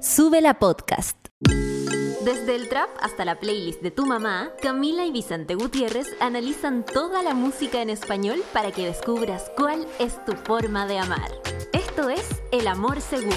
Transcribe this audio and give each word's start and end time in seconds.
Sube 0.00 0.40
la 0.40 0.54
podcast. 0.54 1.16
Desde 2.24 2.54
el 2.54 2.68
trap 2.68 2.88
hasta 3.00 3.24
la 3.24 3.40
playlist 3.40 3.82
de 3.82 3.90
tu 3.90 4.06
mamá, 4.06 4.50
Camila 4.62 5.04
y 5.04 5.10
Vicente 5.10 5.56
Gutiérrez 5.56 6.06
analizan 6.20 6.84
toda 6.84 7.24
la 7.24 7.34
música 7.34 7.82
en 7.82 7.90
español 7.90 8.42
para 8.52 8.70
que 8.70 8.86
descubras 8.86 9.50
cuál 9.56 9.88
es 9.98 10.24
tu 10.24 10.32
forma 10.34 10.86
de 10.86 11.00
amar. 11.00 11.32
Esto 11.72 12.10
es 12.10 12.28
El 12.52 12.68
Amor 12.68 13.00
Según. 13.00 13.34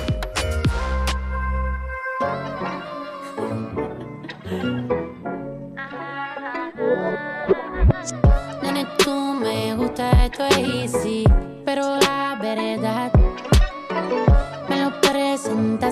Nene, 8.62 8.86
tú 9.04 9.14
me 9.14 9.76
gusta, 9.76 10.26
esto 10.26 10.46
es 10.46 10.94
easy, 10.94 11.24
pero 11.66 11.98
la 11.98 12.38
verdad 12.40 13.21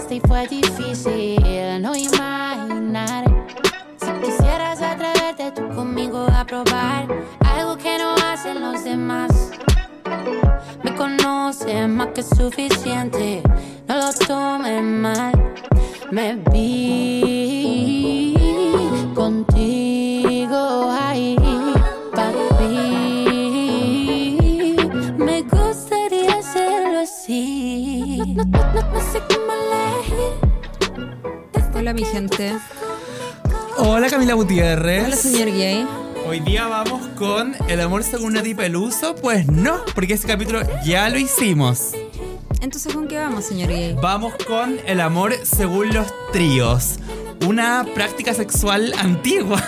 y 0.09 0.20
fue 0.21 0.47
difícil 0.47 1.82
no 1.82 1.96
imaginar. 1.96 3.25
Si 3.97 4.11
quisieras 4.24 4.82
atreverte 4.82 5.51
tú 5.51 5.68
conmigo 5.75 6.25
a 6.33 6.46
probar 6.46 7.05
algo 7.41 7.78
que 7.78 7.97
no 7.97 8.15
hacen 8.25 8.61
los 8.61 8.83
demás. 8.83 9.51
Me 10.83 10.96
conoces 10.96 11.88
más 11.88 12.07
que 12.15 12.24
suficiente, 12.24 13.43
no 13.88 13.97
lo 13.97 14.14
tomes 14.25 14.82
mal. 14.83 15.54
Me 16.11 16.36
vi 16.52 18.33
contigo 19.13 20.89
ahí, 20.91 21.36
papi. 22.16 22.77
Me 25.18 25.41
gustaría 25.43 26.39
hacerlo 26.39 27.00
así. 27.02 28.24
No, 28.36 28.43
no, 28.46 28.74
no, 28.74 28.82
no 28.93 29.02
sé 29.11 29.21
cómo. 29.29 29.68
Hola 31.89 32.02
mi 32.02 32.06
gente. 32.06 32.56
Hola 33.77 34.11
Camila 34.11 34.36
Gutiérrez. 34.36 35.05
Hola 35.05 35.16
señor 35.16 35.47
gay. 35.47 35.88
Hoy 36.27 36.39
día 36.39 36.67
vamos 36.67 37.08
con 37.17 37.55
El 37.67 37.81
amor 37.81 38.03
según 38.03 38.33
Nati 38.33 38.53
Peluso. 38.53 39.16
Pues 39.16 39.47
no, 39.47 39.80
porque 39.95 40.13
ese 40.13 40.28
capítulo 40.28 40.61
ya 40.86 41.09
lo 41.09 41.17
hicimos. 41.17 41.94
Entonces, 42.61 42.94
¿con 42.94 43.08
qué 43.08 43.17
vamos, 43.17 43.45
señor 43.45 43.69
gay? 43.69 43.95
Vamos 44.00 44.36
con 44.47 44.78
El 44.86 45.02
amor 45.02 45.33
según 45.41 45.91
los 45.91 46.05
tríos. 46.31 47.00
Una 47.47 47.85
práctica 47.95 48.33
sexual 48.33 48.93
antigua. 48.97 49.63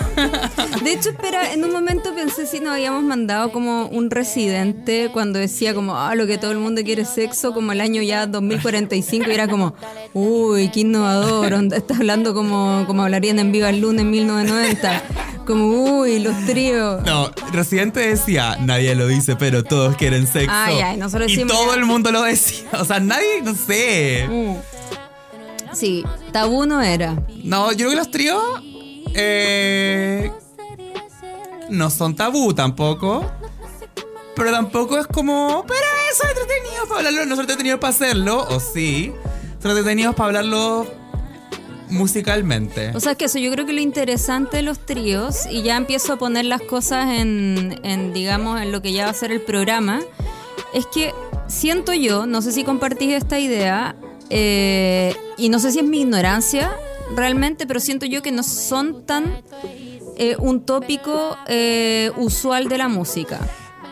De 0.84 0.92
hecho, 0.92 1.10
espera, 1.10 1.52
en 1.52 1.64
un 1.64 1.72
momento 1.72 2.14
pensé 2.14 2.46
si 2.46 2.60
nos 2.60 2.74
habíamos 2.74 3.02
mandado 3.02 3.50
como 3.50 3.86
un 3.86 4.10
residente 4.10 5.10
cuando 5.12 5.38
decía 5.38 5.74
como, 5.74 5.96
ah, 5.96 6.14
lo 6.14 6.26
que 6.26 6.38
todo 6.38 6.52
el 6.52 6.58
mundo 6.58 6.82
quiere 6.84 7.02
es 7.02 7.08
sexo, 7.08 7.52
como 7.54 7.72
el 7.72 7.80
año 7.80 8.02
ya 8.02 8.26
2045, 8.26 9.30
y 9.30 9.34
era 9.34 9.48
como, 9.48 9.74
uy, 10.12 10.68
qué 10.70 10.80
innovador, 10.80 11.54
onda, 11.54 11.76
está 11.76 11.96
hablando 11.96 12.34
como, 12.34 12.84
como 12.86 13.02
hablarían 13.04 13.38
en 13.38 13.52
Viva 13.52 13.70
el 13.70 13.80
Lunes 13.80 14.02
en 14.02 14.10
1990. 14.10 15.02
Como, 15.46 15.98
uy, 16.00 16.20
los 16.20 16.36
tríos. 16.46 17.02
No, 17.04 17.30
Residente 17.52 17.98
decía, 18.00 18.56
nadie 18.60 18.94
lo 18.94 19.08
dice, 19.08 19.34
pero 19.34 19.64
todos 19.64 19.96
quieren 19.96 20.26
sexo. 20.28 20.52
Ay, 20.54 20.76
ay, 20.80 20.96
nosotros 20.98 21.28
y 21.32 21.36
decimos- 21.36 21.52
todo 21.52 21.74
el 21.74 21.84
mundo 21.84 22.12
lo 22.12 22.22
decía. 22.22 22.68
O 22.78 22.84
sea, 22.84 23.00
nadie, 23.00 23.42
no 23.42 23.52
sé. 23.54 24.28
Mm. 24.30 24.54
Sí, 25.72 26.04
tabú 26.32 26.66
no 26.66 26.82
era. 26.82 27.16
No, 27.44 27.72
yo 27.72 27.78
creo 27.78 27.90
que 27.90 27.96
los 27.96 28.10
tríos 28.10 28.42
eh, 29.14 30.30
no 31.70 31.90
son 31.90 32.14
tabú 32.14 32.54
tampoco. 32.54 33.24
Pero 34.34 34.50
tampoco 34.50 34.98
es 34.98 35.06
como, 35.06 35.64
pero 35.66 35.80
eso 36.10 36.24
es 36.24 36.30
entretenido 36.30 36.86
para 36.88 36.98
hablarlo, 37.00 37.26
no 37.26 37.36
son 37.36 37.42
entretenidos 37.42 37.80
para 37.80 37.90
hacerlo, 37.90 38.46
o 38.48 38.60
sí. 38.60 39.12
Son 39.60 39.70
entretenidos 39.70 40.14
para 40.14 40.28
hablarlo 40.28 40.86
musicalmente. 41.90 42.92
O 42.94 43.00
sea, 43.00 43.12
es 43.12 43.18
que 43.18 43.26
eso, 43.26 43.38
yo 43.38 43.52
creo 43.52 43.66
que 43.66 43.74
lo 43.74 43.80
interesante 43.80 44.56
de 44.56 44.62
los 44.62 44.78
tríos, 44.86 45.46
y 45.50 45.62
ya 45.62 45.76
empiezo 45.76 46.14
a 46.14 46.16
poner 46.16 46.46
las 46.46 46.62
cosas 46.62 47.10
en, 47.10 47.78
en, 47.82 48.14
digamos, 48.14 48.60
en 48.60 48.72
lo 48.72 48.80
que 48.80 48.92
ya 48.92 49.04
va 49.04 49.10
a 49.10 49.14
ser 49.14 49.32
el 49.32 49.42
programa, 49.42 50.00
es 50.72 50.86
que 50.86 51.12
siento 51.46 51.92
yo, 51.92 52.26
no 52.26 52.40
sé 52.40 52.52
si 52.52 52.64
compartís 52.64 53.12
esta 53.12 53.38
idea, 53.38 53.94
eh, 54.32 55.14
y 55.36 55.48
no 55.50 55.58
sé 55.58 55.72
si 55.72 55.80
es 55.80 55.84
mi 55.84 56.00
ignorancia 56.00 56.72
realmente, 57.14 57.66
pero 57.66 57.80
siento 57.80 58.06
yo 58.06 58.22
que 58.22 58.32
no 58.32 58.42
son 58.42 59.04
tan 59.04 59.42
eh, 60.16 60.36
un 60.38 60.64
tópico 60.64 61.36
eh, 61.46 62.10
usual 62.16 62.68
de 62.68 62.78
la 62.78 62.88
música. 62.88 63.40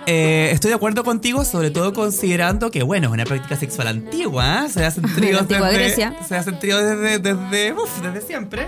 Eh, 0.06 0.50
estoy 0.52 0.70
de 0.70 0.76
acuerdo 0.76 1.04
contigo, 1.04 1.44
sobre 1.44 1.70
todo 1.70 1.92
considerando 1.92 2.70
que, 2.70 2.82
bueno, 2.82 3.08
es 3.08 3.12
una 3.12 3.24
práctica 3.24 3.56
sexual 3.56 3.88
antigua, 3.88 4.64
¿eh? 4.64 4.68
se 4.68 4.84
hacen 4.84 5.04
tríos 5.14 5.46
desde, 5.46 5.72
Grecia. 5.72 6.14
se 6.26 6.36
hacen 6.36 6.58
tríos 6.58 6.82
desde, 6.82 7.18
desde, 7.18 7.72
uf, 7.72 8.00
desde 8.00 8.26
siempre. 8.26 8.66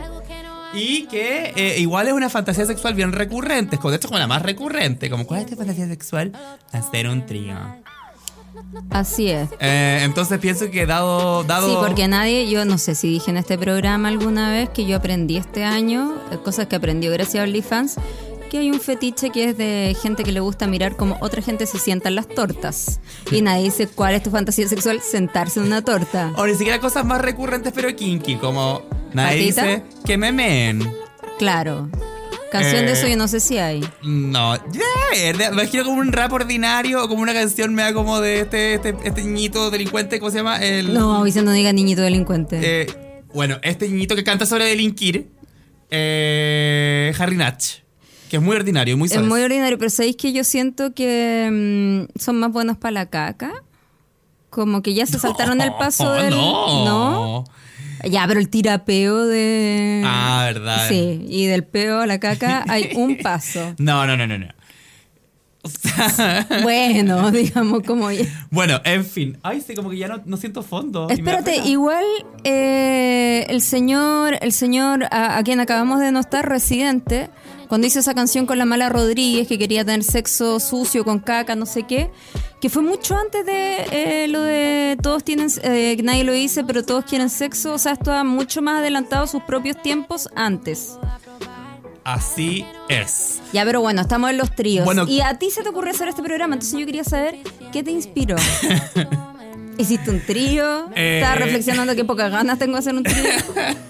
Y 0.74 1.06
que 1.06 1.52
eh, 1.56 1.80
igual 1.80 2.08
es 2.08 2.14
una 2.14 2.30
fantasía 2.30 2.64
sexual 2.64 2.94
bien 2.94 3.12
recurrente, 3.12 3.76
de 3.76 3.96
hecho 3.96 4.08
como 4.08 4.18
la 4.18 4.26
más 4.26 4.42
recurrente, 4.42 5.10
como 5.10 5.26
¿cuál 5.26 5.40
es 5.40 5.46
tu 5.46 5.56
fantasía 5.56 5.86
sexual? 5.86 6.32
Hacer 6.72 7.08
un 7.08 7.26
trío. 7.26 7.81
Así 8.90 9.28
es. 9.30 9.48
Eh, 9.60 10.00
entonces 10.02 10.38
pienso 10.38 10.70
que 10.70 10.86
dado, 10.86 11.44
dado 11.44 11.68
Sí, 11.68 11.76
porque 11.86 12.08
nadie, 12.08 12.48
yo 12.48 12.64
no 12.64 12.78
sé 12.78 12.94
si 12.94 13.08
dije 13.08 13.30
en 13.30 13.36
este 13.36 13.58
programa 13.58 14.08
alguna 14.08 14.50
vez 14.50 14.68
que 14.70 14.84
yo 14.86 14.96
aprendí 14.96 15.36
este 15.36 15.64
año, 15.64 16.14
eh, 16.30 16.38
cosas 16.42 16.66
que 16.66 16.76
aprendió 16.76 17.10
gracias 17.12 17.40
a 17.40 17.44
OnlyFans, 17.44 17.96
que 18.50 18.58
hay 18.58 18.70
un 18.70 18.80
fetiche 18.80 19.30
que 19.30 19.50
es 19.50 19.56
de 19.56 19.96
gente 20.02 20.24
que 20.24 20.32
le 20.32 20.40
gusta 20.40 20.66
mirar 20.66 20.96
como 20.96 21.16
otra 21.20 21.40
gente 21.40 21.66
se 21.66 21.78
sienta 21.78 22.08
en 22.10 22.16
las 22.16 22.28
tortas. 22.28 23.00
Y 23.30 23.40
nadie 23.40 23.64
dice 23.64 23.86
cuál 23.88 24.14
es 24.14 24.22
tu 24.22 24.30
fantasía 24.30 24.68
sexual, 24.68 25.00
sentarse 25.00 25.60
en 25.60 25.66
una 25.66 25.82
torta. 25.82 26.32
o 26.36 26.46
ni 26.46 26.54
siquiera 26.54 26.78
cosas 26.78 27.04
más 27.06 27.20
recurrentes 27.22 27.72
pero 27.74 27.94
kinky, 27.96 28.36
como 28.36 28.82
nadie 29.14 29.46
¿Patita? 29.52 29.64
dice 29.66 29.82
que 30.04 30.18
me 30.18 30.32
men. 30.32 30.92
Claro. 31.38 31.88
Canción 32.52 32.84
de 32.84 32.92
Eh, 32.92 32.94
eso 32.94 33.08
yo 33.08 33.16
no 33.16 33.28
sé 33.28 33.40
si 33.40 33.56
hay. 33.56 33.80
No, 34.02 34.54
yeah, 34.72 35.32
me 35.38 35.46
imagino 35.46 35.84
como 35.84 36.00
un 36.00 36.12
rap 36.12 36.30
ordinario 36.32 37.02
o 37.02 37.08
como 37.08 37.22
una 37.22 37.32
canción 37.32 37.74
me 37.74 37.80
da 37.82 37.94
como 37.94 38.20
de 38.20 38.40
este, 38.40 38.74
este, 38.74 38.94
este 39.04 39.24
niñito 39.24 39.70
delincuente, 39.70 40.20
¿cómo 40.20 40.30
se 40.30 40.36
llama? 40.36 40.58
El, 40.58 40.92
No, 40.92 41.22
Vicente, 41.22 41.46
no 41.46 41.52
diga 41.52 41.72
niñito 41.72 42.02
delincuente. 42.02 42.60
eh, 42.62 42.86
bueno, 43.32 43.56
este 43.62 43.88
niñito 43.88 44.14
que 44.14 44.22
canta 44.22 44.44
sobre 44.44 44.66
delinquir, 44.66 45.30
eh, 45.90 47.14
Harry 47.18 47.36
Natch, 47.36 47.76
que 48.28 48.36
es 48.36 48.42
muy 48.42 48.54
ordinario, 48.54 48.96
muy 48.98 49.08
es 49.08 49.22
muy 49.22 49.40
ordinario, 49.42 49.78
pero 49.78 49.88
¿sabéis 49.90 50.16
que 50.16 50.32
yo 50.34 50.44
siento 50.44 50.92
que 50.92 51.48
mm, 51.50 52.19
son 52.20 52.38
más 52.38 52.52
buenos 52.52 52.76
para 52.76 52.92
la 52.92 53.06
caca? 53.06 53.50
Como 54.50 54.82
que 54.82 54.92
ya 54.92 55.06
se 55.06 55.19
saltaron 55.19 55.62
el 55.62 55.72
paso 55.72 56.12
del... 56.22 56.30
No. 56.30 56.84
¿No? 56.84 57.44
Ya, 58.08 58.26
pero 58.26 58.40
el 58.40 58.48
tirapeo 58.48 59.26
de... 59.26 60.02
Ah, 60.04 60.42
verdad. 60.52 60.88
Sí, 60.88 61.24
y 61.28 61.46
del 61.46 61.64
peo 61.64 62.00
a 62.00 62.06
la 62.06 62.18
caca 62.18 62.64
hay 62.68 62.90
un 62.96 63.16
paso. 63.22 63.74
No, 63.78 64.06
no, 64.06 64.16
no, 64.16 64.26
no, 64.26 64.38
no. 64.38 64.46
O 65.64 65.68
sea, 65.68 66.46
Bueno, 66.62 67.30
digamos 67.30 67.82
como... 67.86 68.08
bueno, 68.50 68.80
en 68.84 69.04
fin. 69.04 69.38
Ay, 69.42 69.60
sí, 69.60 69.74
como 69.74 69.90
que 69.90 69.96
ya 69.98 70.08
no, 70.08 70.20
no 70.24 70.36
siento 70.36 70.62
fondo. 70.62 71.08
Espérate, 71.08 71.56
igual 71.58 72.04
eh, 72.42 73.46
el 73.48 73.60
señor, 73.62 74.38
el 74.40 74.52
señor 74.52 75.04
a, 75.12 75.38
a 75.38 75.42
quien 75.44 75.60
acabamos 75.60 76.00
de 76.00 76.10
notar, 76.10 76.48
Residente, 76.48 77.30
cuando 77.72 77.86
hizo 77.86 78.00
esa 78.00 78.12
canción 78.12 78.44
con 78.44 78.58
la 78.58 78.66
mala 78.66 78.90
Rodríguez, 78.90 79.48
que 79.48 79.56
quería 79.56 79.82
tener 79.82 80.04
sexo 80.04 80.60
sucio 80.60 81.06
con 81.06 81.20
caca, 81.20 81.56
no 81.56 81.64
sé 81.64 81.84
qué, 81.84 82.10
que 82.60 82.68
fue 82.68 82.82
mucho 82.82 83.16
antes 83.16 83.46
de 83.46 83.86
eh, 83.90 84.28
lo 84.28 84.42
de 84.42 84.98
todos 85.02 85.24
tienen, 85.24 85.48
eh, 85.62 85.96
nadie 86.04 86.22
lo 86.22 86.34
dice, 86.34 86.64
pero 86.64 86.84
todos 86.84 87.06
quieren 87.06 87.30
sexo, 87.30 87.72
o 87.72 87.78
sea, 87.78 87.92
estaba 87.92 88.24
mucho 88.24 88.60
más 88.60 88.80
adelantado 88.80 89.24
a 89.24 89.26
sus 89.26 89.42
propios 89.44 89.80
tiempos 89.80 90.28
antes. 90.36 90.98
Así 92.04 92.66
es. 92.90 93.40
Ya, 93.54 93.64
pero 93.64 93.80
bueno, 93.80 94.02
estamos 94.02 94.28
en 94.28 94.36
los 94.36 94.54
tríos. 94.54 94.84
Bueno. 94.84 95.06
y 95.08 95.22
a 95.22 95.38
ti 95.38 95.50
se 95.50 95.62
te 95.62 95.70
ocurrió 95.70 95.92
hacer 95.92 96.08
este 96.08 96.22
programa, 96.22 96.52
entonces 96.52 96.78
yo 96.78 96.84
quería 96.84 97.04
saber 97.04 97.38
qué 97.72 97.82
te 97.82 97.90
inspiró. 97.90 98.36
¿Hiciste 99.78 100.10
un 100.10 100.20
trío? 100.20 100.90
Eh. 100.94 101.20
¿Estabas 101.20 101.38
reflexionando 101.38 101.94
qué 101.94 102.04
pocas 102.04 102.30
ganas 102.30 102.58
tengo 102.58 102.74
de 102.74 102.78
hacer 102.78 102.94
un 102.94 103.02
trío? 103.02 103.22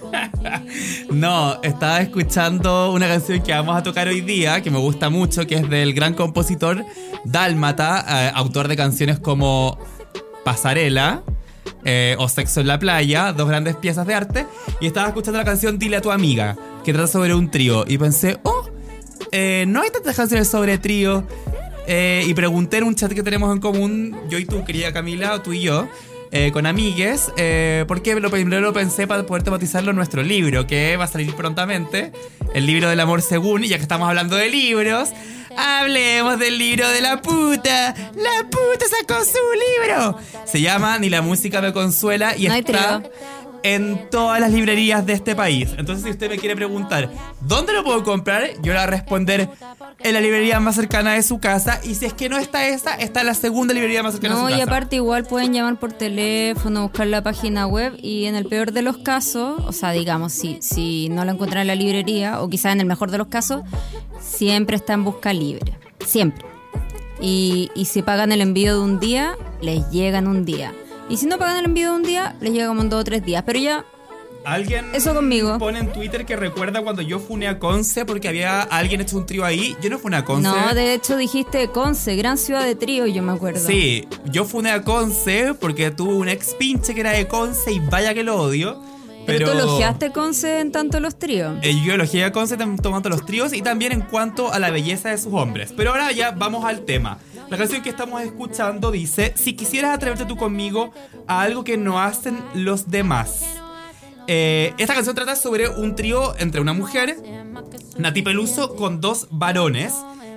No, 1.11 1.61
estaba 1.63 2.01
escuchando 2.01 2.93
una 2.93 3.07
canción 3.07 3.41
que 3.43 3.53
vamos 3.53 3.77
a 3.77 3.83
tocar 3.83 4.09
hoy 4.09 4.21
día, 4.21 4.61
que 4.63 4.71
me 4.71 4.79
gusta 4.79 5.11
mucho, 5.11 5.47
que 5.47 5.57
es 5.57 5.69
del 5.69 5.95
gran 5.95 6.15
compositor 6.15 6.85
Dálmata, 7.25 8.05
eh, 8.09 8.33
autor 8.35 8.69
de 8.69 8.77
canciones 8.77 9.19
como 9.19 9.79
Pasarela 10.45 11.23
eh, 11.85 12.17
o 12.19 12.29
Sexo 12.29 12.61
en 12.61 12.67
la 12.67 12.79
playa, 12.79 13.33
dos 13.33 13.49
grandes 13.49 13.77
piezas 13.77 14.07
de 14.07 14.15
arte. 14.15 14.47
Y 14.81 14.87
estaba 14.87 15.09
escuchando 15.09 15.39
la 15.39 15.45
canción 15.45 15.79
Dile 15.79 15.97
a 15.97 16.01
tu 16.01 16.11
amiga, 16.11 16.57
que 16.85 16.93
trata 16.93 17.09
sobre 17.09 17.35
un 17.35 17.51
trío. 17.51 17.85
Y 17.87 17.99
pensé, 17.99 18.39
oh, 18.43 18.69
eh, 19.31 19.65
no 19.69 19.83
hay 19.83 19.91
tantas 19.91 20.17
canciones 20.17 20.49
sobre 20.49 20.79
trío. 20.79 21.27
Eh, 21.87 22.25
y 22.27 22.35
pregunté 22.35 22.79
en 22.79 22.85
un 22.85 22.95
chat 22.95 23.13
que 23.13 23.23
tenemos 23.23 23.53
en 23.53 23.61
común, 23.61 24.17
yo 24.29 24.39
y 24.39 24.45
tú, 24.45 24.65
querida 24.65 24.93
Camila, 24.93 25.35
o 25.35 25.43
tú 25.43 25.53
y 25.53 25.63
yo, 25.63 25.89
eh, 26.31 26.51
con 26.53 26.67
amigues, 26.67 27.33
eh, 27.37 27.85
porque 27.89 28.15
lo 28.19 28.31
primero 28.31 28.63
lo 28.63 28.73
pensé 28.73 29.07
para 29.07 29.25
poder 29.25 29.43
tematizarlo 29.43 29.91
en 29.91 29.97
nuestro 29.97 30.23
libro, 30.23 30.67
que 30.67 30.97
va 30.97 31.05
a 31.05 31.09
salir 31.09 31.35
prontamente, 31.35 32.13
el 32.55 32.67
libro 32.67 32.89
del 32.89 33.01
amor 33.01 33.21
según, 33.21 33.65
y 33.65 33.69
ya 33.69 33.77
que 33.77 33.83
estamos 33.83 34.09
hablando 34.09 34.37
de 34.37 34.49
libros, 34.49 35.11
hablemos 35.57 36.39
del 36.39 36.57
libro 36.59 36.89
de 36.89 37.01
la 37.01 37.21
puta. 37.21 37.95
La 38.15 38.49
puta 38.49 38.87
sacó 39.01 39.25
su 39.25 39.39
libro. 39.83 40.19
Se 40.47 40.61
llama 40.61 40.99
Ni 40.99 41.11
la 41.11 41.21
música 41.21 41.61
me 41.61 41.73
consuela 41.73 42.37
y 42.37 42.49
No 42.49 42.55
está... 42.55 43.01
trío. 43.01 43.13
En 43.63 44.09
todas 44.11 44.41
las 44.41 44.51
librerías 44.53 45.05
de 45.07 45.13
este 45.13 45.35
país. 45.35 45.71
Entonces, 45.79 46.05
si 46.05 46.11
usted 46.11 46.29
me 46.31 46.39
quiere 46.39 46.57
preguntar 46.57 47.11
dónde 47.41 47.73
lo 47.73 47.85
puedo 47.85 48.03
comprar, 48.05 48.45
yo 48.63 48.73
le 48.73 48.79
voy 48.79 48.79
a 48.79 48.87
responder 48.87 49.49
en 50.01 50.15
la 50.15 50.21
librería 50.21 50.59
más 50.61 50.75
cercana 50.75 51.13
de 51.15 51.23
su 51.23 51.39
casa. 51.39 51.81
Y 51.85 51.95
si 51.95 52.07
es 52.07 52.13
que 52.13 52.29
no 52.29 52.39
está 52.39 52.67
esa, 52.67 52.95
está 52.95 53.23
la 53.23 53.35
segunda 53.35 53.73
librería 53.75 54.03
más 54.03 54.15
cercana 54.15 54.35
No, 54.35 54.47
de 54.47 54.53
su 54.53 54.57
y 54.57 54.61
casa. 54.61 54.71
aparte 54.73 54.97
igual 54.97 55.25
pueden 55.25 55.53
llamar 55.53 55.79
por 55.79 55.93
teléfono, 55.93 56.83
buscar 56.83 57.07
la 57.07 57.23
página 57.23 57.67
web 57.67 57.95
y 58.03 58.25
en 58.25 58.35
el 58.35 58.47
peor 58.47 58.73
de 58.73 58.83
los 58.83 58.99
casos, 58.99 59.61
o 59.65 59.73
sea, 59.73 59.93
digamos, 59.93 60.33
si, 60.33 60.59
si 60.61 61.09
no 61.11 61.25
la 61.25 61.33
encuentran 61.33 61.63
en 61.63 61.67
la 61.69 61.75
librería 61.77 62.41
o 62.43 62.49
quizás 62.49 62.73
en 62.73 62.81
el 62.81 62.87
mejor 62.87 63.11
de 63.11 63.19
los 63.19 63.29
casos, 63.29 63.63
siempre 64.21 64.77
está 64.77 64.95
en 64.95 65.05
busca 65.05 65.33
libre. 65.33 65.73
Siempre. 66.05 66.45
Y, 67.21 67.71
y 67.77 67.85
si 67.85 68.03
pagan 68.03 68.33
el 68.33 68.41
envío 68.41 68.75
de 68.75 68.81
un 68.85 68.99
día, 68.99 69.37
les 69.61 69.89
llega 69.91 70.19
en 70.19 70.27
un 70.27 70.45
día. 70.45 70.73
Y 71.09 71.17
si 71.17 71.27
no 71.27 71.39
pagan 71.39 71.59
el 71.59 71.65
envío 71.67 71.91
de 71.91 71.97
un 71.97 72.03
día, 72.03 72.37
les 72.41 72.53
llega 72.53 72.69
como 72.69 72.81
en 72.83 72.89
dos 72.89 73.01
o 73.01 73.05
tres 73.05 73.25
días. 73.25 73.43
Pero 73.47 73.59
ya, 73.59 73.85
Alguien 74.45 74.87
Eso 74.93 75.15
conmigo. 75.15 75.57
pone 75.59 75.79
en 75.79 75.93
Twitter 75.93 76.27
que 76.27 76.35
recuerda 76.35 76.83
cuando 76.83 77.01
yo 77.01 77.21
funé 77.21 77.47
a 77.47 77.61
Conce 77.61 78.05
porque 78.05 78.27
había 78.27 78.63
alguien 78.63 79.01
hecho 79.01 79.17
un 79.17 79.25
trío 79.25 79.45
ahí. 79.45 79.77
Yo 79.81 79.89
no 79.89 80.01
funé 80.01 80.17
a 80.17 80.25
Conce. 80.25 80.49
no, 80.49 80.75
de 80.75 80.95
hecho 80.95 81.17
dijiste 81.17 81.69
Conce, 81.69 82.17
gran 82.17 82.37
ciudad 82.37 82.65
de 82.65 82.75
trío, 82.75 83.07
yo 83.07 83.23
me 83.23 83.31
acuerdo. 83.31 83.61
Sí, 83.65 84.09
yo 84.25 84.45
funé 84.45 84.73
a 84.73 84.83
Conce 84.83 85.55
porque 85.55 85.93
tuve 85.93 86.15
un 86.15 86.29
ex 86.29 86.55
pinche 86.55 86.93
que 86.93 87.03
era 87.03 87.13
de 87.13 87.29
Conce 87.29 87.71
y 87.71 87.79
vaya 87.79 88.15
que 88.15 88.25
lo 88.25 88.35
odio. 88.35 88.83
Pero, 89.25 89.47
Pero, 89.47 89.53
tú 89.53 89.59
elogiaste 89.59 90.11
Conce 90.11 90.59
en 90.59 90.73
tanto 90.73 90.99
los 90.99 91.17
tríos. 91.17 91.55
Eh, 91.63 91.77
yo 91.85 91.95
elogié 91.95 92.25
a 92.25 92.33
Conce 92.33 92.59
tam- 92.59 92.81
tomando 92.83 93.09
los 93.11 93.25
tríos 93.25 93.53
y 93.53 93.63
también 93.63 93.93
en 93.93 94.01
cuanto 94.01 94.53
a 94.53 94.59
la 94.59 94.71
belleza 94.71 95.11
de 95.11 95.19
sus 95.19 95.33
hombres. 95.35 95.73
Pero 95.77 95.91
ahora 95.91 96.11
ya 96.11 96.33
vamos 96.33 96.65
al 96.65 96.81
tema. 96.81 97.19
La 97.53 97.59
canción 97.59 97.83
que 97.83 97.91
estamos 97.91 98.23
escuchando 98.23 98.91
dice, 98.91 99.35
si 99.37 99.53
quisieras 99.53 99.95
atreverte 99.95 100.25
tú 100.25 100.39
conmigo 100.39 100.91
a 101.27 101.43
algo 101.43 101.65
que 101.65 101.77
no 101.77 102.01
hacen 102.01 102.43
los 102.55 102.91
demás. 102.91 103.45
Eh, 104.27 104.73
esta 104.79 104.95
canción 104.95 105.15
trata 105.15 105.37
sobre 105.37 105.69
un 105.69 105.95
trío 105.95 106.35
entre 106.39 106.63
una 106.63 106.73
mujer, 106.73 107.15
Nati 107.99 108.23
Peluso, 108.23 108.75
con 108.75 109.03
dos 109.03 109.29
varones 109.31 109.93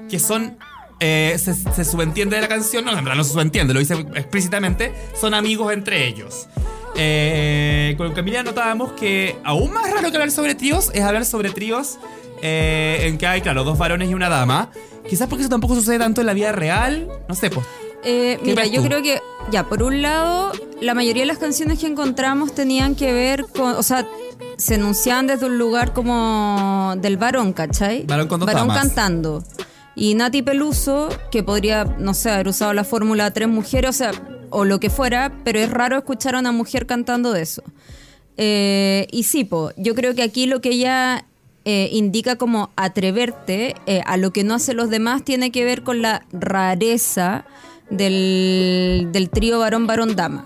que 0.10 0.20
son... 0.20 0.58
eh, 1.00 1.38
se, 1.40 1.54
se 1.54 1.86
subentiende 1.86 2.36
de 2.36 2.42
la 2.42 2.50
canción, 2.50 2.84
no, 2.84 2.92
en 2.92 2.98
verdad 2.98 3.16
no 3.16 3.24
se 3.24 3.32
subentiende, 3.32 3.74
lo 3.74 3.80
dice 3.80 3.94
explícitamente, 4.16 4.94
son 5.18 5.34
amigos 5.34 5.72
entre 5.72 6.08
ellos. 6.08 6.50
Eh, 6.98 7.96
con 7.98 8.14
Camila 8.14 8.44
notábamos 8.44 8.92
que 8.92 9.38
aún 9.46 9.72
más 9.72 9.90
raro 9.90 10.10
que 10.12 10.18
hablar 10.18 10.32
sobre 10.32 10.54
tríos 10.54 10.92
es 10.94 11.02
hablar 11.02 11.24
sobre 11.24 11.50
tríos 11.50 11.98
eh, 12.42 13.00
en 13.04 13.18
que 13.18 13.28
hay, 13.28 13.42
claro, 13.42 13.64
dos 13.64 13.78
varones 13.78 14.10
y 14.10 14.14
una 14.14 14.30
dama. 14.30 14.72
Quizás 15.08 15.28
porque 15.28 15.44
eso 15.44 15.50
tampoco 15.50 15.76
sucede 15.76 16.00
tanto 16.00 16.22
en 16.22 16.28
la 16.28 16.34
vida 16.34 16.52
real. 16.52 17.08
No 17.28 17.36
sé, 17.36 17.50
pues. 17.50 17.66
Eh, 18.04 18.40
¿Qué 18.44 18.52
mira, 18.52 18.66
yo 18.68 18.84
creo 18.84 19.02
que, 19.02 19.20
ya, 19.52 19.68
por 19.68 19.82
un 19.82 20.02
lado, 20.02 20.52
la 20.80 20.94
mayoría 20.94 21.24
de 21.24 21.28
las 21.28 21.40
canciones 21.40 21.80
que 21.80 21.88
encontramos 21.88 22.54
tenían 22.54 22.96
que 22.96 23.12
ver 23.12 23.46
con, 23.48 23.74
o 23.76 23.84
sea, 23.84 24.08
se 24.58 24.76
enunciaban 24.76 25.28
desde 25.28 25.48
un 25.48 25.58
lugar 25.58 25.94
como 25.94 26.94
del 26.98 27.18
varón, 27.18 27.54
¿cachai? 27.54 28.04
Varón 28.06 28.28
con 28.28 28.40
dos 28.40 28.52
damas. 28.52 28.78
cantando. 28.78 29.44
Y 29.96 30.14
Nati 30.14 30.42
Peluso, 30.42 31.10
que 31.32 31.42
podría, 31.42 31.86
no 31.86 32.14
sé, 32.14 32.30
haber 32.30 32.50
usado 32.50 32.74
la 32.74 32.84
fórmula 32.84 33.32
tres 33.32 33.48
mujeres, 33.48 33.90
o 33.90 33.94
sea, 33.94 34.12
o 34.50 34.66
lo 34.66 34.80
que 34.80 34.90
fuera, 34.90 35.32
pero 35.44 35.60
es 35.60 35.72
raro 35.72 35.98
escuchar 35.98 36.36
a 36.36 36.40
una 36.40 36.52
mujer 36.52 36.86
cantando 36.86 37.32
de 37.32 37.42
eso. 37.42 37.64
Eh, 38.38 39.08
y 39.12 39.24
sí, 39.24 39.46
po, 39.46 39.72
yo 39.78 39.96
creo 39.96 40.14
que 40.14 40.22
aquí 40.22 40.46
lo 40.46 40.62
que 40.62 40.70
ella 40.70 41.26
eh, 41.66 41.90
indica 41.92 42.36
como 42.36 42.70
atreverte 42.76 43.76
eh, 43.88 44.02
a 44.06 44.18
lo 44.18 44.32
que 44.32 44.44
no 44.44 44.54
hacen 44.54 44.78
los 44.78 44.90
demás 44.90 45.24
tiene 45.24 45.52
que 45.52 45.66
ver 45.66 45.82
con 45.82 46.02
la 46.02 46.24
rareza 46.32 47.46
del, 47.90 49.10
del 49.12 49.30
trío 49.30 49.60
varón-varón-dama. 49.60 50.46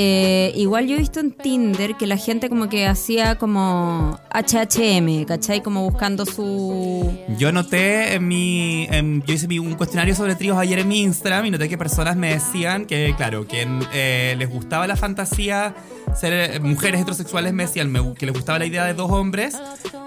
Eh, 0.00 0.52
igual 0.54 0.86
yo 0.86 0.94
he 0.94 0.98
visto 1.00 1.18
en 1.18 1.32
Tinder 1.32 1.96
que 1.96 2.06
la 2.06 2.16
gente 2.16 2.48
como 2.48 2.68
que 2.68 2.86
hacía 2.86 3.34
como 3.34 4.16
HHM, 4.32 5.24
¿cachai? 5.24 5.60
Como 5.60 5.82
buscando 5.90 6.24
su... 6.24 7.12
Yo 7.36 7.50
noté 7.50 8.14
en 8.14 8.28
mi. 8.28 8.86
yo 9.26 9.34
hice 9.34 9.48
mi- 9.48 9.58
un 9.58 9.74
cuestionario 9.74 10.14
sobre 10.14 10.36
tríos 10.36 10.56
ayer 10.56 10.78
en 10.78 10.86
mi 10.86 11.00
Instagram 11.00 11.46
y 11.46 11.50
noté 11.50 11.68
que 11.68 11.76
personas 11.76 12.14
me 12.16 12.30
decían 12.32 12.86
que, 12.86 13.12
claro, 13.16 13.48
que 13.48 13.66
eh, 13.92 14.36
les 14.38 14.48
gustaba 14.48 14.86
la 14.86 14.94
fantasía. 14.94 15.74
Ser 16.14 16.32
eh, 16.32 16.60
mujeres 16.60 17.00
heterosexuales 17.00 17.52
me 17.52 17.64
decían 17.64 17.92
que 18.14 18.24
les 18.24 18.34
gustaba 18.34 18.60
la 18.60 18.66
idea 18.66 18.84
de 18.84 18.94
dos 18.94 19.10
hombres, 19.10 19.58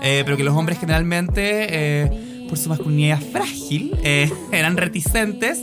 pero 0.01 0.37
que 0.37 0.43
los 0.45 0.55
hombres 0.55 0.79
generalmente, 0.79 2.45
por 2.47 2.57
su 2.57 2.69
masculinidad 2.69 3.19
frágil, 3.19 3.93
eran 4.53 4.77
reticentes. 4.77 5.61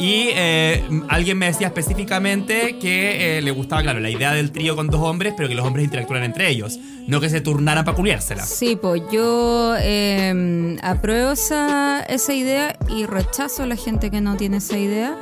Y 0.00 0.30
eh, 0.34 0.82
alguien 1.08 1.36
me 1.36 1.44
decía 1.44 1.66
específicamente 1.66 2.78
que 2.78 3.36
eh, 3.36 3.42
le 3.42 3.50
gustaba, 3.50 3.82
claro, 3.82 4.00
la 4.00 4.08
idea 4.08 4.32
del 4.32 4.50
trío 4.50 4.74
con 4.74 4.86
dos 4.86 5.02
hombres, 5.02 5.34
pero 5.36 5.46
que 5.46 5.54
los 5.54 5.66
hombres 5.66 5.84
interactuaran 5.84 6.24
entre 6.24 6.48
ellos, 6.48 6.78
no 7.06 7.20
que 7.20 7.28
se 7.28 7.42
turnaran 7.42 7.84
para 7.84 7.94
culiársela. 7.94 8.42
Sí, 8.46 8.78
pues 8.80 9.02
yo 9.12 9.74
eh, 9.78 10.78
apruebo 10.82 11.32
esa, 11.32 12.00
esa 12.00 12.32
idea 12.32 12.78
y 12.88 13.04
rechazo 13.04 13.64
a 13.64 13.66
la 13.66 13.76
gente 13.76 14.10
que 14.10 14.22
no 14.22 14.38
tiene 14.38 14.56
esa 14.56 14.78
idea. 14.78 15.18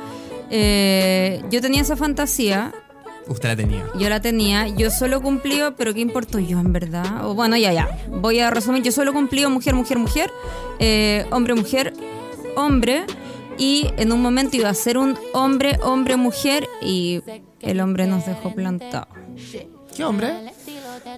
Eh, 0.49 1.43
yo 1.51 1.59
tenía 1.59 1.81
esa 1.81 1.97
fantasía, 1.97 2.73
Usted 3.27 3.49
la 3.49 3.55
tenía. 3.57 3.85
yo 3.99 4.07
la 4.07 4.21
tenía, 4.21 4.69
yo 4.69 4.91
solo 4.91 5.21
cumplío, 5.21 5.75
pero 5.75 5.93
¿qué 5.93 5.99
importo 5.99 6.39
yo 6.39 6.57
en 6.57 6.71
verdad? 6.71 7.25
O 7.27 7.35
bueno, 7.35 7.57
ya, 7.57 7.73
ya, 7.73 7.99
voy 8.09 8.39
a 8.39 8.49
resumir, 8.49 8.81
yo 8.81 8.93
solo 8.93 9.11
cumplío 9.11 9.49
mujer, 9.49 9.75
mujer, 9.75 9.97
mujer, 9.97 10.31
hombre, 11.31 11.53
mujer, 11.53 11.93
hombre, 12.55 13.03
y 13.59 13.91
en 13.97 14.11
un 14.11 14.21
momento 14.21 14.55
iba 14.57 14.69
a 14.69 14.73
ser 14.73 14.97
un 14.97 15.17
hombre, 15.33 15.77
hombre, 15.83 16.15
mujer, 16.15 16.67
y 16.81 17.21
el 17.61 17.79
hombre 17.81 18.07
nos 18.07 18.25
dejó 18.25 18.55
plantado. 18.55 19.07
¿Qué 19.95 20.03
hombre? 20.05 20.33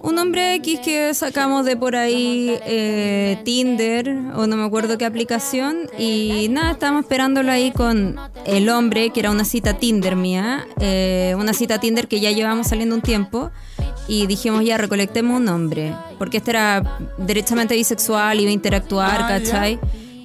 Un 0.02 0.18
hombre 0.18 0.54
X 0.56 0.80
que 0.80 1.14
sacamos 1.14 1.64
de 1.64 1.76
por 1.76 1.94
ahí 1.94 2.56
eh, 2.66 3.38
Tinder 3.44 4.08
o 4.34 4.46
no 4.46 4.56
me 4.56 4.64
acuerdo 4.64 4.98
qué 4.98 5.04
aplicación 5.04 5.88
y 5.98 6.48
nada, 6.50 6.72
estábamos 6.72 7.02
esperándolo 7.04 7.52
ahí 7.52 7.70
con 7.70 8.16
el 8.46 8.68
hombre 8.68 9.10
que 9.10 9.20
era 9.20 9.30
una 9.30 9.44
cita 9.44 9.74
Tinder 9.74 10.16
mía, 10.16 10.66
eh, 10.80 11.34
una 11.38 11.52
cita 11.52 11.78
Tinder 11.78 12.08
que 12.08 12.20
ya 12.20 12.30
llevamos 12.30 12.68
saliendo 12.68 12.94
un 12.94 13.02
tiempo 13.02 13.50
y 14.08 14.26
dijimos 14.26 14.64
ya 14.64 14.78
recolectemos 14.78 15.40
un 15.40 15.48
hombre 15.48 15.94
porque 16.18 16.38
este 16.38 16.50
era 16.52 16.98
derechamente 17.18 17.74
bisexual, 17.74 18.40
iba 18.40 18.50
a 18.50 18.54
interactuar, 18.54 19.22
Ah. 19.22 19.28
¿cachai? 19.28 19.78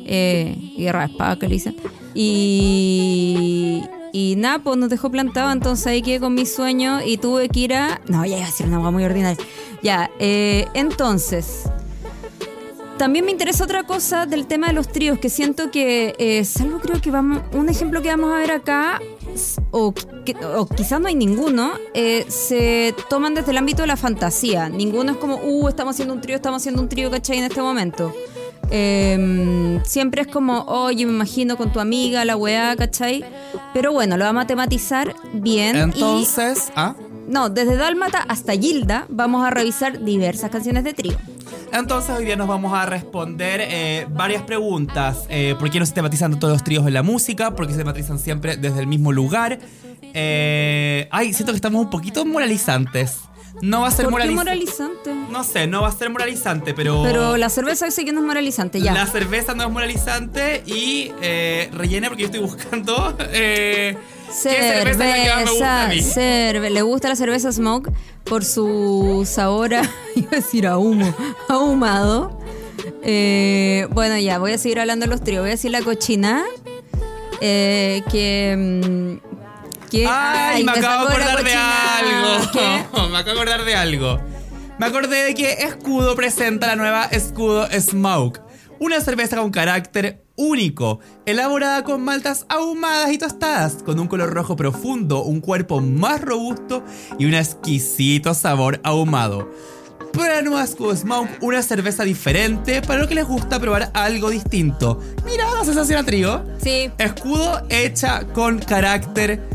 Eh, 0.06 0.74
guerra 0.78 1.02
de 1.06 1.12
espada 1.12 1.38
que 1.38 1.48
le 1.48 1.54
dicen. 1.56 1.76
Y, 2.14 3.84
y 4.12 4.36
nada, 4.38 4.60
pues 4.60 4.78
nos 4.78 4.90
dejó 4.90 5.10
plantado, 5.12 5.52
entonces 5.52 5.88
ahí 5.88 6.02
quedé 6.02 6.20
con 6.20 6.34
mi 6.34 6.46
sueño 6.46 7.02
y 7.04 7.18
tuve 7.18 7.50
que 7.50 7.60
ir 7.60 7.74
a... 7.74 8.02
No, 8.08 8.26
ya 8.26 8.38
iba 8.38 8.46
a 8.46 8.50
decir 8.50 8.66
una 8.66 8.78
cosa 8.78 8.92
muy 8.92 9.04
ordinaria. 9.04 9.44
Ya, 9.84 10.10
eh, 10.20 10.68
entonces... 10.74 11.64
También 12.98 13.26
me 13.26 13.32
interesa 13.32 13.64
otra 13.64 13.84
cosa 13.84 14.26
del 14.26 14.48
tema 14.48 14.70
de 14.70 14.74
los 14.74 14.88
tríos, 14.88 15.20
que 15.20 15.30
siento 15.30 15.70
que, 15.70 16.16
eh, 16.18 16.44
salvo 16.44 16.80
creo 16.80 17.00
que 17.00 17.12
vamos, 17.12 17.44
un 17.54 17.70
ejemplo 17.70 18.02
que 18.02 18.10
vamos 18.10 18.34
a 18.34 18.38
ver 18.38 18.50
acá, 18.50 19.00
o, 19.70 19.94
o 20.56 20.66
quizás 20.66 21.00
no 21.00 21.08
hay 21.08 21.14
ninguno, 21.14 21.74
eh, 21.94 22.26
se 22.28 22.96
toman 23.08 23.36
desde 23.36 23.52
el 23.52 23.58
ámbito 23.58 23.84
de 23.84 23.88
la 23.88 23.98
fantasía. 23.98 24.68
Ninguno 24.70 25.12
es 25.12 25.18
como, 25.20 25.36
uh, 25.36 25.68
estamos 25.68 25.94
haciendo 25.94 26.16
un 26.16 26.22
trío, 26.22 26.38
estamos 26.38 26.64
haciendo 26.64 26.82
un 26.82 26.90
trío, 26.90 27.12
¿cachai? 27.12 27.38
En 27.38 27.44
este 27.44 27.62
momento. 27.62 28.12
Eh, 28.72 29.80
siempre 29.86 30.22
es 30.22 30.28
como, 30.28 30.62
oye, 30.64 31.06
me 31.06 31.14
imagino 31.14 31.58
con 31.58 31.72
tu 31.72 31.80
amiga, 31.80 32.26
la 32.26 32.36
weá, 32.36 32.76
¿cachai? 32.76 33.24
Pero 33.74 33.92
bueno, 33.92 34.18
lo 34.18 34.26
vamos 34.26 34.44
a 34.44 34.48
tematizar 34.48 35.16
bien. 35.34 35.76
y- 35.78 35.80
Entonces, 35.82 36.72
¿ah? 36.76 36.96
no, 37.28 37.50
desde 37.50 37.76
Dálmata 37.76 38.20
hasta 38.28 38.54
Gilda 38.54 39.06
vamos 39.10 39.46
a 39.46 39.50
revisar 39.50 40.04
diversas 40.04 40.50
canciones 40.50 40.84
de 40.84 40.94
trío. 40.94 41.18
Entonces 41.74 42.16
hoy 42.18 42.24
día 42.26 42.36
nos 42.38 42.48
vamos 42.48 42.74
a 42.74 42.86
responder 42.86 43.60
eh, 43.64 44.08
varias 44.10 44.44
preguntas. 44.44 45.26
Eh, 45.30 45.56
¿Por 45.60 45.70
qué 45.70 45.80
no 45.80 45.86
se 45.86 45.94
tematizan 45.94 46.40
todos 46.40 46.54
los 46.54 46.64
tríos 46.64 46.88
en 46.88 46.94
la 46.94 47.04
música? 47.04 47.56
¿Por 47.56 47.68
qué 47.68 47.74
se 47.74 47.80
tematizan 47.80 48.20
siempre 48.20 48.56
desde 48.58 48.80
el 48.80 48.88
mismo 48.88 49.12
lugar? 49.12 49.60
Eh, 50.14 51.08
ay, 51.12 51.34
siento 51.34 51.52
que 51.52 51.58
estamos 51.58 51.84
un 51.84 51.90
poquito 51.90 52.26
moralizantes. 52.26 53.18
No 53.62 53.82
va 53.82 53.88
a 53.88 53.92
ser 53.92 54.08
¿Por 54.08 54.22
qué 54.22 54.30
moralizante. 54.30 55.14
No 55.32 55.44
sé, 55.44 55.66
no 55.68 55.82
va 55.82 55.88
a 55.88 55.92
ser 55.92 56.10
moralizante, 56.10 56.74
pero... 56.74 57.02
Pero 57.04 57.38
la 57.38 57.50
cerveza 57.50 57.90
sí 57.92 58.06
que 58.06 58.12
no 58.14 58.20
es 58.20 58.26
moralizante, 58.26 58.80
ya. 58.80 58.94
La 58.94 59.08
cerveza 59.08 59.56
no 59.56 59.64
es 59.64 59.72
moralizante 59.72 60.64
y 60.66 61.12
eh, 61.22 61.70
rellene 61.74 62.08
porque 62.08 62.24
yo 62.24 62.28
estoy 62.28 62.42
buscando... 62.42 63.16
Eh, 63.32 63.98
¿Qué 64.28 64.34
cerveza 64.34 64.90
es 64.92 64.98
la 64.98 65.24
que 65.24 65.30
más 65.30 65.46
me 65.46 65.52
gusta 65.52 65.86
a 65.86 65.88
mí? 65.88 66.00
cerve- 66.02 66.70
le 66.70 66.82
gusta 66.82 67.08
la 67.08 67.16
cerveza 67.16 67.52
Smoke 67.52 67.92
por 68.26 68.44
su 68.44 69.26
sabor 69.26 69.74
a, 69.76 69.82
iba 70.16 70.30
a 70.34 70.36
decir 70.36 70.68
a 70.68 70.78
humo, 70.78 71.14
ahumado. 71.48 72.38
Eh, 73.04 73.88
bueno, 73.92 74.18
ya, 74.18 74.38
voy 74.38 74.52
a 74.52 74.58
seguir 74.58 74.80
hablando 74.82 75.06
de 75.06 75.12
los 75.12 75.22
tríos. 75.24 75.42
Voy 75.42 75.50
a 75.50 75.52
decir 75.52 75.72
la 75.72 75.82
cochina, 75.82 76.44
eh, 77.40 78.04
que... 78.12 79.20
Ay, 79.94 80.64
me 80.64 80.72
acabo 80.72 81.08
de 81.08 81.16
acordar 81.16 81.44
de 81.44 81.54
algo. 81.54 83.08
Me 83.10 83.18
acabo 83.18 83.36
de 83.36 83.42
acordar 83.42 83.66
de 83.66 83.76
algo. 83.76 84.20
Me 84.80 84.86
acordé 84.86 85.24
de 85.24 85.34
que 85.34 85.54
Escudo 85.54 86.16
presenta 86.16 86.68
la 86.68 86.76
nueva 86.76 87.06
Escudo 87.06 87.68
Smoke. 87.72 88.42
Una 88.80 89.02
cerveza 89.02 89.38
con 89.38 89.50
carácter 89.50 90.24
único, 90.36 91.00
elaborada 91.26 91.84
con 91.84 92.02
maltas 92.02 92.46
ahumadas 92.48 93.12
y 93.12 93.18
tostadas, 93.18 93.82
con 93.82 94.00
un 94.00 94.08
color 94.08 94.32
rojo 94.32 94.56
profundo, 94.56 95.24
un 95.24 95.42
cuerpo 95.42 95.82
más 95.82 96.22
robusto 96.22 96.84
y 97.18 97.26
un 97.26 97.34
exquisito 97.34 98.36
sabor 98.36 98.80
ahumado. 98.84 99.50
Para 100.14 100.42
Nueva 100.44 100.66
Smoke, 100.68 101.40
una 101.42 101.62
cerveza 101.64 102.04
diferente 102.04 102.82
para 102.82 103.02
lo 103.02 103.08
que 103.08 103.16
les 103.16 103.26
gusta 103.26 103.60
probar 103.60 103.92
algo 103.94 104.30
distinto. 104.30 105.00
Mira 105.26 105.52
la 105.54 105.66
sensación 105.66 106.00
a 106.00 106.04
trío. 106.04 106.46
Sí. 106.62 106.92
Escudo 106.98 107.64
hecha 107.70 108.26
con 108.34 108.60
carácter 108.60 109.48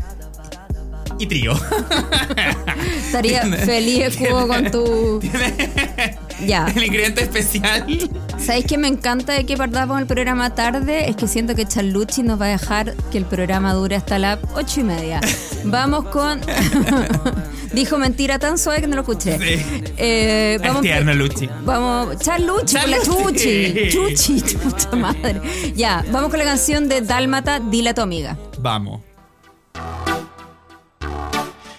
y 1.23 1.27
trío. 1.27 1.53
Estaría 3.05 3.43
feliz 3.43 3.99
escudo 4.05 4.47
con 4.47 4.71
tu. 4.71 5.19
Ya. 6.45 6.65
El 6.75 6.83
ingrediente 6.83 7.21
especial. 7.23 7.85
¿Sabéis 8.37 8.65
que 8.65 8.77
me 8.77 8.87
encanta 8.87 9.33
de 9.33 9.45
que 9.45 9.55
partamos 9.55 9.99
el 10.01 10.05
programa 10.07 10.53
tarde? 10.55 11.09
Es 11.09 11.15
que 11.15 11.27
siento 11.27 11.55
que 11.55 11.65
Charlucci 11.65 12.23
nos 12.23 12.41
va 12.41 12.45
a 12.45 12.49
dejar 12.49 12.93
que 13.11 13.17
el 13.17 13.25
programa 13.25 13.73
dure 13.73 13.95
hasta 13.95 14.19
las 14.19 14.39
ocho 14.55 14.81
y 14.81 14.83
media. 14.83 15.21
Vamos 15.63 16.05
con. 16.05 16.41
Dijo 17.73 17.97
mentira 17.97 18.37
tan 18.39 18.57
suave 18.57 18.81
que 18.81 18.87
no 18.87 18.95
lo 18.95 19.01
escuché. 19.01 19.37
Sí. 19.39 19.91
Eh, 19.97 20.55
Es 20.55 20.61
vamos, 20.61 20.81
tierno, 20.81 21.13
Luchi. 21.13 21.49
vamos. 21.63 22.17
Charlucci, 22.19 22.75
por 22.77 22.89
la. 22.89 22.97
Chuchi. 23.01 23.89
Chuchi, 23.89 24.41
chucha 24.41 24.95
madre. 24.95 25.41
Ya, 25.75 26.03
vamos 26.11 26.29
con 26.29 26.39
la 26.39 26.45
canción 26.45 26.89
de 26.89 27.01
Dálmata, 27.01 27.59
Dile 27.59 27.91
a 27.91 27.93
tu 27.93 28.01
amiga. 28.01 28.37
Vamos. 28.59 29.01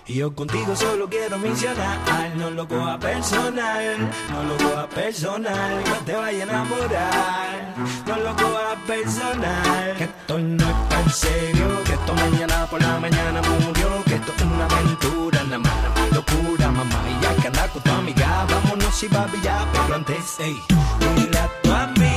Y 0.07 0.17
yo 0.17 0.35
contigo 0.35 0.77
solo 0.77 1.09
quiero 1.09 1.39
mencionar, 1.39 2.37
no 2.37 2.51
lo 2.51 2.69
coja 2.69 2.99
personal, 2.99 4.11
no 4.31 4.45
lo 4.45 4.57
coja 4.59 4.87
personal, 4.89 5.83
no 5.83 5.95
te 6.05 6.15
vaya 6.15 6.41
a 6.41 6.43
enamorar, 6.43 7.75
no 8.07 8.17
lo 8.19 8.37
coja 8.37 8.77
personal, 8.87 9.95
que 9.97 10.05
esto 10.05 10.39
no 10.39 10.63
es 10.63 10.89
tan 10.91 11.11
serio, 11.11 11.83
que 11.85 11.93
esto 11.95 12.13
mañana 12.13 12.67
por 12.67 12.83
la 12.83 13.01
mañana 13.01 13.41
murió, 13.41 14.05
que 14.05 14.17
esto 14.17 14.33
es 14.37 14.43
una 14.43 14.67
aventura, 14.67 15.43
nada 15.45 15.59
más, 15.61 16.13
locura, 16.13 16.71
mamá, 16.71 17.01
y 17.09 17.23
ya 17.23 17.35
que 17.37 17.47
anda 17.47 17.69
con 17.69 17.83
tu 17.83 17.91
amiga, 17.91 18.47
vámonos 18.51 19.03
y 19.03 19.09
papi 19.09 19.39
pero 19.41 19.95
antes, 19.95 20.39
ey, 20.41 20.61
dile 21.17 21.39
a 21.39 21.49
tu 21.63 21.73
amiga, 21.73 22.14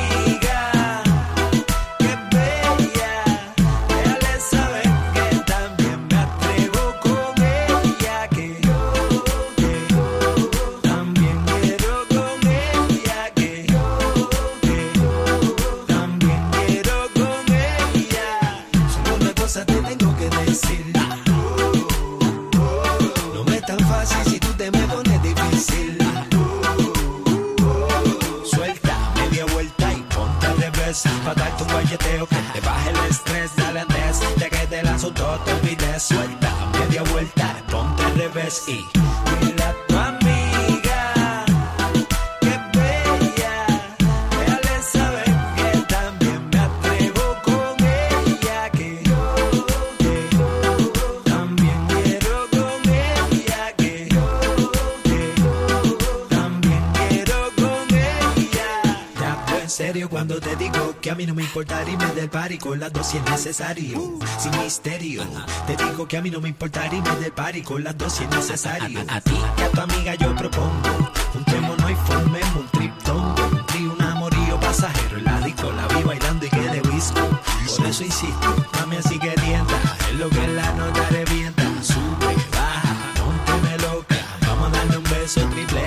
Un 31.27 31.67
guayeteo 31.67 32.25
que 32.25 32.36
te 32.53 32.62
baje 32.62 32.89
el 32.89 32.96
estrés. 33.12 33.53
Dale 33.57 33.81
antes 33.81 34.22
de 34.39 34.50
que 34.50 34.67
te 34.67 34.81
lanzo 34.81 35.12
todo 35.12 35.38
te 35.39 35.51
olvides. 35.55 36.03
Suelta 36.03 36.50
media 36.79 37.03
vuelta, 37.03 37.53
ponte 37.69 38.01
al 38.03 38.15
revés 38.15 38.63
y 38.69 38.86
dile 39.41 39.63
a 39.63 39.75
tu 39.88 39.98
amiga 39.98 41.46
que 42.39 42.48
es 42.48 42.62
bella. 42.72 43.65
Déjale 44.39 44.84
saber 44.84 45.25
que 45.57 45.79
también 45.96 46.50
me 46.50 46.60
atrevo 46.60 47.38
con 47.43 47.75
ella. 47.84 48.69
Que 48.69 49.03
yo, 49.03 49.36
que 50.00 50.29
yo 50.31 51.22
también 51.25 51.88
quiero 51.89 52.48
con 52.51 52.89
ella. 52.89 53.74
Que 53.75 54.07
yo, 54.10 54.39
que 55.03 55.34
yo 55.36 56.27
también 56.29 56.84
quiero 57.10 57.51
con 57.57 57.86
ella. 57.93 58.69
Ya 59.19 59.34
hablo 59.34 59.57
en 59.62 59.69
serio 59.69 60.10
cuando 60.10 60.39
te 60.39 60.55
digo 60.55 60.96
que 61.08 61.12
a 61.12 61.16
mí 61.16 61.26
no 61.26 61.36
me 61.36 61.44
importa 61.44 61.90
irme 61.90 62.06
del 62.16 62.30
party 62.30 62.58
con 62.58 62.82
las 62.82 62.92
dos 62.92 63.08
si 63.08 63.18
es 63.18 63.24
necesario. 63.32 64.20
Sin 64.40 64.52
misterio. 64.62 65.24
Te 65.66 65.78
digo 65.78 66.06
que 66.06 66.18
a 66.18 66.22
mí 66.22 66.30
no 66.30 66.42
me 66.42 66.50
importa 66.50 66.86
irme 66.86 67.16
del 67.22 67.32
party 67.32 67.62
con 67.62 67.82
las 67.82 67.98
dos 67.98 68.12
si 68.12 68.26
es 68.26 68.30
necesario. 68.30 69.00
A, 69.08 69.22
ti 69.22 69.32
y 69.58 69.62
a 69.62 69.70
tu 69.70 69.80
amiga 69.80 70.16
yo 70.16 70.36
propongo. 70.36 71.14
Juntémonos 71.32 71.92
y 71.92 71.96
formemos 71.96 72.56
un 72.58 72.68
triptongo. 72.72 73.66
Trío, 73.68 73.94
un 73.94 74.02
amorío 74.02 74.60
pasajero. 74.60 75.20
En 75.20 75.24
la 75.24 75.40
disco 75.40 75.72
la 75.72 75.88
vi 75.88 76.04
bailando 76.04 76.46
y 76.46 76.50
quedé 76.50 76.82
whisky. 76.82 77.22
Por 77.78 77.86
eso 77.86 78.04
insisto, 78.04 78.66
mami 78.74 78.98
así 78.98 79.18
que 79.18 79.30
tienta. 79.30 79.76
Es 80.10 80.16
lo 80.16 80.28
que 80.28 80.46
la 80.46 80.74
nota 80.74 81.08
revienta. 81.10 81.64
Sube, 81.82 82.36
baja, 82.52 83.14
pónteme 83.16 83.78
loca. 83.78 84.18
Vamos 84.46 84.68
a 84.68 84.72
darle 84.72 84.98
un 84.98 85.04
beso 85.06 85.40
triple 85.52 85.87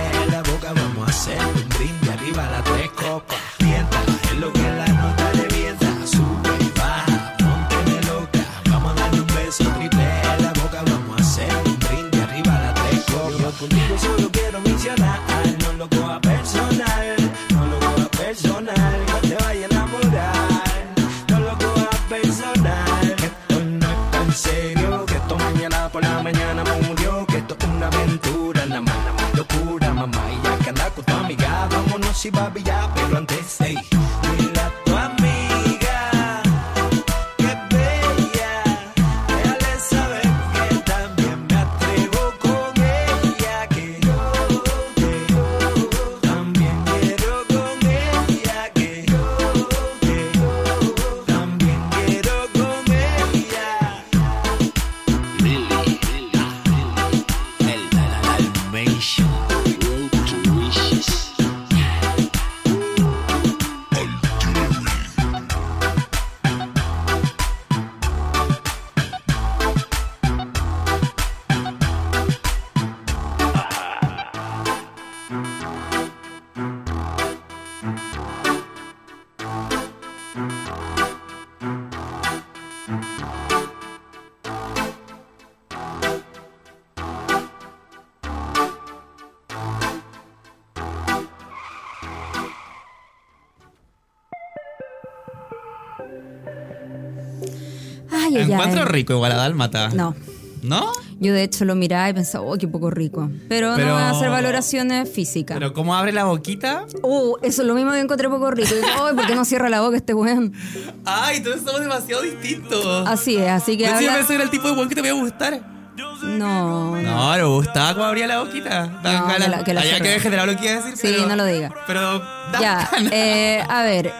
Encuentro 98.68 98.84
rico 98.92 99.12
igual 99.14 99.32
a 99.32 99.36
Dálmata. 99.36 99.88
No. 99.90 100.14
¿No? 100.62 100.92
Yo 101.20 101.32
de 101.34 101.42
hecho 101.42 101.64
lo 101.64 101.74
miraba 101.74 102.08
y 102.10 102.12
pensaba, 102.14 102.44
oh, 102.44 102.56
qué 102.58 102.66
poco 102.68 102.90
rico. 102.90 103.30
Pero, 103.48 103.72
Pero- 103.76 103.88
no 103.88 103.94
voy 103.94 104.02
a 104.02 104.10
hacer 104.10 104.30
valoraciones 104.30 105.08
físicas. 105.10 105.54
Pero 105.56 105.72
como 105.72 105.94
abre 105.94 106.12
la 106.12 106.24
boquita. 106.24 106.84
Oh, 107.02 107.38
eso 107.42 107.62
es 107.62 107.68
lo 107.68 107.74
mismo 107.74 107.92
que 107.92 108.00
encontré 108.00 108.28
poco 108.28 108.50
rico. 108.50 108.68
Y 108.74 108.78
"Ay, 108.84 109.14
¿por 109.14 109.26
qué 109.26 109.34
no 109.34 109.44
cierra 109.44 109.68
la 109.70 109.80
boca 109.80 109.96
este 109.96 110.12
weón? 110.14 110.52
Ay, 111.04 111.38
entonces 111.38 111.62
somos 111.64 111.80
demasiado 111.80 112.22
distintos. 112.22 113.06
Así 113.08 113.36
es, 113.36 113.48
así 113.48 113.76
que 113.78 113.84
Pensé, 113.84 114.04
habla- 114.06 114.12
pensé 114.14 114.28
que 114.28 114.34
era 114.34 114.44
el 114.44 114.50
tipo 114.50 114.68
de 114.68 114.74
buen 114.74 114.88
que 114.88 114.94
te 114.94 115.00
voy 115.00 115.10
a 115.10 115.14
gustar. 115.14 115.60
No, 115.96 116.96
no. 116.96 116.96
No, 117.02 117.32
me 117.36 117.42
gustaba 117.44 117.94
cómo 117.94 118.04
abría 118.06 118.26
la 118.26 118.40
boquita. 118.40 118.86
No, 118.86 119.00
que 119.02 119.38
la- 119.48 119.64
que 119.64 119.74
la 119.74 120.46
lo 120.46 120.56
que 120.56 120.64
iba 120.64 120.72
a 120.72 120.76
decir. 120.76 120.96
Sí, 120.96 121.08
pero- 121.16 121.26
no 121.26 121.36
lo 121.36 121.44
diga. 121.44 121.74
Pero. 121.86 122.22
Ya, 122.60 122.88
eh, 123.12 123.62
a 123.68 123.82
ver. 123.82 124.12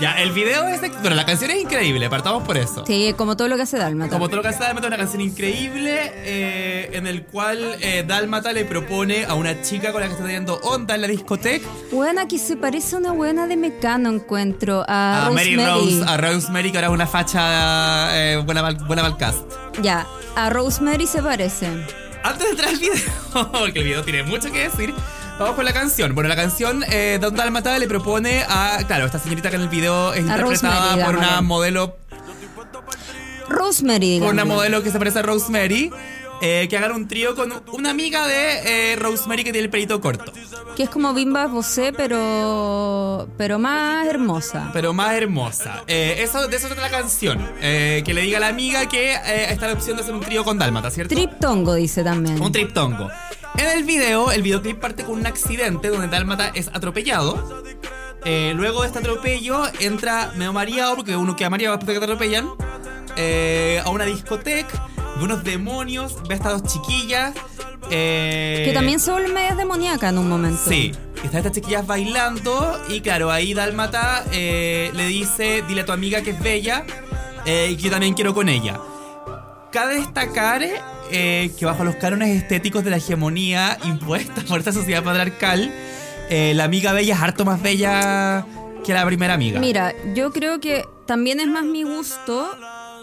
Ya, 0.00 0.12
el 0.20 0.30
video 0.30 0.68
es. 0.68 0.80
Bueno, 1.00 1.16
la 1.16 1.26
canción 1.26 1.50
es 1.50 1.60
increíble, 1.60 2.08
partamos 2.08 2.44
por 2.44 2.56
eso. 2.56 2.84
Sí, 2.86 3.12
como 3.16 3.36
todo 3.36 3.48
lo 3.48 3.56
que 3.56 3.62
hace 3.62 3.78
Dálmata. 3.78 4.10
Como 4.10 4.28
todo 4.28 4.36
lo 4.36 4.42
que 4.42 4.48
hace 4.48 4.60
Dálmata, 4.60 4.86
una 4.86 4.96
canción 4.96 5.20
increíble 5.20 6.12
eh, 6.14 6.90
en 6.92 7.06
el 7.08 7.24
cual 7.24 7.76
eh, 7.80 8.04
Dálmata 8.06 8.52
le 8.52 8.64
propone 8.64 9.24
a 9.24 9.34
una 9.34 9.60
chica 9.62 9.90
con 9.90 10.00
la 10.00 10.06
que 10.06 10.12
está 10.12 10.24
teniendo 10.24 10.54
onda 10.62 10.94
en 10.94 11.00
la 11.02 11.08
discoteca 11.08 11.66
Buena 11.90 12.28
que 12.28 12.38
se 12.38 12.56
parece 12.56 12.94
a 12.94 12.98
una 13.00 13.12
buena 13.12 13.46
de 13.48 13.56
Mecano, 13.56 14.08
encuentro. 14.10 14.84
A, 14.86 15.26
a 15.26 15.30
Mary 15.30 15.56
Rosemary. 15.56 16.00
Rose, 16.00 16.04
a 16.06 16.16
Rosemary, 16.16 16.70
que 16.70 16.78
ahora 16.78 16.88
es 16.88 16.94
una 16.94 17.06
facha 17.06 18.16
eh, 18.16 18.36
buena, 18.36 18.62
buena 18.62 19.02
para 19.02 19.08
el 19.08 19.16
cast. 19.16 19.40
Ya, 19.82 20.06
a 20.36 20.48
Rosemary 20.50 21.06
se 21.08 21.22
parece. 21.22 21.66
Antes 22.22 22.44
de 22.44 22.50
entrar 22.50 22.68
al 22.70 22.78
video, 22.78 23.50
porque 23.52 23.78
el 23.80 23.84
video 23.84 24.02
tiene 24.04 24.22
mucho 24.22 24.50
que 24.52 24.60
decir, 24.68 24.94
vamos 25.38 25.54
con 25.54 25.64
la 25.64 25.72
canción. 25.72 26.14
Bueno, 26.14 26.28
la 26.28 26.36
canción 26.36 26.84
eh, 26.90 27.18
Don 27.20 27.34
Dálmata 27.34 27.78
le 27.78 27.86
propone 27.88 28.44
a, 28.48 28.78
claro, 28.86 29.06
esta 29.06 29.18
señorita 29.18 29.50
que 29.50 29.56
en 29.56 29.62
el 29.62 29.68
video 29.68 30.12
es 30.12 30.20
A 30.28 30.32
interpretada 30.32 30.80
Rosemary, 30.80 31.04
por 31.04 31.16
una 31.16 31.40
modelo, 31.40 31.96
Rosemary, 33.48 34.20
por 34.20 34.32
una 34.32 34.44
modelo 34.44 34.82
que 34.82 34.90
se 34.90 34.98
parece 34.98 35.20
a 35.20 35.22
Rosemary, 35.22 35.90
eh, 36.40 36.66
que 36.68 36.76
hagan 36.76 36.92
un 36.92 37.08
trío 37.08 37.34
con 37.34 37.52
una 37.72 37.90
amiga 37.90 38.26
de 38.26 38.92
eh, 38.92 38.96
Rosemary 38.96 39.42
que 39.42 39.52
tiene 39.52 39.64
el 39.64 39.70
pelito 39.70 40.00
corto, 40.00 40.32
Que 40.76 40.84
es 40.84 40.90
como 40.90 41.14
Bimba 41.14 41.46
Bosé, 41.46 41.92
pero. 41.96 43.28
pero 43.36 43.58
más 43.58 44.06
hermosa. 44.06 44.70
pero 44.72 44.92
más 44.92 45.14
hermosa. 45.14 45.82
Eh, 45.86 46.16
eso, 46.18 46.46
de 46.46 46.56
eso 46.56 46.66
trata 46.66 46.82
la 46.82 46.90
canción, 46.90 47.38
que 47.60 48.12
le 48.12 48.22
diga 48.22 48.38
a 48.38 48.40
la 48.40 48.48
amiga 48.48 48.86
que 48.86 49.14
está 49.48 49.68
la 49.68 49.72
opción 49.74 49.96
de 49.96 50.02
hacer 50.02 50.14
un 50.14 50.20
trío 50.20 50.44
con 50.44 50.58
Dálmata, 50.58 50.90
¿cierto? 50.90 51.14
Triptongo, 51.14 51.74
dice 51.74 52.04
también. 52.04 52.40
Un 52.40 52.52
triptongo. 52.52 53.08
En 53.58 53.66
el 53.76 53.82
video, 53.82 54.30
el 54.30 54.42
videoclip 54.42 54.78
parte 54.78 55.04
con 55.04 55.18
un 55.18 55.26
accidente 55.26 55.88
donde 55.88 56.06
Dálmata 56.06 56.52
es 56.54 56.68
atropellado. 56.68 57.64
Eh, 58.24 58.52
luego 58.54 58.82
de 58.82 58.86
este 58.86 59.00
atropello 59.00 59.62
entra 59.80 60.32
medio 60.36 60.52
mareado, 60.52 60.94
porque 60.96 61.16
uno 61.16 61.34
queda 61.34 61.50
mareado 61.50 61.76
después 61.76 61.88
de 61.88 62.00
que 62.00 62.06
te 62.06 62.12
atropellan, 62.12 62.48
eh, 63.16 63.82
a 63.84 63.90
una 63.90 64.04
discoteca, 64.04 64.86
ve 65.16 65.24
unos 65.24 65.42
demonios, 65.42 66.16
ve 66.28 66.34
a 66.34 66.36
estas 66.36 66.62
dos 66.62 66.72
chiquillas. 66.72 67.34
eh, 67.90 68.62
Que 68.64 68.72
también 68.72 69.00
se 69.00 69.10
vuelve 69.10 69.32
media 69.32 69.56
demoníaca 69.56 70.08
en 70.10 70.18
un 70.18 70.28
momento. 70.28 70.60
Sí, 70.68 70.92
están 71.16 71.38
estas 71.38 71.52
chiquillas 71.52 71.84
bailando 71.84 72.80
y 72.88 73.00
claro, 73.00 73.32
ahí 73.32 73.54
Dálmata 73.54 74.24
le 74.30 75.06
dice, 75.06 75.64
dile 75.66 75.80
a 75.80 75.84
tu 75.84 75.92
amiga 75.92 76.22
que 76.22 76.30
es 76.30 76.40
bella 76.40 76.84
y 77.44 77.74
que 77.76 77.82
yo 77.82 77.90
también 77.90 78.14
quiero 78.14 78.34
con 78.34 78.48
ella. 78.48 78.78
Cabe 79.72 79.96
destacar 79.96 80.62
eh, 81.10 81.50
que 81.58 81.66
bajo 81.66 81.84
los 81.84 81.96
cánones 81.96 82.36
estéticos 82.36 82.84
de 82.84 82.90
la 82.90 82.96
hegemonía 82.96 83.78
impuesta 83.84 84.42
por 84.48 84.58
esta 84.58 84.72
sociedad 84.72 85.02
patriarcal, 85.02 85.72
eh, 86.30 86.52
la 86.54 86.64
amiga 86.64 86.92
bella 86.92 87.14
es 87.14 87.20
harto 87.20 87.44
más 87.44 87.62
bella 87.62 88.44
que 88.84 88.92
la 88.94 89.04
primera 89.06 89.34
amiga. 89.34 89.60
Mira, 89.60 89.94
yo 90.14 90.32
creo 90.32 90.60
que 90.60 90.84
también 91.06 91.40
es 91.40 91.46
más 91.46 91.64
mi 91.64 91.82
gusto, 91.84 92.50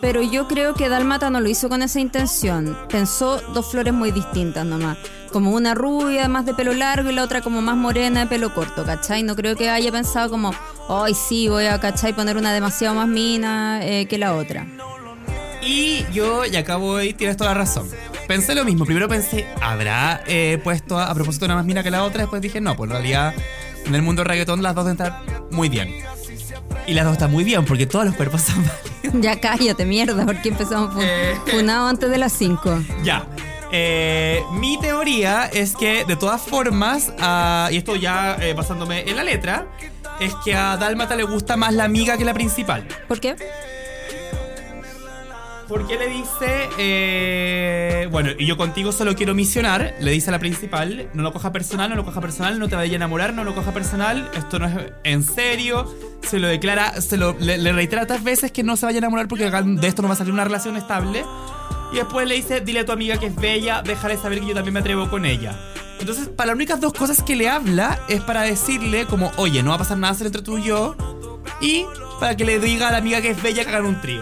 pero 0.02 0.22
yo 0.22 0.48
creo 0.48 0.74
que 0.74 0.90
Dálmata 0.90 1.30
no 1.30 1.40
lo 1.40 1.50
hizo 1.50 1.70
con 1.70 1.82
esa 1.82 2.00
intención. 2.00 2.78
Pensó 2.90 3.42
dos 3.54 3.72
flores 3.72 3.94
muy 3.94 4.12
distintas 4.12 4.66
nomás. 4.66 4.98
Como 5.32 5.52
una 5.52 5.74
rubia 5.74 6.28
más 6.28 6.46
de 6.46 6.54
pelo 6.54 6.74
largo 6.74 7.10
y 7.10 7.14
la 7.14 7.24
otra 7.24 7.42
como 7.42 7.62
más 7.62 7.76
morena 7.76 8.22
de 8.22 8.28
pelo 8.28 8.54
corto, 8.54 8.86
¿cachai? 8.86 9.24
No 9.24 9.36
creo 9.36 9.56
que 9.56 9.70
haya 9.70 9.92
pensado 9.92 10.30
como, 10.30 10.54
ay, 10.88 11.14
sí, 11.14 11.48
voy 11.50 11.66
a, 11.66 11.80
¿cachai? 11.80 12.14
Poner 12.14 12.38
una 12.38 12.54
demasiado 12.54 12.96
más 12.96 13.08
mina 13.08 13.80
eh, 13.84 14.06
que 14.06 14.18
la 14.18 14.36
otra. 14.36 14.66
Y 15.66 16.06
yo, 16.14 16.46
y 16.46 16.56
acá 16.56 16.76
voy, 16.78 17.14
tienes 17.14 17.38
toda 17.38 17.52
la 17.52 17.58
razón. 17.60 17.90
Pensé 18.28 18.54
lo 18.56 18.64
mismo. 18.66 18.86
Primero 18.86 19.08
pensé, 19.08 19.48
¿habrá 19.62 20.22
eh, 20.28 20.60
puesto 20.64 20.98
a, 21.00 21.10
a 21.10 21.14
propósito 21.16 21.46
una 21.46 21.56
más 21.56 21.66
mina 21.66 21.82
que 21.84 21.92
la 21.92 22.04
otra? 22.04 22.22
Después 22.22 22.42
dije, 22.42 22.62
no, 22.62 22.76
pues 22.76 22.90
en 22.90 22.98
realidad 22.98 23.34
en 23.86 23.96
el 23.96 24.02
mundo 24.02 24.22
del 24.22 24.30
reggaetón 24.30 24.62
las 24.62 24.76
dos 24.76 24.86
deben 24.86 25.02
estar 25.04 25.22
muy 25.52 25.70
bien. 25.70 25.96
Y 26.88 26.94
las 26.94 27.06
dos 27.06 27.14
están 27.14 27.32
muy 27.32 27.44
bien 27.44 27.66
porque 27.66 27.88
todos 27.88 28.06
los 28.06 28.16
cuerpos 28.16 28.42
son 28.42 28.64
válidos. 29.04 29.22
Ya 29.24 29.40
cállate, 29.40 29.86
mierda, 29.86 30.26
porque 30.26 30.50
empezamos 30.50 30.94
fu- 30.94 31.02
Eh. 31.02 31.36
funado 31.50 31.88
antes 31.88 32.10
de 32.12 32.18
las 32.18 32.32
5. 32.34 32.80
Ya. 33.04 33.26
Eh, 33.72 34.42
mi 34.54 34.80
teoría 34.80 35.46
es 35.52 35.76
que 35.76 36.06
de 36.06 36.16
todas 36.16 36.42
formas, 36.42 37.12
ah, 37.20 37.70
y 37.72 37.78
esto 37.78 37.96
ya 37.96 38.38
eh, 38.40 38.54
basándome 38.54 39.10
en 39.10 39.16
la 39.18 39.24
letra, 39.24 39.66
es 40.20 40.34
que 40.46 40.56
a 40.56 40.78
Dálmata 40.78 41.16
le 41.16 41.24
gusta 41.24 41.58
más 41.58 41.74
la 41.74 41.84
amiga 41.86 42.18
que 42.18 42.24
la 42.26 42.34
principal. 42.34 42.88
¿Por 43.08 43.20
qué? 43.20 43.36
Porque 45.68 45.98
le 45.98 46.08
dice, 46.08 46.70
eh, 46.78 48.08
bueno, 48.12 48.30
y 48.38 48.46
yo 48.46 48.56
contigo 48.56 48.92
solo 48.92 49.16
quiero 49.16 49.34
misionar, 49.34 49.96
le 50.00 50.12
dice 50.12 50.30
a 50.30 50.32
la 50.32 50.40
principal, 50.40 51.10
no 51.14 51.24
lo 51.24 51.34
coja 51.34 51.52
personal, 51.52 51.90
no 51.90 51.96
lo 51.96 52.06
coja 52.06 52.22
personal, 52.22 52.60
no 52.60 52.68
te 52.68 52.76
vaya 52.76 52.94
a 52.94 52.96
enamorar, 52.98 53.34
no 53.34 53.44
lo 53.44 53.56
coja 53.56 53.74
personal, 53.74 54.30
esto 54.36 54.60
no 54.60 54.68
es 54.68 54.94
en 55.04 55.24
serio, 55.24 55.92
se 56.22 56.38
lo 56.38 56.48
declara, 56.48 57.02
se 57.02 57.18
lo, 57.18 57.36
le, 57.40 57.74
reitera 57.74 58.06
tantas 58.06 58.24
veces 58.24 58.52
que 58.52 58.62
no 58.62 58.78
se 58.78 58.86
vaya 58.86 58.98
a 58.98 59.00
enamorar 59.00 59.28
porque 59.28 59.50
de 59.50 59.88
esto 59.88 60.04
no 60.04 60.08
va 60.08 60.14
a 60.14 60.18
salir 60.18 60.34
una 60.34 60.44
relación 60.44 60.78
estable. 60.78 61.26
Y 61.92 61.98
después 61.98 62.28
le 62.28 62.36
dice, 62.36 62.62
dile 62.62 62.82
a 62.82 62.86
tu 62.86 62.92
amiga 62.92 63.18
que 63.18 63.28
es 63.28 63.36
bella, 63.36 63.82
déjale 63.82 64.18
saber 64.18 64.42
que 64.42 64.48
yo 64.48 64.54
también 64.54 64.74
me 64.74 64.82
atrevo 64.82 65.10
con 65.10 65.26
ella. 65.26 65.58
Entonces, 66.00 66.28
para 66.28 66.48
las 66.48 66.56
únicas 66.56 66.80
dos 66.80 66.94
cosas 66.94 67.24
que 67.24 67.36
le 67.36 67.50
habla 67.50 68.00
es 68.08 68.22
para 68.22 68.42
decirle 68.42 69.06
como, 69.06 69.32
oye, 69.38 69.64
no 69.64 69.70
va 69.70 69.76
a 69.76 69.80
pasar 69.80 69.98
nada 69.98 70.16
entre 70.20 70.42
tú 70.42 70.58
y 70.58 70.64
yo. 70.64 70.96
Y 71.62 71.86
para 72.20 72.36
que 72.36 72.46
le 72.46 72.60
diga 72.60 72.90
a 72.90 72.92
la 72.92 72.98
amiga 72.98 73.22
que 73.22 73.32
es 73.32 73.42
bella 73.42 73.64
que 73.64 73.70
hagan 73.70 73.86
un 73.86 74.02
trío. 74.02 74.22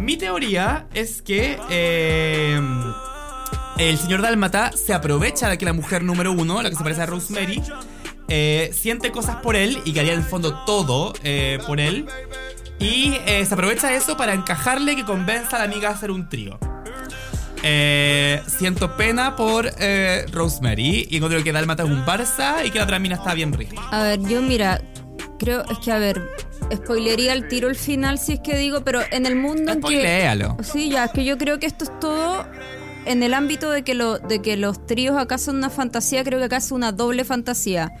Mi 0.00 0.16
teoría 0.16 0.86
es 0.94 1.20
que 1.20 1.58
eh, 1.68 2.58
el 3.76 3.98
señor 3.98 4.22
Dálmata 4.22 4.72
se 4.72 4.94
aprovecha 4.94 5.50
de 5.50 5.58
que 5.58 5.66
la 5.66 5.74
mujer 5.74 6.02
número 6.02 6.32
uno, 6.32 6.62
la 6.62 6.70
que 6.70 6.76
se 6.76 6.82
parece 6.82 7.02
a 7.02 7.06
Rosemary, 7.06 7.62
eh, 8.28 8.70
siente 8.72 9.12
cosas 9.12 9.36
por 9.36 9.56
él 9.56 9.78
y 9.84 9.92
que 9.92 10.00
haría 10.00 10.14
en 10.14 10.20
el 10.20 10.24
fondo 10.24 10.64
todo 10.64 11.12
eh, 11.22 11.58
por 11.66 11.80
él. 11.80 12.06
Y 12.78 13.14
eh, 13.26 13.44
se 13.44 13.52
aprovecha 13.52 13.92
eso 13.92 14.16
para 14.16 14.32
encajarle 14.32 14.96
que 14.96 15.04
convenza 15.04 15.56
a 15.56 15.58
la 15.58 15.64
amiga 15.66 15.90
a 15.90 15.92
hacer 15.92 16.10
un 16.10 16.30
trío. 16.30 16.58
Siento 17.62 18.96
pena 18.96 19.36
por 19.36 19.70
Rosemary 20.32 21.08
y 21.10 21.16
encuentro 21.16 21.44
que 21.44 21.52
Dálmata 21.52 21.82
es 21.82 21.90
un 21.90 22.06
Barça 22.06 22.64
y 22.64 22.70
que 22.70 22.78
la 22.78 22.84
otra 22.84 22.98
mina 22.98 23.16
está 23.16 23.34
bien 23.34 23.52
rica. 23.52 23.76
A 23.90 24.02
ver, 24.02 24.20
yo 24.22 24.40
mira, 24.40 24.80
creo, 25.38 25.62
es 25.70 25.78
que 25.78 25.92
a 25.92 25.98
ver, 25.98 26.22
spoilería 26.74 27.32
el 27.32 27.48
tiro 27.48 27.68
el 27.68 27.76
final 27.76 28.18
si 28.18 28.34
es 28.34 28.40
que 28.40 28.56
digo, 28.56 28.82
pero 28.84 29.00
en 29.10 29.26
el 29.26 29.36
mundo 29.36 29.72
en 29.72 29.80
que... 29.80 29.88
Sí, 30.62 30.90
ya, 30.90 31.04
es 31.04 31.10
que 31.12 31.24
yo 31.24 31.38
creo 31.38 31.58
que 31.58 31.66
esto 31.66 31.84
es 31.84 32.00
todo 32.00 32.46
en 33.06 33.22
el 33.22 33.34
ámbito 33.34 33.70
de 33.70 33.82
que, 33.82 33.94
lo, 33.94 34.18
de 34.18 34.42
que 34.42 34.56
los 34.56 34.86
tríos 34.86 35.16
acá 35.16 35.38
son 35.38 35.56
una 35.56 35.70
fantasía, 35.70 36.22
creo 36.24 36.38
que 36.38 36.44
acá 36.46 36.58
es 36.58 36.70
una 36.70 36.92
doble 36.92 37.24
fantasía. 37.24 37.92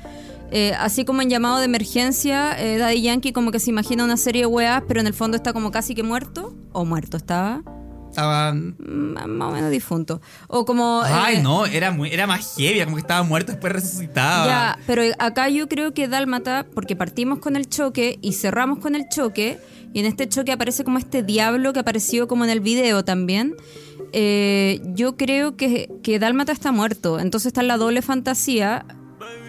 Eh, 0.52 0.74
así 0.78 1.04
como 1.04 1.22
en 1.22 1.30
llamado 1.30 1.58
de 1.58 1.64
emergencia, 1.64 2.60
eh, 2.60 2.76
Daddy 2.76 3.02
Yankee 3.02 3.32
como 3.32 3.52
que 3.52 3.60
se 3.60 3.70
imagina 3.70 4.04
una 4.04 4.16
serie 4.16 4.42
de 4.42 4.46
weas, 4.46 4.82
pero 4.86 5.00
en 5.00 5.06
el 5.06 5.14
fondo 5.14 5.36
está 5.36 5.52
como 5.52 5.70
casi 5.70 5.94
que 5.94 6.02
muerto, 6.02 6.54
o 6.72 6.84
muerto 6.84 7.16
estaba, 7.16 7.62
Estaban 8.10 8.74
mm, 8.78 9.28
más 9.28 9.48
o 9.50 9.52
menos 9.52 9.70
difunto. 9.70 10.20
O 10.48 10.64
como... 10.64 11.02
Ay, 11.04 11.36
eh, 11.36 11.42
no, 11.42 11.64
era, 11.64 11.92
muy, 11.92 12.10
era 12.10 12.26
más 12.26 12.56
heavy, 12.56 12.82
como 12.84 12.96
que 12.96 13.02
estaba 13.02 13.22
muerto, 13.22 13.52
después 13.52 13.72
resucitaba. 13.72 14.46
Ya, 14.46 14.78
pero 14.86 15.02
acá 15.18 15.48
yo 15.48 15.68
creo 15.68 15.94
que 15.94 16.08
Dálmata, 16.08 16.66
porque 16.74 16.96
partimos 16.96 17.38
con 17.38 17.54
el 17.56 17.68
choque 17.68 18.18
y 18.20 18.32
cerramos 18.32 18.80
con 18.80 18.94
el 18.96 19.08
choque, 19.08 19.58
y 19.92 20.00
en 20.00 20.06
este 20.06 20.28
choque 20.28 20.52
aparece 20.52 20.82
como 20.84 20.98
este 20.98 21.22
diablo 21.22 21.72
que 21.72 21.80
apareció 21.80 22.26
como 22.28 22.44
en 22.44 22.50
el 22.50 22.60
video 22.60 23.04
también. 23.04 23.54
eh, 24.12 24.80
yo 24.94 25.16
creo 25.16 25.56
que, 25.56 25.88
que 26.02 26.18
Dálmata 26.18 26.50
está 26.52 26.72
muerto, 26.72 27.20
entonces 27.20 27.48
está 27.48 27.60
en 27.60 27.68
la 27.68 27.76
doble 27.76 28.02
fantasía. 28.02 28.84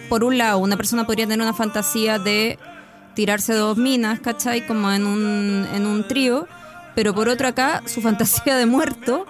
Por 0.08 0.24
un 0.24 0.38
lado, 0.38 0.58
una 0.58 0.76
persona 0.76 1.04
podría 1.06 1.26
tener 1.26 1.40
una 1.40 1.54
fantasía 1.54 2.18
de 2.18 2.58
tirarse 3.14 3.54
dos 3.54 3.76
minas, 3.76 4.20
¿cachai? 4.20 4.66
Como 4.66 4.90
en 4.92 5.06
un, 5.06 5.66
en 5.74 5.86
un 5.86 6.06
trío, 6.06 6.46
pero 6.94 7.14
por 7.14 7.28
otro 7.28 7.48
acá, 7.48 7.82
su 7.86 8.00
fantasía 8.00 8.56
de 8.56 8.66
muerto 8.66 9.26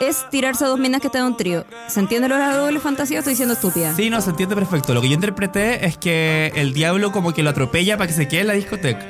es 0.00 0.28
tirarse 0.30 0.64
a 0.64 0.68
dos 0.68 0.78
minas 0.80 1.00
que 1.00 1.06
están 1.06 1.22
en 1.22 1.26
un 1.28 1.36
trío. 1.36 1.64
¿Se 1.88 2.00
entiende 2.00 2.28
lo 2.28 2.34
de 2.34 2.40
la 2.40 2.56
doble 2.56 2.80
fantasía 2.80 3.18
o 3.18 3.20
estoy 3.20 3.32
diciendo 3.34 3.54
estúpida? 3.54 3.94
Sí, 3.94 4.10
no, 4.10 4.20
se 4.20 4.30
entiende 4.30 4.54
perfecto. 4.56 4.94
Lo 4.94 5.00
que 5.00 5.08
yo 5.08 5.14
interpreté 5.14 5.86
es 5.86 5.96
que 5.96 6.52
el 6.56 6.72
diablo 6.72 7.12
como 7.12 7.32
que 7.32 7.42
lo 7.42 7.50
atropella 7.50 7.96
para 7.96 8.08
que 8.08 8.14
se 8.14 8.26
quede 8.26 8.40
en 8.40 8.46
la 8.48 8.52
discoteca. 8.54 9.06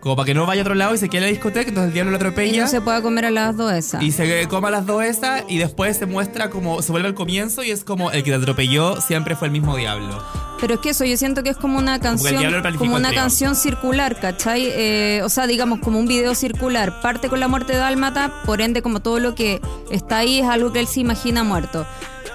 Como 0.00 0.14
para 0.16 0.26
que 0.26 0.34
no 0.34 0.46
vaya 0.46 0.60
a 0.60 0.64
otro 0.64 0.74
lado 0.74 0.94
y 0.94 0.98
se 0.98 1.08
quede 1.08 1.18
en 1.18 1.24
la 1.24 1.30
discoteca, 1.30 1.68
entonces 1.68 1.88
el 1.88 1.92
diablo 1.94 2.10
lo 2.12 2.16
Y 2.18 2.20
atropella. 2.20 2.62
no 2.62 2.68
se 2.68 2.80
pueda 2.80 3.02
comer 3.02 3.24
a 3.24 3.30
las 3.30 3.56
dos 3.56 3.72
esas. 3.72 4.02
Y 4.02 4.12
se 4.12 4.46
coma 4.48 4.70
las 4.70 4.86
dos 4.86 5.02
esas 5.02 5.42
y 5.48 5.58
después 5.58 5.96
se 5.96 6.06
muestra 6.06 6.50
como, 6.50 6.82
se 6.82 6.92
vuelve 6.92 7.08
al 7.08 7.14
comienzo 7.14 7.62
y 7.64 7.70
es 7.70 7.82
como 7.82 8.10
el 8.12 8.22
que 8.22 8.30
te 8.30 8.36
atropelló 8.36 9.00
siempre 9.00 9.34
fue 9.34 9.48
el 9.48 9.52
mismo 9.52 9.76
diablo. 9.76 10.22
Pero 10.60 10.74
es 10.74 10.80
que 10.80 10.90
eso, 10.90 11.04
yo 11.04 11.16
siento 11.16 11.42
que 11.42 11.50
es 11.50 11.56
como 11.56 11.78
una 11.78 12.00
canción, 12.00 12.42
como 12.78 12.96
una 12.96 13.12
canción 13.12 13.54
circular, 13.54 14.18
¿cachai? 14.18 14.66
Eh, 14.66 15.20
o 15.24 15.28
sea, 15.28 15.46
digamos, 15.46 15.78
como 15.78 15.98
un 15.98 16.06
video 16.06 16.34
circular. 16.34 17.00
Parte 17.00 17.28
con 17.28 17.38
la 17.40 17.48
muerte 17.48 17.74
de 17.74 17.78
Dálmata, 17.78 18.32
por 18.44 18.60
ende, 18.60 18.82
como 18.82 19.00
todo 19.00 19.20
lo 19.20 19.34
que 19.34 19.60
está 19.90 20.18
ahí 20.18 20.40
es 20.40 20.46
algo 20.46 20.72
que 20.72 20.80
él 20.80 20.88
se 20.88 21.00
imagina 21.00 21.44
muerto. 21.44 21.86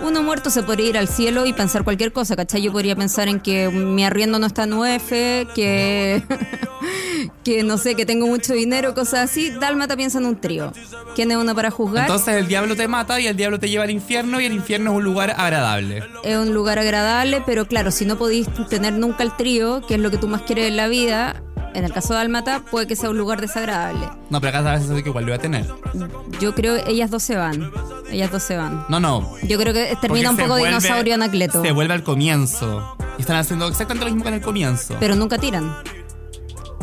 Uno 0.03 0.21
muerto 0.21 0.49
se 0.49 0.63
podría 0.63 0.89
ir 0.89 0.97
al 0.97 1.07
cielo 1.07 1.45
y 1.45 1.53
pensar 1.53 1.85
cualquier 1.85 2.11
cosa, 2.11 2.35
¿cachai? 2.35 2.61
Yo 2.61 2.73
podría 2.73 2.93
pensar 2.93 3.29
en 3.29 3.39
que 3.39 3.69
mi 3.69 4.03
arriendo 4.03 4.37
no 4.37 4.45
está 4.45 4.63
en 4.63 4.73
UF, 4.73 5.09
que, 5.55 6.21
que 7.43 7.63
no 7.63 7.77
sé, 7.77 7.95
que 7.95 8.05
tengo 8.05 8.27
mucho 8.27 8.53
dinero, 8.53 8.93
cosas 8.93 9.31
así. 9.31 9.49
Dálmata 9.49 9.95
piensa 9.95 10.17
en 10.17 10.25
un 10.25 10.41
trío. 10.41 10.73
¿Quién 11.15 11.31
es 11.31 11.37
uno 11.37 11.55
para 11.55 11.71
juzgar? 11.71 12.03
Entonces 12.03 12.35
el 12.35 12.47
diablo 12.47 12.75
te 12.75 12.87
mata 12.89 13.21
y 13.21 13.27
el 13.27 13.37
diablo 13.37 13.59
te 13.59 13.69
lleva 13.69 13.85
al 13.85 13.91
infierno 13.91 14.41
y 14.41 14.45
el 14.45 14.53
infierno 14.53 14.91
es 14.91 14.97
un 14.97 15.03
lugar 15.05 15.35
agradable. 15.37 16.03
es 16.25 16.37
un 16.37 16.53
lugar 16.53 16.79
agradable, 16.79 17.41
pero 17.45 17.65
claro, 17.65 17.89
si 17.89 18.05
no 18.05 18.17
podéis 18.17 18.47
tener 18.69 18.93
nunca 18.93 19.23
el 19.23 19.35
trío, 19.37 19.81
que 19.87 19.93
es 19.93 19.99
lo 20.01 20.11
que 20.11 20.17
tú 20.17 20.27
más 20.27 20.41
quieres 20.41 20.67
en 20.67 20.75
la 20.75 20.89
vida, 20.89 21.41
en 21.73 21.83
el 21.85 21.91
caso 21.93 22.13
de 22.13 22.19
Almata, 22.21 22.61
puede 22.69 22.87
que 22.87 22.95
sea 22.95 23.09
un 23.09 23.17
lugar 23.17 23.41
desagradable. 23.41 24.07
No, 24.29 24.39
pero 24.41 24.57
acá 24.57 24.69
a 24.71 24.75
veces 24.75 25.03
que 25.03 25.09
igual 25.09 25.25
lo 25.25 25.29
iba 25.31 25.37
a 25.37 25.41
tener. 25.41 25.65
Yo 26.39 26.53
creo 26.55 26.75
que 26.83 26.91
ellas 26.91 27.09
dos 27.11 27.23
se 27.23 27.35
van. 27.35 27.71
Ellas 28.11 28.31
dos 28.31 28.43
se 28.43 28.55
van. 28.57 28.85
No, 28.89 28.99
no. 28.99 29.29
Yo 29.43 29.57
creo 29.59 29.73
que 29.73 29.95
termina 30.01 30.29
un 30.29 30.35
Porque 30.35 30.47
poco 30.49 30.59
vuelve- 30.59 30.67
dinosaurio 30.79 31.15
Anacleto. 31.15 31.61
Se 31.61 31.71
vuelve 31.71 31.93
al 31.93 32.03
comienzo. 32.03 32.95
Y 33.17 33.21
están 33.21 33.37
haciendo 33.37 33.67
exactamente 33.67 34.05
lo 34.05 34.11
mismo 34.11 34.23
que 34.23 34.29
en 34.29 34.35
el 34.35 34.41
comienzo. 34.41 34.95
Pero 34.99 35.15
nunca 35.15 35.37
tiran. 35.37 35.75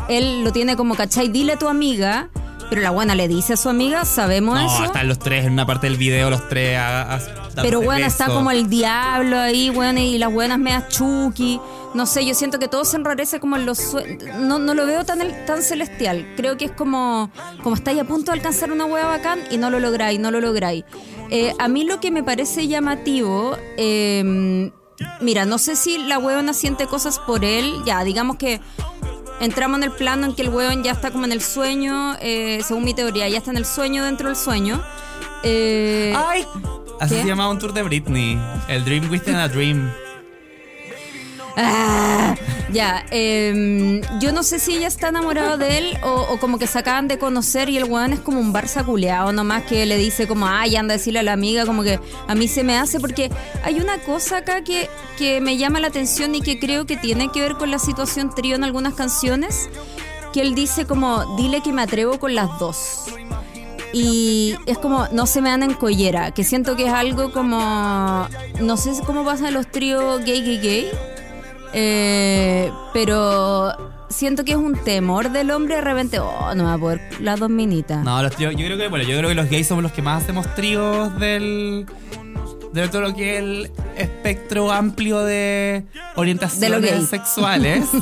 Él 0.08 0.42
lo 0.44 0.52
tiene 0.52 0.76
como, 0.76 0.94
¿cachai? 0.94 1.28
Dile 1.28 1.52
a 1.54 1.58
tu 1.58 1.68
amiga. 1.68 2.30
Pero 2.70 2.80
la 2.82 2.90
buena 2.90 3.14
le 3.16 3.26
dice 3.28 3.54
a 3.54 3.56
su 3.56 3.68
amiga, 3.68 4.04
sabemos 4.04 4.54
no, 4.54 4.64
eso. 4.74 4.84
están 4.84 5.08
los 5.08 5.18
tres 5.18 5.44
en 5.44 5.52
una 5.52 5.66
parte 5.66 5.88
del 5.88 5.96
video, 5.98 6.30
los 6.30 6.48
tres 6.48 6.78
a- 6.78 7.20
Pero 7.60 7.80
bueno, 7.82 8.06
está 8.06 8.26
como 8.26 8.50
el 8.52 8.70
diablo 8.70 9.38
ahí, 9.38 9.68
bueno, 9.70 9.98
y 10.00 10.16
las 10.18 10.32
buenas 10.32 10.58
medias 10.58 10.88
chuki. 10.88 11.60
No 11.94 12.06
sé, 12.06 12.24
yo 12.24 12.34
siento 12.34 12.60
que 12.60 12.68
todo 12.68 12.84
se 12.84 12.96
enrarece 12.96 13.40
como 13.40 13.56
en 13.56 13.66
los. 13.66 13.96
No, 14.38 14.60
no 14.60 14.74
lo 14.74 14.86
veo 14.86 15.04
tan, 15.04 15.18
tan 15.46 15.62
celestial. 15.62 16.24
Creo 16.36 16.56
que 16.56 16.66
es 16.66 16.70
como, 16.72 17.30
como 17.64 17.74
estáis 17.74 18.00
a 18.00 18.04
punto 18.04 18.30
de 18.30 18.38
alcanzar 18.38 18.70
una 18.70 18.84
hueá 18.84 19.06
bacán 19.06 19.40
y 19.50 19.56
no 19.58 19.68
lo 19.70 19.80
lográis, 19.80 20.20
no 20.20 20.30
lo 20.30 20.40
lográis. 20.40 20.84
Eh, 21.30 21.52
a 21.58 21.66
mí 21.66 21.82
lo 21.84 21.98
que 22.00 22.12
me 22.12 22.22
parece 22.22 22.68
llamativo, 22.68 23.56
eh, 23.76 24.70
mira, 25.20 25.44
no 25.44 25.58
sé 25.58 25.74
si 25.74 25.98
la 25.98 26.18
huevona 26.20 26.52
siente 26.54 26.86
cosas 26.86 27.18
por 27.18 27.44
él. 27.44 27.82
Ya, 27.84 28.04
digamos 28.04 28.36
que 28.36 28.60
entramos 29.40 29.78
en 29.78 29.84
el 29.84 29.92
plano 29.92 30.26
en 30.26 30.34
que 30.34 30.42
el 30.42 30.50
hueón 30.50 30.82
ya 30.84 30.92
está 30.92 31.10
como 31.10 31.24
en 31.24 31.32
el 31.32 31.42
sueño, 31.42 32.16
eh, 32.20 32.60
según 32.66 32.84
mi 32.84 32.94
teoría, 32.94 33.28
ya 33.28 33.38
está 33.38 33.50
en 33.50 33.56
el 33.56 33.66
sueño 33.66 34.04
dentro 34.04 34.28
del 34.28 34.36
sueño. 34.36 34.80
Eh, 35.42 36.14
¡Ay! 36.16 36.46
Así 37.00 37.14
¿Qué? 37.14 37.22
se 37.22 37.26
llama 37.28 37.48
un 37.48 37.58
tour 37.58 37.72
de 37.72 37.82
Britney. 37.82 38.38
El 38.68 38.84
Dream 38.84 39.10
Within 39.10 39.36
a 39.36 39.48
Dream. 39.48 39.90
Ah, 41.56 42.34
ya, 42.72 43.04
em, 43.10 44.00
yo 44.20 44.32
no 44.32 44.42
sé 44.42 44.58
si 44.58 44.76
ella 44.76 44.88
está 44.88 45.08
enamorada 45.08 45.56
de 45.56 45.78
él 45.78 45.98
o, 46.02 46.38
como 46.38 46.58
que 46.58 46.66
se 46.66 46.78
acaban 46.78 47.08
de 47.08 47.18
conocer 47.18 47.68
y 47.68 47.76
el 47.76 47.84
weón 47.84 48.12
es 48.12 48.20
como 48.20 48.40
un 48.40 48.52
Barça 48.52 48.84
culeado 48.84 49.32
nomás 49.32 49.64
que 49.64 49.86
le 49.86 49.96
dice 49.96 50.26
como, 50.26 50.46
ay, 50.46 50.76
anda 50.76 50.94
a 50.94 50.96
decirle 50.96 51.20
a 51.20 51.22
la 51.22 51.32
amiga 51.32 51.66
como 51.66 51.82
que 51.82 51.98
a 52.28 52.34
mí 52.34 52.48
se 52.48 52.62
me 52.62 52.76
hace 52.76 53.00
porque 53.00 53.30
hay 53.62 53.80
una 53.80 53.98
cosa 53.98 54.38
acá 54.38 54.62
que, 54.62 54.88
que 55.18 55.40
me 55.40 55.56
llama 55.56 55.80
la 55.80 55.88
atención 55.88 56.34
y 56.34 56.40
que 56.40 56.58
creo 56.58 56.86
que 56.86 56.96
tiene 56.96 57.30
que 57.30 57.40
ver 57.40 57.54
con 57.54 57.70
la 57.70 57.78
situación 57.78 58.34
trío 58.34 58.56
en 58.56 58.64
algunas 58.64 58.94
canciones, 58.94 59.68
que 60.32 60.42
él 60.42 60.54
dice 60.54 60.86
como, 60.86 61.36
dile 61.36 61.62
que 61.62 61.72
me 61.72 61.82
atrevo 61.82 62.18
con 62.18 62.34
las 62.34 62.58
dos. 62.58 63.06
Y 63.92 64.54
es 64.66 64.78
como, 64.78 65.08
no 65.10 65.26
se 65.26 65.40
me 65.40 65.50
dan 65.50 65.64
en 65.64 65.74
collera, 65.74 66.32
que 66.32 66.44
siento 66.44 66.76
que 66.76 66.86
es 66.86 66.92
algo 66.92 67.32
como, 67.32 68.28
no 68.60 68.76
sé 68.76 68.92
cómo 69.04 69.24
pasa 69.24 69.48
en 69.48 69.54
los 69.54 69.66
tríos 69.66 70.24
gay, 70.24 70.42
gay, 70.42 70.58
gay, 70.60 70.90
eh, 71.72 72.70
pero 72.92 73.72
siento 74.10 74.44
que 74.44 74.52
es 74.52 74.58
un 74.58 74.76
temor 74.84 75.30
del 75.30 75.50
hombre 75.50 75.76
de 75.76 75.80
repente, 75.80 76.18
oh, 76.18 76.54
no 76.54 76.64
me 76.64 76.68
va 76.70 76.74
a 76.74 76.78
poder 76.78 77.00
las 77.20 77.40
dos 77.40 77.50
minitas. 77.50 78.04
No, 78.04 78.22
los 78.22 78.34
tríos, 78.34 78.54
yo 78.56 78.66
creo 78.66 78.76
que, 78.76 78.88
bueno, 78.88 79.04
yo 79.04 79.16
creo 79.16 79.28
que 79.28 79.34
los 79.34 79.48
gays 79.48 79.66
somos 79.66 79.82
los 79.82 79.92
que 79.92 80.02
más 80.02 80.22
hacemos 80.22 80.52
tríos 80.54 81.18
del. 81.18 81.86
De 82.72 82.86
todo 82.88 83.02
lo 83.02 83.14
que 83.14 83.36
es 83.36 83.42
el 83.42 83.70
espectro 83.96 84.70
amplio 84.70 85.20
de 85.22 85.84
orientaciones 86.14 86.82
De 86.82 87.04
sexuales, 87.04 87.90
de 87.92 88.00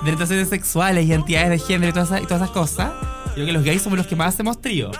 orientaciones 0.00 0.48
sexuales, 0.48 1.04
identidades 1.06 1.50
de 1.50 1.58
género 1.58 1.90
y 1.90 1.92
todas, 1.92 2.08
esas, 2.08 2.22
y 2.22 2.26
todas 2.26 2.42
esas 2.42 2.54
cosas. 2.54 2.92
Yo 3.28 3.34
creo 3.34 3.46
que 3.46 3.52
los 3.52 3.64
gays 3.64 3.82
somos 3.82 3.98
los 3.98 4.06
que 4.06 4.16
más 4.16 4.32
hacemos 4.32 4.62
trío. 4.62 4.90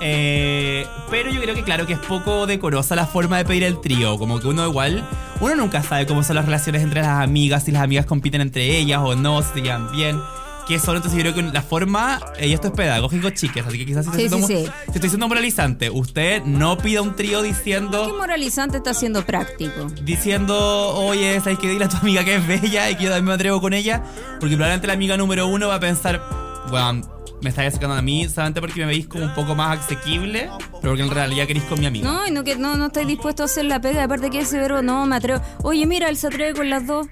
Eh, 0.00 0.86
pero 1.10 1.30
yo 1.30 1.40
creo 1.40 1.54
que 1.54 1.62
claro 1.62 1.86
que 1.86 1.94
es 1.94 1.98
poco 1.98 2.46
decorosa 2.46 2.94
la 2.94 3.06
forma 3.06 3.38
de 3.38 3.44
pedir 3.44 3.62
el 3.64 3.80
trío. 3.80 4.18
Como 4.18 4.40
que 4.40 4.46
uno 4.48 4.66
igual, 4.66 5.08
uno 5.40 5.54
nunca 5.56 5.82
sabe 5.82 6.06
cómo 6.06 6.22
son 6.22 6.36
las 6.36 6.44
relaciones 6.44 6.82
entre 6.82 7.00
las 7.02 7.22
amigas, 7.22 7.64
si 7.64 7.72
las 7.72 7.82
amigas 7.82 8.06
compiten 8.06 8.40
entre 8.40 8.76
ellas 8.78 9.00
o 9.02 9.14
no, 9.14 9.42
si 9.42 9.48
se 9.54 9.60
llevan 9.62 9.90
bien. 9.92 10.20
¿Qué 10.68 10.80
son? 10.80 10.96
Entonces 10.96 11.16
yo 11.22 11.32
creo 11.32 11.34
que 11.46 11.52
la 11.52 11.62
forma, 11.62 12.18
eh, 12.38 12.48
y 12.48 12.52
esto 12.52 12.66
es 12.66 12.72
pedagógico, 12.74 13.30
chiques, 13.30 13.64
así 13.64 13.78
que 13.78 13.86
quizás 13.86 14.04
si 14.04 14.10
estoy, 14.10 14.22
Sí, 14.24 14.28
siendo, 14.28 14.46
sí, 14.48 14.56
sí. 14.66 14.72
si 14.86 14.92
estoy 14.96 15.10
siendo 15.10 15.28
moralizante, 15.28 15.90
usted 15.90 16.42
no 16.44 16.76
pida 16.76 17.02
un 17.02 17.14
trío 17.14 17.40
Qué 17.42 17.46
diciendo, 17.48 18.12
moralizante 18.18 18.78
está 18.78 18.92
siendo 18.92 19.24
práctico. 19.24 19.86
diciendo, 20.02 20.56
oye, 20.96 21.38
sabes 21.40 21.60
que 21.60 21.68
dile 21.68 21.84
a 21.84 21.88
tu 21.88 21.98
amiga 21.98 22.24
que 22.24 22.34
es 22.34 22.46
bella 22.48 22.90
y 22.90 22.96
que 22.96 23.04
yo 23.04 23.10
también 23.10 23.26
me 23.26 23.34
atrevo 23.34 23.60
con 23.60 23.74
ella, 23.74 24.02
porque 24.40 24.56
probablemente 24.56 24.88
la 24.88 24.94
amiga 24.94 25.16
número 25.16 25.46
uno 25.46 25.68
va 25.68 25.76
a 25.76 25.80
pensar, 25.80 26.20
bueno, 26.68 27.02
me 27.42 27.50
estáis 27.50 27.74
sacando 27.74 27.94
a 27.96 28.02
mí 28.02 28.28
solamente 28.28 28.60
porque 28.60 28.80
me 28.80 28.86
veis 28.86 29.06
como 29.06 29.24
un 29.24 29.34
poco 29.34 29.54
más 29.54 29.78
asequible, 29.84 30.48
pero 30.80 30.92
porque 30.92 31.02
en 31.02 31.10
realidad 31.10 31.46
queréis 31.46 31.66
con 31.66 31.78
mi 31.80 31.86
amiga. 31.86 32.10
No, 32.10 32.26
y 32.26 32.30
no, 32.30 32.44
que 32.44 32.56
no, 32.56 32.76
no 32.76 32.86
estáis 32.86 33.06
dispuestos 33.06 33.50
a 33.50 33.52
hacer 33.52 33.64
la 33.66 33.80
pega, 33.80 34.04
aparte 34.04 34.30
que 34.30 34.40
ese 34.40 34.58
verbo 34.58 34.82
no 34.82 35.06
me 35.06 35.16
atrevo. 35.16 35.40
Oye, 35.62 35.86
mira, 35.86 36.08
él 36.08 36.16
se 36.16 36.26
atreve 36.28 36.54
con 36.54 36.70
las 36.70 36.86
dos. 36.86 37.06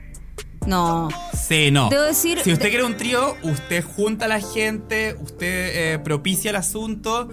No. 0.67 1.09
Sí, 1.35 1.71
no. 1.71 1.91
Debo 1.91 2.03
decir- 2.05 2.41
si 2.43 2.53
usted 2.53 2.71
quiere 2.71 2.85
un 2.85 2.97
trío, 2.97 3.37
usted 3.43 3.85
junta 3.85 4.25
a 4.25 4.29
la 4.29 4.41
gente, 4.41 5.15
usted 5.21 5.95
eh, 5.95 5.99
propicia 5.99 6.49
el 6.51 6.57
asunto, 6.57 7.29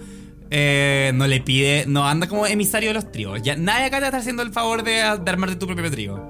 eh, 0.50 1.12
no 1.14 1.26
le 1.26 1.40
pide, 1.40 1.86
no 1.86 2.06
anda 2.06 2.28
como 2.28 2.46
emisario 2.46 2.90
de 2.90 2.94
los 2.94 3.10
tríos. 3.10 3.40
Ya, 3.42 3.56
nadie 3.56 3.86
acá 3.86 4.00
te 4.00 4.04
está 4.04 4.18
haciendo 4.18 4.42
el 4.42 4.52
favor 4.52 4.82
de, 4.82 4.92
de 4.92 5.30
armarte 5.30 5.56
tu 5.56 5.66
propio 5.66 5.90
trío. 5.90 6.22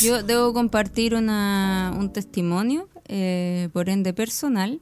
Yo 0.00 0.22
debo 0.24 0.52
compartir 0.52 1.14
una, 1.14 1.94
un 1.96 2.12
testimonio, 2.12 2.88
eh, 3.08 3.68
por 3.72 3.88
ende 3.88 4.12
personal, 4.12 4.80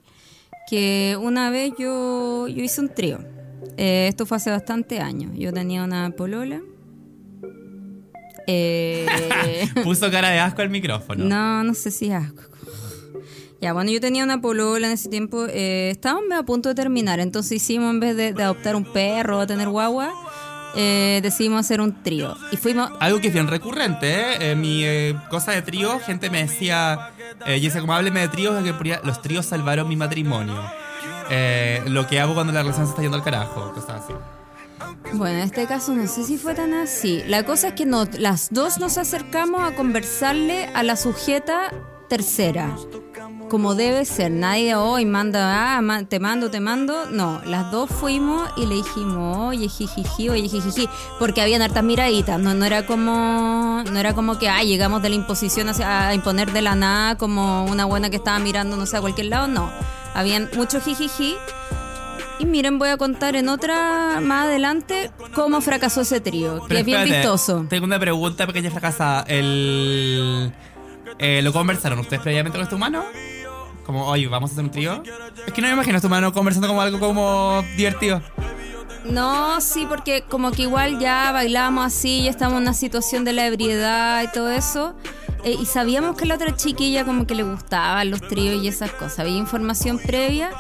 que 0.71 1.19
una 1.21 1.51
vez 1.51 1.73
yo, 1.77 2.47
yo 2.47 2.63
hice 2.63 2.81
un 2.81 2.89
trío. 2.95 3.19
Eh, 3.77 4.07
esto 4.09 4.25
fue 4.25 4.37
hace 4.37 4.51
bastante 4.51 5.01
años. 5.01 5.33
Yo 5.35 5.53
tenía 5.53 5.83
una 5.83 6.11
polola. 6.11 6.61
Eh, 8.47 9.07
Puso 9.85 10.11
cara 10.13 10.31
de 10.31 10.39
asco 10.39 10.63
al 10.63 10.71
micrófono. 10.71 11.25
no, 11.25 11.65
no 11.65 11.75
sé 11.75 11.91
si 11.91 12.07
es 12.07 12.15
asco. 12.15 12.43
Ya, 13.61 13.73
bueno, 13.75 13.91
yo 13.91 14.01
tenía 14.01 14.25
una 14.25 14.41
polola 14.41 14.87
en 14.87 14.93
ese 14.93 15.09
tiempo. 15.09 15.47
Eh, 15.49 15.91
estábamos 15.91 16.33
a 16.33 16.45
punto 16.45 16.69
de 16.69 16.75
terminar. 16.77 17.19
Entonces 17.21 17.53
hicimos, 17.53 17.91
en 17.91 18.01
vez 18.01 18.17
de, 18.17 18.33
de 18.33 18.43
adoptar 18.43 18.77
un 18.77 18.85
perro 18.85 19.39
o 19.39 19.47
tener 19.47 19.69
guagua, 19.69 20.15
eh, 20.75 21.21
decidimos 21.23 21.61
hacer 21.61 21.81
un 21.81 22.03
trío. 22.03 22.37
Y 22.53 22.57
fuimos 22.57 22.91
Algo 23.01 23.21
que 23.21 23.29
es 23.29 23.35
bien 23.35 23.49
recurrente, 23.49 24.09
¿eh? 24.09 24.51
En 24.51 24.61
mi 24.61 24.85
eh, 24.85 25.17
cosa 25.29 25.53
de 25.53 25.63
trío, 25.63 25.99
gente 26.01 26.31
me 26.31 26.43
decía, 26.43 27.11
eh, 27.47 27.61
Jessica, 27.61 27.81
como 27.81 27.95
hábleme 27.95 28.21
de 28.21 28.29
tríos, 28.29 28.63
que 28.63 28.99
los 29.05 29.23
tríos 29.23 29.47
salvaron 29.47 29.89
mi 29.89 29.97
matrimonio. 29.97 30.63
Eh, 31.31 31.83
lo 31.87 32.07
que 32.07 32.19
hago 32.21 32.35
cuando 32.35 32.53
la 32.53 32.63
relación 32.63 32.87
se 32.87 32.91
está 32.91 33.03
yendo 33.03 33.17
al 33.17 33.23
carajo, 33.23 33.73
cosas 33.73 34.03
así. 34.03 34.13
Bueno, 35.13 35.39
en 35.39 35.45
este 35.45 35.67
caso 35.67 35.95
no 35.95 36.07
sé 36.07 36.25
si 36.25 36.39
fue 36.39 36.55
tan 36.55 36.75
así. 36.75 37.23
La 37.27 37.45
cosa 37.45 37.69
es 37.69 37.75
que 37.75 37.87
no, 37.87 38.05
las 38.19 38.49
dos 38.51 38.79
nos 38.79 38.99
acercamos 38.99 39.61
a 39.63 39.75
conversarle 39.75 40.67
a 40.75 40.83
la 40.83 40.97
sujeta 40.97 41.73
tercera. 42.11 42.77
Como 43.49 43.75
debe 43.75 44.05
ser. 44.05 44.31
Nadie 44.31 44.75
hoy 44.75 45.07
manda, 45.07 45.79
ah, 45.79 46.03
te 46.09 46.21
mando, 46.21 46.51
te 46.51 46.61
mando. 46.61 47.07
No, 47.07 47.41
las 47.47 47.71
dos 47.71 47.89
fuimos 47.89 48.51
y 48.57 48.67
le 48.67 48.77
dijimos, 48.77 49.39
oye, 49.39 49.69
jijiji, 49.69 50.29
oye, 50.29 50.49
jijiji. 50.49 50.89
Porque 51.19 51.41
habían 51.41 51.63
hartas 51.63 51.83
miraditas. 51.83 52.39
No, 52.39 52.53
no 52.55 52.65
era 52.65 52.85
como, 52.85 53.83
no 53.91 53.99
era 53.99 54.13
como 54.15 54.39
que, 54.39 54.49
ah, 54.49 54.63
llegamos 54.63 55.03
de 55.03 55.09
la 55.09 55.15
imposición 55.15 55.69
a 55.69 56.15
imponer 56.15 56.53
de 56.53 56.63
la 56.63 56.75
nada 56.75 57.17
como 57.17 57.65
una 57.65 57.87
buena 57.87 58.11
que 58.11 58.17
estaba 58.17 58.39
mirando, 58.39 58.77
no 58.77 58.87
sé, 58.87 58.99
a 58.99 59.01
cualquier 59.01 59.29
lado. 59.29 59.47
No. 59.49 59.71
Habían 60.15 60.51
mucho 60.57 60.81
jijiji. 60.81 61.37
Y 62.41 62.47
miren, 62.47 62.79
voy 62.79 62.89
a 62.89 62.97
contar 62.97 63.37
en 63.37 63.49
otra 63.49 64.19
más 64.21 64.47
adelante 64.47 65.11
cómo 65.35 65.61
fracasó 65.61 66.01
ese 66.01 66.21
trío, 66.21 66.63
que 66.63 66.69
Pero 66.69 66.81
es 66.81 66.87
bien 66.87 67.01
espérate, 67.01 67.29
vistoso. 67.29 67.67
Tengo 67.69 67.85
una 67.85 67.99
pregunta 67.99 68.47
pequeña 68.47 68.71
fracasada. 68.71 69.25
El, 69.29 70.51
eh, 71.19 71.41
¿Lo 71.43 71.53
conversaron 71.53 71.99
ustedes 71.99 72.23
previamente 72.23 72.57
con 72.57 72.63
este 72.63 72.75
humano? 72.75 73.05
Como, 73.85 74.07
oye, 74.07 74.27
vamos 74.29 74.51
a 74.51 74.53
hacer 74.53 74.65
un 74.65 74.71
trío. 74.71 75.03
Es 75.47 75.53
que 75.53 75.61
no 75.61 75.69
me 75.69 75.75
imagino 75.75 75.95
a 75.95 75.99
este 75.99 76.07
humano 76.07 76.33
conversando 76.33 76.69
como 76.69 76.81
algo 76.81 76.99
como 77.01 77.63
divertido. 77.77 78.23
No, 79.05 79.61
sí, 79.61 79.87
porque 79.89 80.23
como 80.29 80.53
que 80.53 80.63
igual 80.63 80.99
ya 80.99 81.33
bailábamos 81.33 81.87
así, 81.87 82.25
ya 82.25 82.31
estábamos 82.31 82.59
en 82.59 82.65
una 82.65 82.75
situación 82.75 83.25
de 83.25 83.33
la 83.33 83.47
ebriedad 83.47 84.23
y 84.23 84.29
todo 84.29 84.51
eso. 84.51 84.95
eh, 85.43 85.57
y 85.59 85.65
sabíamos 85.65 86.17
que 86.17 86.27
la 86.27 86.35
otra 86.35 86.55
chiquilla 86.55 87.05
como 87.07 87.27
que 87.27 87.35
le 87.35 87.43
gustaban 87.43 88.11
los 88.11 88.21
tríos 88.21 88.63
y 88.63 88.69
esas 88.69 88.91
cosas. 88.93 89.21
Había 89.21 89.39
información 89.39 89.99
previa 89.99 90.51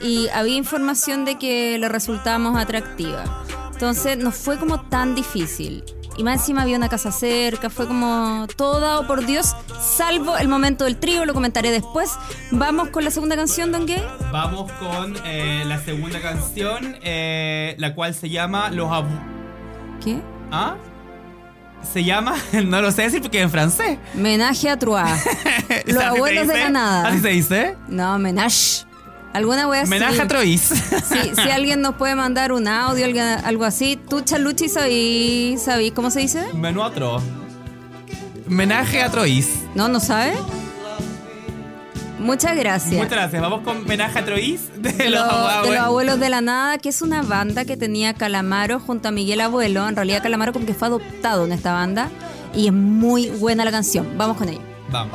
y 0.00 0.28
había 0.28 0.56
información 0.56 1.24
de 1.26 1.36
que 1.38 1.78
le 1.78 1.88
resultábamos 1.90 2.56
atractiva. 2.58 3.44
Entonces 3.72 4.16
no 4.16 4.32
fue 4.32 4.56
como 4.58 4.80
tan 4.80 5.14
difícil. 5.14 5.84
Y 6.16 6.24
más 6.24 6.40
encima 6.40 6.62
había 6.62 6.76
una 6.76 6.88
casa 6.88 7.10
cerca, 7.10 7.70
fue 7.70 7.86
como 7.86 8.46
todo 8.56 8.80
dado 8.80 9.06
por 9.06 9.24
Dios, 9.24 9.54
salvo 9.80 10.36
el 10.36 10.48
momento 10.48 10.84
del 10.84 10.96
trío, 10.96 11.24
lo 11.24 11.34
comentaré 11.34 11.70
después. 11.70 12.12
Vamos 12.50 12.88
con 12.90 13.04
la 13.04 13.10
segunda 13.10 13.36
canción, 13.36 13.72
Don 13.72 13.86
Gay. 13.86 14.02
Vamos 14.30 14.70
con 14.72 15.16
eh, 15.24 15.64
la 15.66 15.82
segunda 15.82 16.20
canción, 16.20 16.96
eh, 17.02 17.74
la 17.78 17.94
cual 17.94 18.14
se 18.14 18.28
llama 18.28 18.70
Los 18.70 18.90
Abu... 18.90 19.08
¿Qué? 20.04 20.20
¿Ah? 20.50 20.76
Se 21.92 22.04
llama, 22.04 22.34
no 22.64 22.82
lo 22.82 22.92
sé 22.92 23.02
decir 23.02 23.22
porque 23.22 23.40
en 23.40 23.50
francés. 23.50 23.98
Menaje 24.14 24.68
a 24.68 24.78
Troyes. 24.78 25.24
Los 25.86 25.86
¿Así 25.86 25.92
se 25.96 26.02
abuelos 26.02 26.48
de 26.48 26.58
la 26.58 26.70
nada. 26.70 27.08
Así 27.08 27.20
se 27.20 27.28
dice. 27.28 27.76
No, 27.88 28.18
menage. 28.18 28.84
¿Alguna 29.32 29.66
wea 29.66 29.82
así? 29.82 29.90
Menaje 29.90 30.20
a 30.20 30.28
Troyes. 30.28 30.62
Sí, 31.12 31.32
si 31.34 31.50
alguien 31.50 31.80
nos 31.80 31.96
puede 31.96 32.14
mandar 32.14 32.52
un 32.52 32.68
audio, 32.68 33.06
algo, 33.44 33.64
así. 33.64 33.98
Tú, 34.08 34.20
Chaluchi, 34.22 34.68
sabí, 34.68 35.56
sabí 35.58 35.90
cómo 35.90 36.10
se 36.10 36.20
dice? 36.20 36.52
Menú 36.54 36.82
atro. 36.82 37.20
Menaje 38.46 39.02
a 39.02 39.10
Troyes. 39.10 39.48
¿No? 39.74 39.88
¿No 39.88 40.00
sabe? 40.00 40.32
Muchas 42.18 42.56
gracias. 42.56 42.94
Muchas 42.94 43.10
gracias. 43.10 43.42
Vamos 43.42 43.62
con 43.62 43.84
Menaje 43.84 44.18
a 44.20 44.24
Troís 44.24 44.70
de, 44.80 44.92
de 44.92 45.10
los, 45.10 45.20
los, 45.20 45.30
de 45.30 45.36
Abuelos. 45.36 45.68
los 45.74 45.84
Abuelos 45.84 46.20
de 46.20 46.30
la 46.30 46.40
Nada, 46.40 46.78
que 46.78 46.88
es 46.88 47.02
una 47.02 47.22
banda 47.22 47.64
que 47.64 47.76
tenía 47.76 48.14
Calamaro 48.14 48.78
junto 48.78 49.08
a 49.08 49.10
Miguel 49.10 49.40
Abuelo. 49.40 49.88
En 49.88 49.96
realidad 49.96 50.22
Calamaro 50.22 50.52
como 50.52 50.64
que 50.64 50.74
fue 50.74 50.88
adoptado 50.88 51.44
en 51.44 51.52
esta 51.52 51.72
banda. 51.72 52.10
Y 52.54 52.66
es 52.68 52.72
muy 52.72 53.28
buena 53.30 53.64
la 53.64 53.70
canción. 53.72 54.06
Vamos 54.16 54.36
con 54.36 54.48
ella. 54.48 54.60
Vamos. 54.90 55.12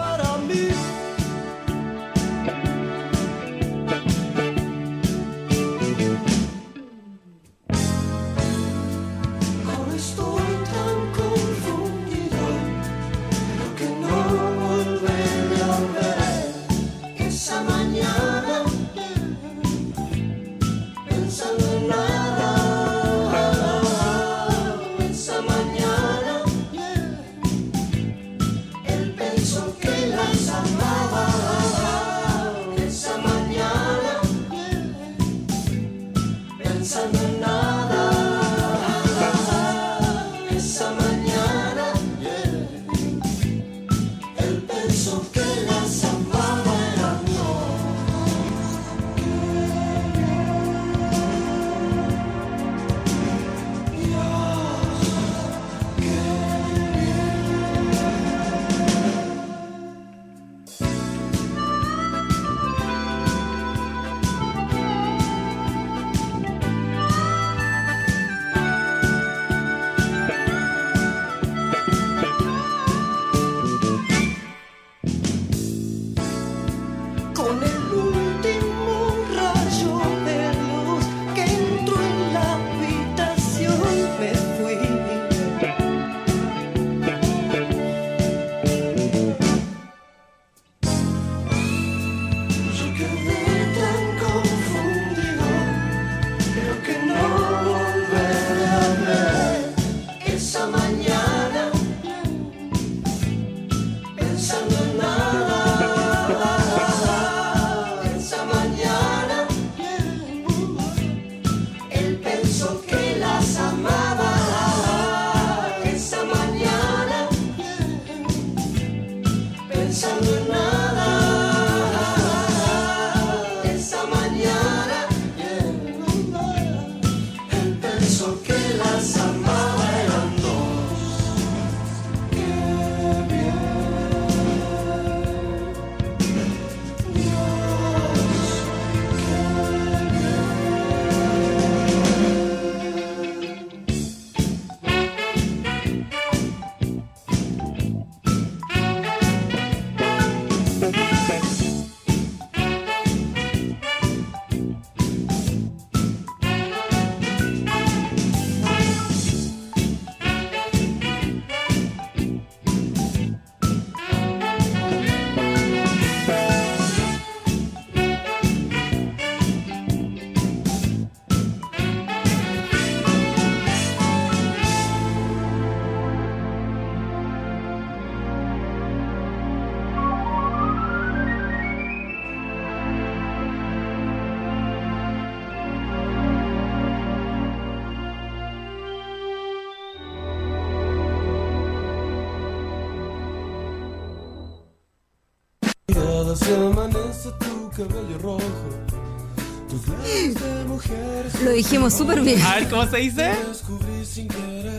Lo 201.44 201.52
dijimos 201.52 201.94
súper 201.94 202.22
bien. 202.22 202.42
A 202.42 202.56
ver, 202.56 202.70
¿cómo 202.70 202.86
se 202.88 202.98
dice? 202.98 203.32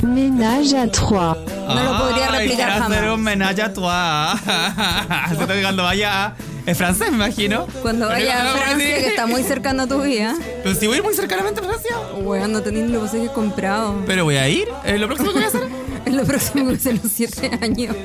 Ménage 0.03 0.77
à 0.77 0.89
trois. 0.91 1.37
No 1.69 1.83
lo 1.83 1.99
podría 1.99 2.33
Ay, 2.33 2.39
replicar 2.49 2.71
hacer 2.71 2.83
jamás. 2.99 3.15
un 3.15 3.23
menage 3.23 3.63
a 3.63 3.73
trois. 3.73 4.41
Siento 5.29 5.47
que 5.55 5.63
cuando 5.63 5.83
vaya... 5.83 6.35
Es 6.67 6.77
francés, 6.77 7.09
me 7.11 7.17
imagino. 7.17 7.67
Cuando 7.81 8.09
vaya 8.09 8.43
a 8.53 8.57
Francia, 8.57 8.97
que 8.99 9.07
está 9.09 9.27
muy 9.27 9.43
cercano 9.43 9.85
a 9.85 9.87
tu 9.87 10.03
vida. 10.03 10.35
Pero 10.63 10.75
si 10.75 10.87
voy 10.87 10.97
a 10.97 10.99
ir 10.99 11.05
muy 11.05 11.15
cercanamente 11.15 11.61
a 11.61 11.65
Francia. 11.65 11.97
Weón, 12.23 12.53
no 12.53 12.61
tenéis 12.63 12.91
los 12.91 13.05
pasajes 13.05 13.31
comprados. 13.31 13.97
Pero 14.07 14.25
voy 14.25 14.37
a 14.37 14.49
ir. 14.51 14.69
Es 14.85 15.01
lo 15.01 15.07
próximo 15.07 15.31
que 15.33 15.37
voy 15.37 15.45
a 15.45 15.49
hacer. 15.49 15.69
Es 16.05 16.13
lo 16.21 16.25
próximo 16.25 16.69
que 16.69 16.75
es 16.75 16.85
en 16.87 17.01
los 17.03 17.11
siete 17.11 17.59
años. 17.63 17.97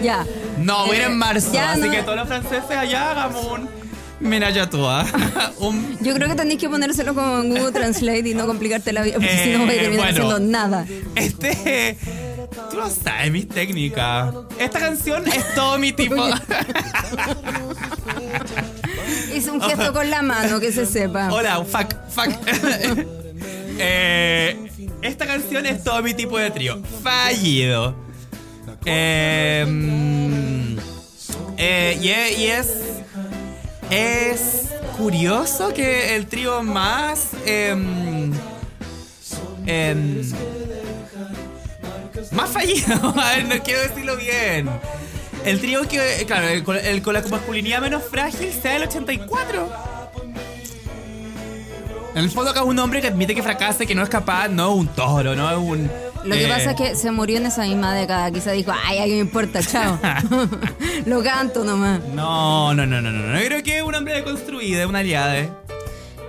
Ya. 0.00 0.24
No, 0.58 0.86
voy 0.86 0.96
a 0.96 0.98
ir 1.00 1.04
en 1.06 1.12
Eh, 1.12 1.16
marzo. 1.16 1.52
ya 1.52 1.72
así 1.72 1.80
no- 1.82 1.90
que 1.90 2.02
todos 2.02 2.16
los 2.16 2.28
franceses 2.28 2.70
allá 2.70 3.10
hagamos 3.10 3.44
un 3.46 3.68
menage 4.20 4.60
a 4.60 4.68
trois. 4.70 5.06
un 5.58 5.98
Yo 6.00 6.14
creo 6.14 6.28
que 6.28 6.34
tenéis 6.34 6.60
que 6.60 6.68
ponérselo 6.68 7.14
como 7.14 7.38
en 7.40 7.48
Google 7.50 7.72
Translate 7.72 8.28
y 8.28 8.34
no 8.34 8.46
complicarte 8.46 8.92
la 8.92 9.02
vida, 9.02 9.14
porque 9.14 9.38
si 9.44 9.50
no 9.52 9.66
vais 9.66 9.70
a 9.70 9.74
Eh, 9.74 9.84
terminar 9.84 10.12
bueno. 10.14 10.26
haciendo 10.28 10.38
nada. 10.40 10.86
Este. 11.16 11.96
Tú 12.70 12.76
no 12.76 12.88
sabes 12.90 13.32
mis 13.32 13.48
técnicas. 13.48 14.34
Esta 14.58 14.78
canción 14.78 15.26
es 15.26 15.54
todo 15.54 15.78
mi 15.78 15.92
tipo. 15.92 16.16
Hice 19.34 19.50
un 19.52 19.60
gesto 19.62 19.92
con 19.92 20.10
la 20.10 20.22
mano, 20.22 20.60
que 20.60 20.70
se 20.72 20.84
sepa. 20.86 21.32
Hola, 21.32 21.64
fuck, 21.64 21.94
fuck. 22.10 22.28
Eh, 23.84 24.68
esta 25.00 25.26
canción 25.26 25.64
es 25.66 25.82
todo 25.82 26.00
mi 26.02 26.12
tipo 26.14 26.38
de 26.38 26.50
trío. 26.50 26.80
Fallido. 27.02 27.96
Eh, 28.84 30.76
eh, 31.56 31.98
y 32.00 32.08
es- 32.08 32.38
y 32.38 32.46
es. 32.46 32.68
Es 33.90 34.40
curioso 34.96 35.72
que 35.74 36.16
el 36.16 36.26
trío 36.26 36.62
más. 36.62 37.28
em, 37.44 38.32
más 42.32 42.50
fallido. 42.50 43.14
A 43.20 43.36
ver, 43.36 43.44
no 43.46 43.62
quiero 43.62 43.80
decirlo 43.82 44.16
bien. 44.16 44.68
El 45.44 45.60
trío 45.60 45.86
que, 45.88 46.24
claro, 46.26 46.48
el, 46.48 46.62
con- 46.62 47.12
la 47.14 47.22
masculinidad 47.28 47.80
menos 47.80 48.02
frágil 48.10 48.52
sea 48.52 48.76
el 48.76 48.82
84. 48.84 49.68
En 52.14 52.18
el 52.24 52.30
fondo 52.30 52.50
acá 52.50 52.60
es 52.60 52.66
un 52.66 52.78
hombre 52.78 53.00
que 53.00 53.08
admite 53.08 53.34
que 53.34 53.42
fracasa, 53.42 53.84
que 53.86 53.94
no 53.94 54.02
es 54.02 54.08
capaz, 54.08 54.48
no 54.48 54.74
un 54.74 54.86
toro, 54.88 55.34
no 55.34 55.60
un 55.60 55.90
Lo 56.24 56.34
que 56.34 56.44
Eh, 56.44 56.48
pasa 56.48 56.70
es 56.72 56.76
que 56.76 56.94
se 56.94 57.10
murió 57.10 57.36
en 57.38 57.46
esa 57.46 57.62
misma 57.62 57.94
década. 57.94 58.30
Quizá 58.30 58.52
dijo, 58.52 58.72
ay, 58.84 58.98
a 58.98 59.04
qué 59.04 59.10
me 59.12 59.18
importa, 59.18 59.60
chao. 59.62 59.98
Lo 61.06 61.22
canto 61.22 61.64
nomás. 61.64 62.00
No, 62.14 62.74
no, 62.74 62.86
no, 62.86 63.00
no, 63.00 63.10
no. 63.10 63.26
no. 63.26 63.38
Yo 63.40 63.46
creo 63.46 63.62
que 63.62 63.78
es 63.78 63.82
un 63.82 63.94
hombre 63.94 64.14
deconstruido, 64.14 64.88
aliada. 64.96 65.38
¿eh? 65.38 65.50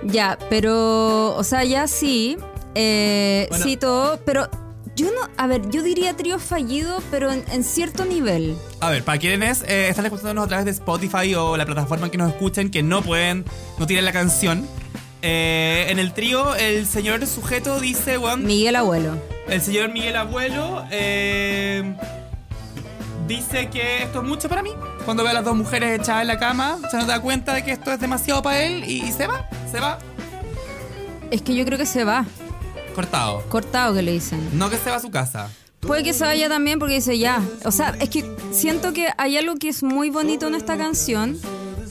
Ya, 0.02 0.38
pero, 0.50 1.34
o 1.36 1.44
sea, 1.44 1.64
ya 1.64 1.86
sí, 1.86 2.36
eh, 2.74 3.46
Bueno. 3.50 3.64
sí 3.64 3.76
todo, 3.76 4.18
pero 4.26 4.48
yo 4.96 5.06
no, 5.06 5.28
a 5.36 5.46
ver, 5.46 5.70
yo 5.70 5.82
diría 5.82 6.14
trío 6.14 6.38
fallido, 6.38 7.02
pero 7.10 7.32
en, 7.32 7.42
en 7.52 7.64
cierto 7.64 8.04
nivel. 8.04 8.56
A 8.80 8.90
ver, 8.90 9.02
para 9.02 9.18
quienes 9.18 9.62
eh, 9.62 9.88
están 9.88 10.04
escuchándonos 10.04 10.44
a 10.44 10.48
través 10.48 10.64
de 10.66 10.70
Spotify 10.72 11.34
o 11.36 11.56
la 11.56 11.64
plataforma 11.66 12.06
en 12.06 12.10
que 12.12 12.18
nos 12.18 12.30
escuchen, 12.30 12.70
que 12.70 12.82
no 12.82 13.02
pueden, 13.02 13.44
no 13.78 13.86
tienen 13.86 14.04
la 14.04 14.12
canción. 14.12 14.66
eh, 15.22 15.86
en 15.88 15.98
el 15.98 16.12
trío, 16.12 16.54
el 16.54 16.86
señor 16.86 17.26
sujeto 17.26 17.80
dice, 17.80 18.18
weón, 18.18 18.44
Miguel 18.44 18.76
Abuelo. 18.76 19.16
El 19.48 19.60
señor 19.60 19.92
Miguel 19.92 20.16
Abuelo 20.16 20.84
eh, 20.90 21.94
dice 23.26 23.68
que 23.70 24.02
esto 24.02 24.20
es 24.20 24.24
mucho 24.28 24.48
para 24.48 24.62
mí. 24.62 24.70
Cuando 25.04 25.22
ve 25.22 25.30
a 25.30 25.34
las 25.34 25.44
dos 25.44 25.54
mujeres 25.56 26.00
echadas 26.00 26.22
en 26.22 26.28
la 26.28 26.38
cama, 26.38 26.78
se 26.90 26.96
nos 26.96 27.06
da 27.06 27.20
cuenta 27.20 27.54
de 27.54 27.64
que 27.64 27.72
esto 27.72 27.92
es 27.92 28.00
demasiado 28.00 28.42
para 28.42 28.62
él 28.62 28.84
y, 28.86 29.02
y 29.04 29.12
se 29.12 29.26
va, 29.26 29.48
se 29.70 29.80
va 29.80 29.98
Es 31.30 31.42
que 31.42 31.54
yo 31.54 31.64
creo 31.64 31.78
que 31.78 31.86
se 31.86 32.04
va, 32.04 32.24
cortado. 32.94 33.42
cortado 33.48 33.94
que 33.94 34.02
le 34.02 34.12
dicen. 34.12 34.40
No 34.58 34.70
que 34.70 34.78
se 34.78 34.90
va 34.90 34.96
a 34.96 35.00
su 35.00 35.10
casa. 35.10 35.50
Puede 35.80 36.02
que 36.02 36.14
se 36.14 36.24
vaya 36.24 36.48
también 36.48 36.78
porque 36.78 36.94
dice 36.94 37.18
ya. 37.18 37.42
O 37.66 37.70
sea, 37.70 37.94
es 38.00 38.08
que 38.08 38.24
siento 38.52 38.94
que 38.94 39.08
hay 39.18 39.36
algo 39.36 39.56
que 39.56 39.68
es 39.68 39.82
muy 39.82 40.08
bonito 40.08 40.46
en 40.46 40.54
esta 40.54 40.78
canción. 40.78 41.38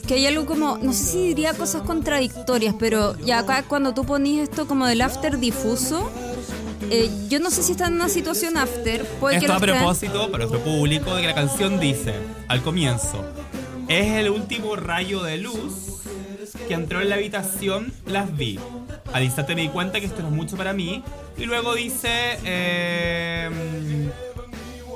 Que 0.08 0.14
hay 0.14 0.26
algo 0.26 0.44
como, 0.44 0.76
no 0.78 0.92
sé 0.92 1.04
si 1.04 1.28
diría 1.28 1.54
cosas 1.54 1.82
contradictorias, 1.82 2.74
pero 2.78 3.16
ya 3.20 3.38
acá 3.38 3.62
cuando 3.62 3.94
tú 3.94 4.04
ponís 4.04 4.40
esto 4.40 4.66
como 4.66 4.84
del 4.86 5.00
after 5.00 5.38
difuso, 5.38 6.10
eh, 6.90 7.10
yo 7.28 7.40
no 7.40 7.50
sé 7.50 7.62
si 7.62 7.72
está 7.72 7.86
en 7.86 7.94
una 7.94 8.08
situación 8.08 8.56
after. 8.56 9.04
Puede 9.20 9.38
que 9.38 9.46
Esto 9.46 9.52
lo 9.52 9.58
a 9.58 9.60
propósito 9.60 10.30
para 10.30 10.46
nuestro 10.46 10.60
público 10.64 11.14
de 11.14 11.22
que 11.22 11.28
la 11.28 11.34
canción 11.34 11.80
dice 11.80 12.14
al 12.48 12.62
comienzo 12.62 13.24
es 13.88 14.12
el 14.12 14.30
último 14.30 14.76
rayo 14.76 15.22
de 15.22 15.38
luz 15.38 15.74
que 16.68 16.74
entró 16.74 17.00
en 17.02 17.10
la 17.10 17.16
habitación, 17.16 17.92
las 18.06 18.34
vi. 18.36 18.58
Al 19.12 19.22
instante 19.22 19.54
me 19.54 19.62
di 19.62 19.68
cuenta 19.68 20.00
que 20.00 20.06
esto 20.06 20.22
no 20.22 20.28
es 20.28 20.34
mucho 20.34 20.56
para 20.56 20.72
mí. 20.72 21.02
Y 21.36 21.44
luego 21.44 21.74
dice 21.74 22.38
eh, 22.44 23.50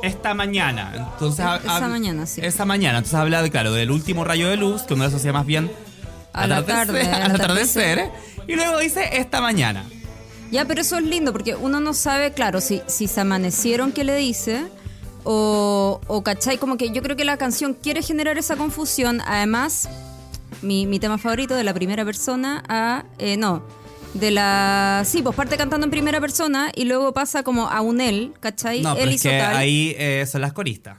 esta 0.02 0.34
mañana. 0.34 0.92
Entonces, 1.12 1.44
Esa 1.44 1.58
hab- 1.80 1.88
mañana, 1.90 2.26
sí. 2.26 2.40
Esa 2.42 2.64
mañana. 2.64 2.98
Entonces 2.98 3.18
habla 3.18 3.42
de, 3.42 3.50
claro, 3.50 3.72
del 3.72 3.90
último 3.90 4.24
rayo 4.24 4.48
de 4.48 4.56
luz, 4.56 4.82
que 4.82 4.94
uno 4.94 5.04
lo 5.04 5.08
asocia 5.08 5.32
más 5.32 5.44
bien 5.44 5.70
A 6.32 6.46
la 6.46 6.64
tarde, 6.64 7.02
al 7.12 7.22
al 7.22 7.30
atardecer. 7.32 8.10
Y 8.46 8.54
luego 8.54 8.78
dice 8.78 9.18
esta 9.18 9.40
mañana. 9.40 9.84
Ya, 10.50 10.64
pero 10.64 10.80
eso 10.80 10.96
es 10.96 11.04
lindo 11.04 11.32
porque 11.32 11.54
uno 11.54 11.80
no 11.80 11.92
sabe, 11.92 12.32
claro, 12.32 12.60
si, 12.60 12.80
si 12.86 13.06
se 13.06 13.20
amanecieron, 13.20 13.92
¿qué 13.92 14.04
le 14.04 14.16
dice? 14.16 14.64
O, 15.24 16.00
o, 16.06 16.22
¿cachai? 16.22 16.56
Como 16.58 16.78
que 16.78 16.90
yo 16.90 17.02
creo 17.02 17.16
que 17.16 17.24
la 17.24 17.36
canción 17.36 17.74
quiere 17.74 18.02
generar 18.02 18.38
esa 18.38 18.56
confusión. 18.56 19.20
Además, 19.26 19.88
mi, 20.62 20.86
mi 20.86 20.98
tema 20.98 21.18
favorito 21.18 21.54
de 21.54 21.64
la 21.64 21.74
primera 21.74 22.04
persona 22.04 22.62
a... 22.68 23.04
eh, 23.18 23.36
no, 23.36 23.62
de 24.14 24.30
la... 24.30 25.02
Sí, 25.04 25.20
pues 25.22 25.36
parte 25.36 25.58
cantando 25.58 25.84
en 25.84 25.90
primera 25.90 26.20
persona 26.20 26.72
y 26.74 26.84
luego 26.84 27.12
pasa 27.12 27.42
como 27.42 27.68
a 27.68 27.82
un 27.82 28.00
él, 28.00 28.32
¿cachai? 28.40 28.80
No, 28.80 28.94
pero 28.94 29.04
él 29.08 29.16
es 29.16 29.22
que 29.22 29.38
tal. 29.38 29.54
ahí 29.54 29.94
eh, 29.98 30.24
son 30.26 30.40
las 30.40 30.54
coristas. 30.54 30.96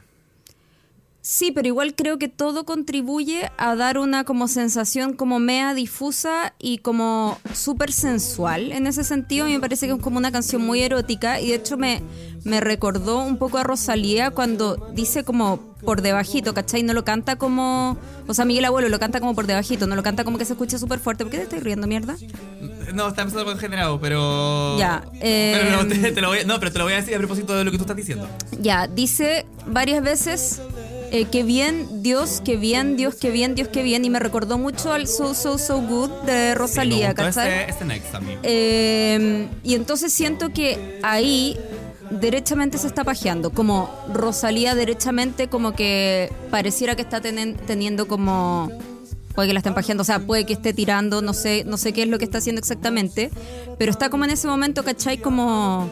Sí, 1.21 1.51
pero 1.51 1.67
igual 1.67 1.95
creo 1.95 2.17
que 2.17 2.29
todo 2.29 2.63
contribuye 2.63 3.51
a 3.57 3.75
dar 3.75 3.97
una 3.97 4.23
como 4.23 4.47
sensación 4.47 5.13
como 5.13 5.39
mea 5.39 5.73
difusa 5.73 6.53
y 6.59 6.77
como 6.77 7.37
súper 7.53 7.91
sensual. 7.91 8.71
En 8.71 8.87
ese 8.87 9.03
sentido, 9.03 9.43
a 9.43 9.47
mí 9.47 9.53
me 9.53 9.59
parece 9.59 9.87
que 9.87 9.93
es 9.93 9.99
como 9.99 10.17
una 10.17 10.31
canción 10.31 10.65
muy 10.65 10.81
erótica 10.81 11.41
y 11.41 11.49
de 11.49 11.55
hecho 11.55 11.77
me, 11.77 12.01
me 12.45 12.61
recordó 12.61 13.19
un 13.19 13.37
poco 13.37 13.57
a 13.57 13.63
Rosalía 13.63 14.31
cuando 14.31 14.91
dice 14.93 15.25
como 15.25 15.69
por 15.83 16.01
debajito, 16.01 16.53
¿cachai? 16.53 16.83
No 16.83 16.93
lo 16.93 17.03
canta 17.03 17.37
como... 17.37 17.97
O 18.27 18.33
sea, 18.33 18.45
Miguel 18.45 18.65
Abuelo 18.65 18.89
lo 18.89 18.99
canta 18.99 19.19
como 19.19 19.35
por 19.35 19.45
debajito, 19.45 19.87
no 19.87 19.95
lo 19.95 20.03
canta 20.03 20.23
como 20.23 20.37
que 20.37 20.45
se 20.45 20.53
escucha 20.53 20.77
súper 20.77 20.99
fuerte. 20.99 21.23
¿Por 21.25 21.31
qué 21.31 21.37
te 21.37 21.43
estás 21.43 21.63
riendo, 21.63 21.87
mierda? 21.87 22.15
No, 22.93 23.07
está 23.09 23.21
empezando 23.21 23.45
con 23.45 23.57
generado, 23.57 23.99
pero. 23.99 24.77
Ya, 24.77 25.03
eh, 25.21 25.57
Pero 25.61 25.83
no, 25.83 25.87
te, 25.87 26.11
te 26.11 26.21
lo 26.21 26.29
voy 26.29 26.39
a, 26.39 26.43
no, 26.43 26.59
pero 26.59 26.71
te 26.71 26.79
lo 26.79 26.85
voy 26.85 26.93
a 26.93 26.97
decir 26.97 27.15
a 27.15 27.17
propósito 27.17 27.55
de 27.55 27.63
lo 27.63 27.71
que 27.71 27.77
tú 27.77 27.83
estás 27.83 27.95
diciendo. 27.95 28.27
Ya, 28.59 28.87
dice 28.87 29.45
varias 29.67 30.03
veces 30.03 30.61
eh, 31.11 31.25
que 31.25 31.43
bien 31.43 32.03
Dios, 32.03 32.41
que 32.43 32.55
bien 32.57 32.97
Dios, 32.97 33.15
que 33.15 33.31
bien 33.31 33.55
Dios, 33.55 33.67
que 33.67 33.83
bien. 33.83 34.05
Y 34.05 34.09
me 34.09 34.19
recordó 34.19 34.57
mucho 34.57 34.93
al 34.93 35.07
So 35.07 35.33
So 35.33 35.57
So 35.57 35.81
Good 35.81 36.09
de 36.25 36.55
Rosalía, 36.55 37.13
Sí, 37.17 37.23
ese, 37.29 37.69
ese 37.69 37.85
next 37.85 38.13
a 38.15 38.19
mí. 38.19 38.33
Eh, 38.43 39.47
y 39.63 39.75
entonces 39.75 40.11
siento 40.13 40.49
que 40.53 40.99
ahí 41.03 41.57
derechamente 42.11 42.77
se 42.77 42.87
está 42.87 43.03
pajeando. 43.03 43.51
Como 43.51 43.89
Rosalía 44.13 44.75
derechamente 44.75 45.47
como 45.47 45.73
que 45.73 46.31
pareciera 46.51 46.95
que 46.95 47.01
está 47.03 47.21
tenen- 47.21 47.55
teniendo 47.65 48.07
como... 48.07 48.71
Puede 49.35 49.49
que 49.49 49.53
la 49.53 49.59
estén 49.59 49.73
pajeando, 49.75 50.01
o 50.01 50.05
sea, 50.05 50.19
puede 50.19 50.45
que 50.45 50.53
esté 50.53 50.73
tirando, 50.73 51.21
no 51.21 51.33
sé, 51.33 51.63
no 51.65 51.77
sé 51.77 51.93
qué 51.93 52.01
es 52.03 52.09
lo 52.09 52.17
que 52.17 52.25
está 52.25 52.39
haciendo 52.39 52.59
exactamente, 52.59 53.29
pero 53.77 53.89
está 53.91 54.09
como 54.09 54.25
en 54.25 54.31
ese 54.31 54.47
momento, 54.47 54.83
¿cachai? 54.83 55.19
Como 55.19 55.89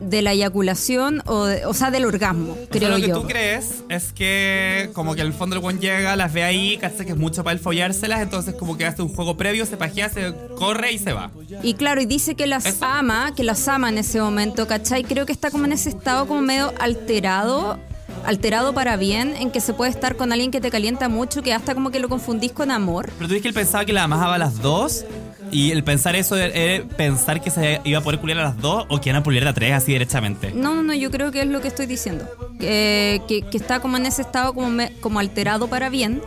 de 0.00 0.22
la 0.22 0.32
eyaculación 0.32 1.22
o, 1.26 1.44
de- 1.44 1.66
o 1.66 1.74
sea, 1.74 1.90
del 1.90 2.04
orgasmo, 2.04 2.52
O 2.52 2.56
sea, 2.56 2.66
creo 2.70 2.90
lo 2.90 2.96
que 2.96 3.08
yo. 3.08 3.20
tú 3.20 3.26
crees 3.26 3.82
es 3.88 4.12
que 4.12 4.90
como 4.92 5.14
que 5.14 5.22
al 5.22 5.32
fondo 5.32 5.56
el 5.56 5.62
buen 5.62 5.80
llega, 5.80 6.14
las 6.16 6.32
ve 6.32 6.44
ahí, 6.44 6.76
cacha 6.78 7.04
que 7.04 7.10
es 7.12 7.16
mucho 7.16 7.42
para 7.44 7.54
él 7.54 7.58
follárselas, 7.60 8.20
entonces 8.20 8.54
como 8.54 8.76
que 8.76 8.86
hace 8.86 9.02
un 9.02 9.08
juego 9.08 9.36
previo, 9.36 9.66
se 9.66 9.76
pajea, 9.76 10.08
se 10.08 10.32
corre 10.56 10.92
y 10.92 10.98
se 10.98 11.12
va. 11.12 11.30
Y 11.62 11.74
claro, 11.74 12.00
y 12.00 12.06
dice 12.06 12.34
que 12.34 12.46
las 12.46 12.66
Eso. 12.66 12.84
ama, 12.84 13.32
que 13.34 13.42
las 13.44 13.66
ama 13.68 13.88
en 13.88 13.98
ese 13.98 14.20
momento, 14.20 14.66
¿cachai? 14.66 15.02
Creo 15.04 15.26
que 15.26 15.32
está 15.32 15.50
como 15.50 15.64
en 15.64 15.72
ese 15.72 15.88
estado 15.88 16.26
como 16.26 16.40
medio 16.42 16.72
alterado, 16.78 17.78
alterado 18.24 18.74
para 18.74 18.96
bien, 18.96 19.34
en 19.36 19.50
que 19.50 19.60
se 19.60 19.72
puede 19.72 19.90
estar 19.90 20.16
con 20.16 20.32
alguien 20.32 20.50
que 20.50 20.60
te 20.60 20.70
calienta 20.70 21.08
mucho, 21.08 21.42
que 21.42 21.52
hasta 21.52 21.74
como 21.74 21.90
que 21.90 22.00
lo 22.00 22.08
confundís 22.08 22.52
con 22.52 22.70
amor. 22.70 23.10
Pero 23.16 23.28
tú 23.28 23.34
dices 23.34 23.42
que 23.42 23.48
él 23.48 23.54
pensaba 23.54 23.84
que 23.84 23.92
la 23.92 24.04
amaba 24.04 24.34
a 24.34 24.38
las 24.38 24.60
dos 24.60 25.04
y 25.52 25.70
el 25.70 25.84
pensar 25.84 26.16
eso 26.16 26.36
era 26.36 26.84
pensar 26.96 27.40
que 27.40 27.50
se 27.50 27.80
iba 27.84 27.98
a 27.98 28.02
poder 28.02 28.20
pulir 28.20 28.36
a 28.38 28.42
las 28.42 28.60
dos 28.60 28.84
o 28.88 29.00
que 29.00 29.10
iban 29.10 29.20
a 29.20 29.22
pulir 29.22 29.46
a 29.46 29.52
tres 29.54 29.72
así 29.72 29.92
derechamente. 29.92 30.52
No, 30.52 30.74
no, 30.74 30.82
no, 30.82 30.94
yo 30.94 31.10
creo 31.10 31.30
que 31.30 31.40
es 31.42 31.46
lo 31.46 31.60
que 31.60 31.68
estoy 31.68 31.86
diciendo. 31.86 32.26
Que, 32.58 33.22
que, 33.28 33.42
que 33.42 33.56
está 33.56 33.80
como 33.80 33.96
en 33.96 34.06
ese 34.06 34.22
estado 34.22 34.52
como, 34.54 34.68
me- 34.70 34.92
como 35.00 35.18
alterado 35.20 35.68
para 35.68 35.88
bien, 35.88 36.20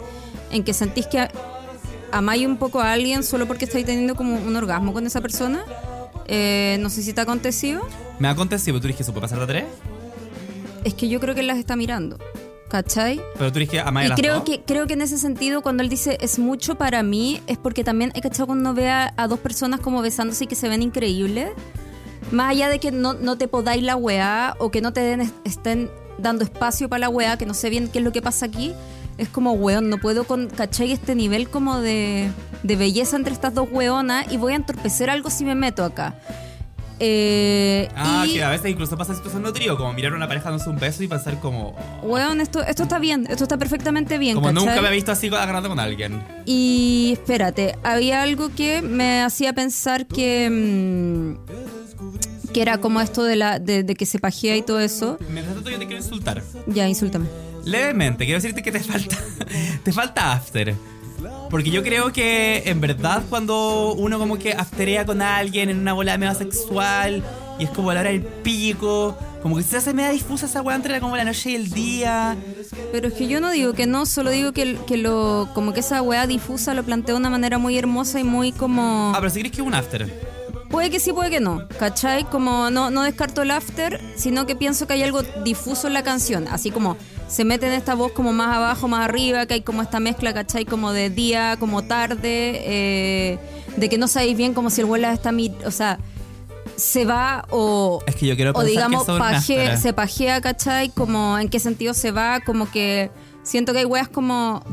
en 0.51 0.63
que 0.63 0.73
sentís 0.73 1.05
que 1.07 1.27
amáis 2.11 2.45
un 2.47 2.57
poco 2.57 2.79
a 2.79 2.91
alguien 2.93 3.23
solo 3.23 3.45
porque 3.45 3.65
estáis 3.65 3.85
teniendo 3.85 4.15
como 4.15 4.35
un 4.37 4.55
orgasmo 4.55 4.93
con 4.93 5.05
esa 5.05 5.21
persona. 5.21 5.63
Eh, 6.27 6.77
no 6.79 6.89
sé 6.89 7.01
si 7.01 7.11
te 7.13 7.21
ha 7.21 7.23
acontecido. 7.23 7.81
Me 8.19 8.27
ha 8.27 8.31
acontecido, 8.31 8.73
pero 8.75 8.81
tú 8.81 8.87
dices 8.87 8.97
que 8.99 9.03
se 9.03 9.11
puede 9.11 9.21
pasar 9.23 9.39
de 9.39 9.47
tres, 9.47 9.63
Es 10.83 10.93
que 10.93 11.09
yo 11.09 11.19
creo 11.19 11.33
que 11.35 11.41
él 11.41 11.47
las 11.47 11.57
está 11.57 11.75
mirando. 11.75 12.17
¿Cachai? 12.69 13.19
pero 13.37 13.51
tú 13.51 13.59
que 13.67 13.79
a 13.79 14.05
Y 14.05 14.09
creo 14.11 14.35
dos. 14.35 14.43
que, 14.43 14.61
creo 14.61 14.85
que 14.85 14.93
en 14.93 15.01
ese 15.01 15.17
sentido, 15.17 15.61
cuando 15.61 15.81
él 15.81 15.89
dice 15.89 16.17
es 16.21 16.37
mucho 16.37 16.75
para 16.75 17.01
mí, 17.01 17.41
es 17.47 17.57
porque 17.57 17.83
también 17.83 18.11
he 18.13 18.21
cachado 18.21 18.45
cuando 18.45 18.73
ve 18.75 18.89
a, 18.89 19.11
a 19.17 19.27
dos 19.27 19.39
personas 19.39 19.79
como 19.79 20.01
besándose 20.03 20.43
y 20.43 20.47
que 20.47 20.55
se 20.55 20.69
ven 20.69 20.83
increíbles. 20.83 21.49
Más 22.31 22.51
allá 22.51 22.69
de 22.69 22.79
que 22.79 22.91
no, 22.91 23.13
no 23.13 23.37
te 23.37 23.47
podáis 23.47 23.81
la 23.81 23.95
weá 23.95 24.55
o 24.59 24.69
que 24.69 24.81
no 24.81 24.93
te 24.93 25.01
den, 25.01 25.33
estén 25.45 25.89
dando 26.19 26.43
espacio 26.43 26.89
para 26.89 26.99
la 26.99 27.09
weá, 27.09 27.37
que 27.37 27.47
no 27.47 27.55
sé 27.55 27.71
bien 27.71 27.87
qué 27.87 27.99
es 27.99 28.03
lo 28.05 28.11
que 28.11 28.21
pasa 28.21 28.45
aquí, 28.45 28.73
es 29.17 29.29
como 29.29 29.53
weón, 29.53 29.89
no 29.89 29.97
puedo 29.97 30.25
con, 30.25 30.47
¿cachai? 30.47 30.91
Este 30.91 31.15
nivel 31.15 31.49
como 31.49 31.79
de, 31.79 32.29
de 32.61 32.75
belleza 32.75 33.15
entre 33.17 33.33
estas 33.33 33.55
dos 33.55 33.67
weonas 33.71 34.31
y 34.31 34.37
voy 34.37 34.53
a 34.53 34.57
entorpecer 34.57 35.09
algo 35.09 35.31
si 35.31 35.43
me 35.43 35.55
meto 35.55 35.83
acá. 35.83 36.19
Eh, 36.99 37.87
Ah, 37.95 38.25
y, 38.27 38.33
que 38.33 38.43
a 38.43 38.49
veces 38.49 38.71
incluso 38.71 38.97
pasa 38.97 39.15
situación 39.15 39.43
no 39.43 39.53
trío, 39.53 39.77
como 39.77 39.93
mirar 39.93 40.13
a 40.13 40.15
una 40.15 40.27
pareja 40.27 40.49
dándose 40.49 40.69
un 40.69 40.77
beso 40.77 41.03
y 41.03 41.07
pensar 41.07 41.39
como... 41.39 41.75
weón, 42.03 42.41
esto, 42.41 42.63
esto 42.63 42.83
está 42.83 42.99
bien, 42.99 43.25
esto 43.29 43.43
está 43.43 43.57
perfectamente 43.57 44.17
bien. 44.17 44.35
Como 44.35 44.51
nunca 44.51 44.67
¿cachai? 44.67 44.83
me 44.83 44.89
he 44.89 44.93
visto 44.93 45.11
así 45.11 45.27
agarrando 45.27 45.69
con 45.69 45.79
alguien. 45.79 46.21
Y 46.45 47.11
espérate, 47.13 47.77
había 47.83 48.21
algo 48.21 48.49
que 48.55 48.81
me 48.81 49.21
hacía 49.21 49.53
pensar 49.53 50.07
que. 50.07 50.49
mm, 50.49 52.53
que 52.53 52.61
era 52.61 52.79
como 52.79 52.99
esto 52.99 53.23
de 53.23 53.35
la 53.35 53.59
de, 53.59 53.83
de 53.83 53.95
que 53.95 54.05
se 54.05 54.19
pajea 54.19 54.57
y 54.57 54.61
todo 54.63 54.79
eso. 54.79 55.17
Mientras 55.29 55.55
tanto 55.55 55.69
yo 55.69 55.77
te 55.77 55.85
quiero 55.85 56.01
insultar. 56.01 56.41
Ya, 56.67 56.87
insúltame. 56.87 57.27
Levemente, 57.63 58.25
quiero 58.25 58.41
decirte 58.41 58.63
que 58.63 58.71
te 58.71 58.79
falta, 58.79 59.17
te 59.83 59.93
falta 59.93 60.33
after. 60.33 60.75
Porque 61.49 61.71
yo 61.71 61.83
creo 61.83 62.11
que 62.11 62.63
en 62.65 62.81
verdad 62.81 63.23
cuando 63.29 63.93
uno 63.93 64.19
como 64.19 64.37
que 64.37 64.53
afterea 64.53 65.05
con 65.05 65.21
alguien 65.21 65.69
en 65.69 65.79
una 65.79 65.93
bola 65.93 66.17
medio 66.17 66.33
sexual 66.35 67.23
y 67.59 67.65
es 67.65 67.69
como 67.71 67.89
a 67.89 67.93
la 67.93 68.01
hora 68.01 68.09
del 68.11 68.21
pico, 68.21 69.17
como 69.41 69.57
que 69.57 69.63
se 69.63 69.77
hace 69.77 69.93
media 69.93 70.11
difusa 70.11 70.45
esa 70.45 70.61
weá 70.61 70.75
entre 70.75 70.99
como 70.99 71.17
la 71.17 71.25
noche 71.25 71.51
y 71.51 71.55
el 71.55 71.69
día. 71.71 72.37
Pero 72.91 73.07
es 73.07 73.13
que 73.13 73.27
yo 73.27 73.41
no 73.41 73.51
digo 73.51 73.73
que 73.73 73.85
no, 73.85 74.05
solo 74.05 74.29
digo 74.31 74.53
que, 74.53 74.77
que 74.87 74.97
lo 74.97 75.49
como 75.53 75.73
que 75.73 75.81
esa 75.81 76.01
weá 76.01 76.27
difusa 76.27 76.73
lo 76.73 76.83
plantea 76.83 77.15
de 77.15 77.19
una 77.19 77.29
manera 77.29 77.57
muy 77.57 77.77
hermosa 77.77 78.19
y 78.19 78.23
muy 78.23 78.51
como. 78.51 79.11
Ah, 79.13 79.17
pero 79.19 79.29
si 79.29 79.39
crees 79.39 79.55
que 79.55 79.61
es 79.61 79.67
un 79.67 79.73
after. 79.73 80.29
Puede 80.69 80.91
que 80.91 80.99
sí, 80.99 81.11
puede 81.11 81.31
que 81.31 81.39
no, 81.39 81.67
¿cachai? 81.79 82.25
Como 82.25 82.69
no, 82.69 82.91
no 82.91 83.01
descarto 83.01 83.41
el 83.41 83.49
after, 83.49 83.99
sino 84.15 84.45
que 84.45 84.55
pienso 84.55 84.85
que 84.85 84.93
hay 84.93 85.01
algo 85.01 85.23
difuso 85.43 85.87
en 85.87 85.93
la 85.93 86.03
canción, 86.03 86.47
así 86.47 86.69
como 86.69 86.95
se 87.29 87.45
mete 87.45 87.67
en 87.67 87.73
esta 87.73 87.93
voz 87.95 88.11
como 88.11 88.33
más 88.33 88.53
abajo, 88.57 88.87
más 88.89 89.05
arriba, 89.07 89.45
que 89.45 89.53
hay 89.53 89.61
como 89.61 89.81
esta 89.81 89.99
mezcla, 90.01 90.33
¿cachai? 90.33 90.65
Como 90.65 90.91
de 90.91 91.09
día, 91.09 91.55
como 91.59 91.83
tarde, 91.83 92.19
eh, 92.65 93.39
de 93.77 93.87
que 93.89 93.97
no 93.97 94.07
sabéis 94.09 94.35
bien 94.35 94.53
como 94.53 94.69
si 94.69 94.81
el 94.81 94.87
vuelo 94.87 95.07
está... 95.09 95.31
mi- 95.31 95.55
O 95.65 95.71
sea, 95.71 95.99
se 96.75 97.05
va 97.05 97.45
o, 97.49 98.01
Es 98.07 98.15
que 98.15 98.25
yo 98.27 98.35
quiero 98.35 98.51
o 98.55 98.63
digamos 98.63 99.05
que 99.05 99.77
se 99.77 99.93
pajea, 99.93 100.41
¿cachai? 100.41 100.89
Como 100.89 101.37
en 101.37 101.49
qué 101.49 101.59
sentido 101.59 101.93
se 101.93 102.11
va, 102.11 102.39
como 102.41 102.69
que 102.71 103.11
siento 103.43 103.73
que 103.73 103.79
hay 103.79 103.85
weas 103.85 104.07
como 104.09 104.63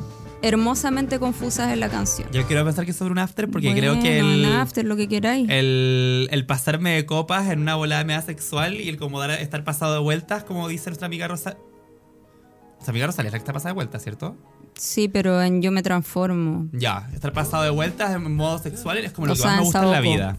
hermosamente 0.43 1.19
confusas 1.19 1.73
en 1.73 1.81
la 1.81 1.89
canción. 1.89 2.29
Yo 2.33 2.47
quiero 2.47 2.65
pensar 2.65 2.85
que 2.85 2.93
es 2.93 2.97
sobre 2.97 3.11
un 3.13 3.19
after 3.19 3.49
porque 3.51 3.69
Bueno, 3.73 3.81
creo 3.81 4.01
que 4.01 4.23
un 4.23 4.31
el, 4.31 4.53
after, 4.53 4.85
lo 4.85 4.95
que 4.97 5.09
queráis. 5.09 5.49
el, 5.51 6.29
el 6.31 6.47
pasarme 6.47 6.91
de 6.95 7.07
copas 7.07 7.51
en 7.51 7.61
una 7.61 7.75
volada 7.75 8.05
media 8.05 8.23
sexual 8.23 8.81
y 8.81 8.89
el 8.89 8.97
como 8.99 9.19
dar, 9.19 9.31
estar 9.33 9.65
pasado 9.65 9.95
de 9.95 10.01
vueltas, 10.01 10.45
como 10.45 10.69
dice 10.69 10.91
nuestra 10.91 11.07
amiga 11.07 11.27
Rosa. 11.27 11.57
Nuestra 12.77 12.93
amiga 12.93 13.07
Rosalía 13.07 13.29
es 13.29 13.33
la 13.33 13.39
que 13.39 13.43
está 13.43 13.53
pasada 13.53 13.71
de 13.71 13.75
vueltas, 13.75 14.03
¿cierto? 14.03 14.37
Sí, 14.75 15.09
pero 15.09 15.43
en 15.43 15.63
Yo 15.63 15.73
me 15.73 15.83
transformo. 15.83 16.69
Ya, 16.73 17.09
estar 17.15 17.33
pasado 17.33 17.65
de 17.65 17.71
vueltas 17.71 18.15
en 18.15 18.37
modo 18.37 18.59
sexual 18.59 18.99
es 18.99 19.13
como 19.13 19.27
lo 19.27 19.33
O 19.33 19.37
que 19.37 19.43
sea, 19.43 19.51
más 19.53 19.59
me 19.59 19.65
gusta 19.65 19.83
en 19.83 19.91
la 19.91 20.01
vida. 20.01 20.37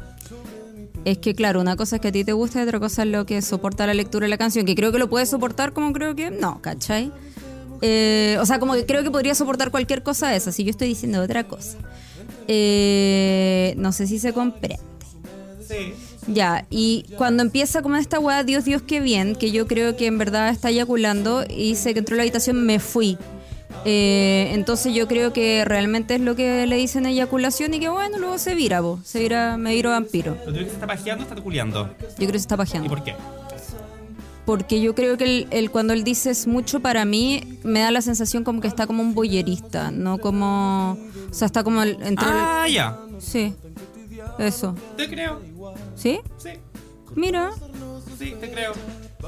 Es 1.06 1.18
que, 1.20 1.34
claro, 1.36 1.62
una 1.62 1.76
cosa 1.76 1.96
es 1.98 2.02
que 2.02 2.10
a 2.10 2.12
ti 2.12 2.24
te 2.24 2.34
gusta 2.34 2.60
y 2.60 2.64
otra 2.64 2.80
cosa 2.80 3.04
es 3.04 3.10
lo 3.10 3.26
que 3.26 3.42
soporta 3.42 3.88
la 3.88 3.94
lectura 3.94 4.26
de 4.26 4.30
la 4.30 4.38
canción, 4.38 4.66
que 4.66 4.76
creo 4.76 4.92
que 4.92 5.00
lo 5.00 5.10
puedes 5.10 5.30
soportar 5.30 5.74
como 5.74 5.94
creo 5.94 6.16
que 6.16 6.32
no, 6.32 6.62
¿cachai? 6.62 7.12
Eh, 7.82 8.38
o 8.40 8.46
sea, 8.46 8.60
como 8.60 8.74
que 8.74 8.86
creo 8.86 9.04
que 9.04 9.12
podría 9.12 9.34
soportar 9.36 9.72
cualquier 9.72 10.04
cosa 10.04 10.30
de 10.30 10.38
esa, 10.38 10.52
si 10.52 10.64
yo 10.64 10.72
estoy 10.72 10.90
diciendo 10.90 11.22
otra 11.22 11.46
cosa. 11.46 11.78
Eh, 12.48 13.74
no 13.78 13.92
sé 13.92 14.08
si 14.08 14.20
se 14.20 14.34
comprende. 14.34 14.80
Sí. 15.68 15.94
Ya, 16.28 16.66
y 16.70 17.06
cuando 17.18 17.42
empieza 17.42 17.82
como 17.82 17.96
esta 17.96 18.20
weá, 18.20 18.44
Dios, 18.44 18.66
Dios, 18.66 18.82
qué 18.82 19.00
bien, 19.00 19.36
que 19.36 19.52
yo 19.52 19.66
creo 19.66 19.96
que 19.96 20.08
en 20.08 20.18
verdad 20.18 20.50
está 20.50 20.70
eyaculando 20.70 21.46
y 21.50 21.76
se 21.76 21.94
que 21.94 22.00
entró 22.00 22.16
a 22.16 22.18
la 22.18 22.24
habitación, 22.24 22.66
me 22.66 22.80
fui. 22.80 23.18
Eh, 23.86 24.50
entonces 24.54 24.94
yo 24.94 25.08
creo 25.08 25.32
que 25.32 25.64
realmente 25.64 26.16
es 26.16 26.22
lo 26.22 26.36
que 26.36 26.66
le 26.68 26.76
dicen 26.76 27.06
eyaculación 27.06 27.74
y 27.76 27.80
que 27.80 27.88
bueno, 27.90 28.18
luego 28.18 28.38
se 28.38 28.56
vira, 28.56 28.82
bo, 28.82 29.00
se 29.06 29.20
vira, 29.20 29.56
me 29.58 29.74
viro 29.74 29.92
vampiro. 29.92 30.34
¿Pero 30.34 30.46
tú 30.48 30.52
crees 30.52 30.64
que 30.66 30.70
se 30.72 30.76
está 30.76 30.88
pajeando 30.88 31.24
o 31.24 31.28
está 31.30 31.42
culiando? 31.42 31.84
Yo 32.02 32.16
creo 32.18 32.32
que 32.32 32.40
se 32.40 32.44
está 32.44 32.56
¿Y 32.56 32.58
pajeando. 32.58 32.90
por 32.90 33.04
qué? 33.04 33.16
Porque 34.46 34.80
yo 34.82 34.96
creo 34.96 35.18
que 35.18 35.24
el, 35.26 35.48
el- 35.52 35.72
cuando 35.72 35.94
él 35.94 36.04
dice 36.04 36.30
es 36.32 36.48
mucho 36.48 36.80
para 36.80 37.04
mí, 37.06 37.60
me 37.64 37.82
da 37.82 37.92
la 37.92 38.02
sensación 38.02 38.44
como 38.44 38.62
que 38.62 38.68
está 38.68 38.88
como 38.88 39.02
un 39.04 39.14
boyerista, 39.14 39.92
no 39.92 40.18
como... 40.18 40.98
O 41.30 41.34
sea, 41.34 41.46
está 41.46 41.64
como 41.64 41.82
el, 41.84 41.92
entre... 42.02 42.10
el- 42.30 42.36
Ah, 42.36 42.68
ya. 42.70 42.98
sí, 43.20 43.54
eso. 44.40 44.76
Te 44.96 45.08
creo. 45.10 45.40
¿Sí? 45.96 46.20
Sí, 46.38 46.50
Mira. 47.16 47.52
sí, 48.18 48.36
te 48.40 48.52
creo. 48.52 48.74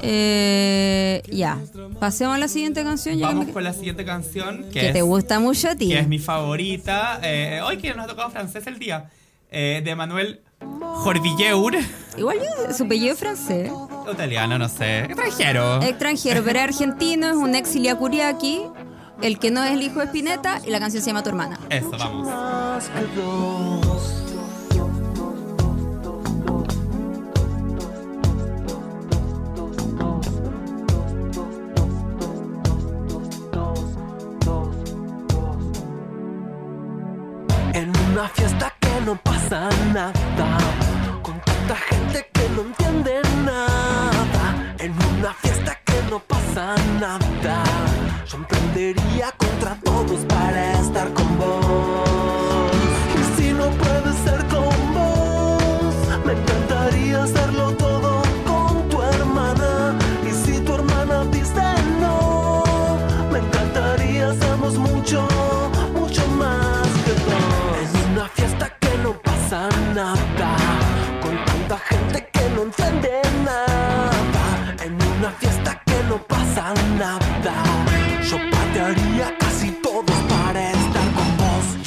Eh, 0.02 1.22
ya. 1.30 1.58
Pasemos 1.98 2.34
a 2.36 2.38
la 2.38 2.48
siguiente 2.48 2.82
canción. 2.84 3.16
ya 3.18 3.26
que 3.28 3.32
Vamos 3.34 3.46
me- 3.48 3.52
con 3.52 3.64
la 3.64 3.72
siguiente 3.72 4.04
canción 4.04 4.64
que, 4.72 4.80
que 4.80 4.86
es, 4.88 4.92
te 4.92 5.02
gusta 5.02 5.40
mucho 5.40 5.68
a 5.70 5.74
ti. 5.74 5.88
que 5.88 5.98
es 5.98 6.08
mi 6.08 6.18
favorita. 6.18 7.20
Eh, 7.22 7.60
hoy 7.64 7.78
que 7.78 7.92
nos 7.94 8.04
ha 8.04 8.08
tocado 8.08 8.30
francés 8.30 8.66
el 8.66 8.78
día. 8.78 9.10
eh, 9.52 9.82
de 9.84 9.96
Manuel 9.96 10.42
Jorvilleur. 10.60 11.74
Igual 12.16 12.38
yo, 12.38 12.72
su 12.72 12.84
apellido 12.84 13.14
es 13.14 13.18
francés. 13.18 13.70
Italiano, 14.12 14.58
no 14.58 14.68
sé. 14.68 15.00
Extranjero. 15.06 15.82
Extranjero, 15.82 16.42
pero 16.44 16.58
es 16.60 16.64
argentino, 16.66 17.28
es 17.28 17.34
un 17.36 17.54
ex 17.56 17.74
Ilia 17.74 17.96
Kuriaki, 17.96 18.62
el 19.22 19.38
que 19.40 19.50
no 19.50 19.64
es 19.64 19.72
el 19.72 19.82
hijo 19.82 19.98
de 20.00 20.06
Spinetta, 20.06 20.60
y 20.64 20.70
la 20.70 20.78
canción 20.78 21.02
se 21.02 21.08
llama 21.08 21.22
Tu 21.24 21.30
hermana. 21.30 21.58
Eso, 21.68 21.90
vamos. 21.90 22.28
Una 38.20 38.28
fiesta 38.28 38.74
que 38.78 39.00
no 39.06 39.16
pasa 39.16 39.70
nada, 39.94 40.12
con 41.22 41.40
tanta 41.40 41.74
gente 41.74 42.28
que 42.34 42.48
no 42.54 42.60
entiende 42.60 43.22
nada. 43.46 44.74
En 44.78 44.92
una 45.18 45.32
fiesta 45.32 45.78
que 45.86 45.94
no 46.10 46.18
pasa 46.18 46.74
nada, 47.00 47.64
yo 48.26 48.36
emprendería 48.36 49.32
contra 49.38 49.74
todos 49.82 50.26
para 50.26 50.72
estar 50.80 51.10
con 51.14 51.38
vos. 51.38 51.69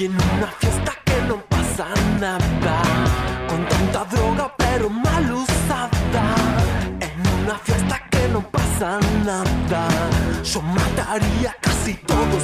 En 0.03 0.11
una 0.11 0.47
fiesta 0.59 0.91
que 1.05 1.21
no 1.29 1.37
pasa 1.47 1.87
nada, 2.19 2.81
con 3.47 3.65
tanta 3.69 4.03
droga 4.13 4.53
pero 4.57 4.89
mal 4.89 5.31
usada. 5.31 6.35
En 6.99 7.41
una 7.41 7.57
fiesta 7.59 8.01
que 8.11 8.27
no 8.27 8.41
pasa 8.41 8.99
nada, 9.23 9.87
yo 10.43 10.61
mataría 10.61 11.55
casi 11.61 11.93
todos 11.93 12.43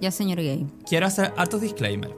Ya, 0.00 0.10
señor 0.10 0.38
gay. 0.38 0.66
quiero 0.88 1.06
hacer 1.06 1.32
hartos 1.36 1.60
disclaimers. 1.60 2.14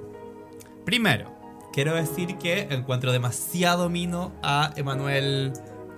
Primero, 0.85 1.33
quiero 1.72 1.95
decir 1.95 2.37
que 2.39 2.68
encuentro 2.70 3.12
demasiado 3.12 3.89
mino 3.89 4.33
a 4.43 4.72
Emanuel. 4.76 5.53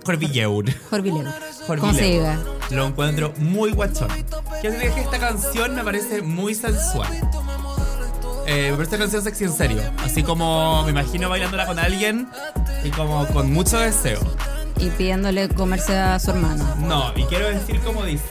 ¿Cómo 0.04 0.18
se 1.94 2.04
diga? 2.04 2.38
Lo 2.70 2.86
encuentro 2.86 3.32
muy 3.38 3.72
guachón. 3.72 4.08
Quiero 4.60 4.76
decir 4.76 4.92
que 4.92 5.00
esta 5.00 5.18
canción 5.18 5.74
me 5.74 5.82
parece 5.82 6.22
muy 6.22 6.54
sensual. 6.54 7.08
Eh, 8.46 8.68
me 8.70 8.76
parece 8.76 8.96
una 8.96 9.04
canción 9.04 9.22
sexy 9.22 9.44
en 9.44 9.52
serio. 9.52 9.82
Así 9.98 10.22
como 10.22 10.82
me 10.84 10.90
imagino 10.90 11.28
bailándola 11.30 11.66
con 11.66 11.78
alguien 11.78 12.28
y 12.82 12.90
como 12.90 13.26
con 13.28 13.50
mucho 13.52 13.78
deseo. 13.78 14.20
Y 14.78 14.88
pidiéndole 14.90 15.48
comerse 15.48 15.96
a 15.96 16.18
su 16.18 16.30
hermano. 16.32 16.64
No, 16.80 17.12
y 17.16 17.24
quiero 17.24 17.48
decir 17.48 17.80
como 17.80 18.04
dice, 18.04 18.24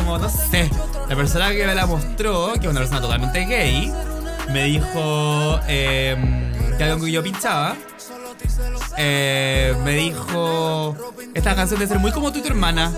como 0.00 0.18
no 0.18 0.28
sé, 0.28 0.70
la 1.08 1.16
persona 1.16 1.50
que 1.50 1.66
me 1.66 1.74
la 1.74 1.86
mostró, 1.86 2.52
que 2.54 2.66
es 2.66 2.70
una 2.70 2.80
persona 2.80 3.00
totalmente 3.00 3.44
gay, 3.44 3.92
me 4.50 4.64
dijo 4.64 5.60
eh, 5.68 6.16
que 6.76 6.84
algo 6.84 7.04
que 7.04 7.12
yo 7.12 7.22
pinchaba. 7.22 7.76
eh, 8.96 9.74
me 9.84 9.94
dijo, 9.94 10.96
esta 11.34 11.54
canción 11.54 11.78
debe 11.78 11.88
ser 11.88 11.98
muy 11.98 12.12
como 12.12 12.32
tú 12.32 12.38
y 12.38 12.42
tu 12.42 12.48
hermana. 12.48 12.92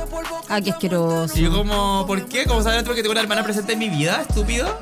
Ah, 0.48 0.61
qué 0.61 0.70
asqueroso. 0.70 1.36
Y 1.38 1.42
yo 1.42 1.53
como, 1.53 2.07
¿por 2.07 2.26
qué? 2.26 2.44
¿Cómo 2.46 2.62
sabes 2.62 2.84
tú 2.84 2.94
que 2.94 3.03
tengo 3.03 3.12
una 3.12 3.20
hermana 3.20 3.42
presente 3.42 3.72
en 3.72 3.78
mi 3.78 3.88
vida, 3.88 4.22
estúpido? 4.28 4.78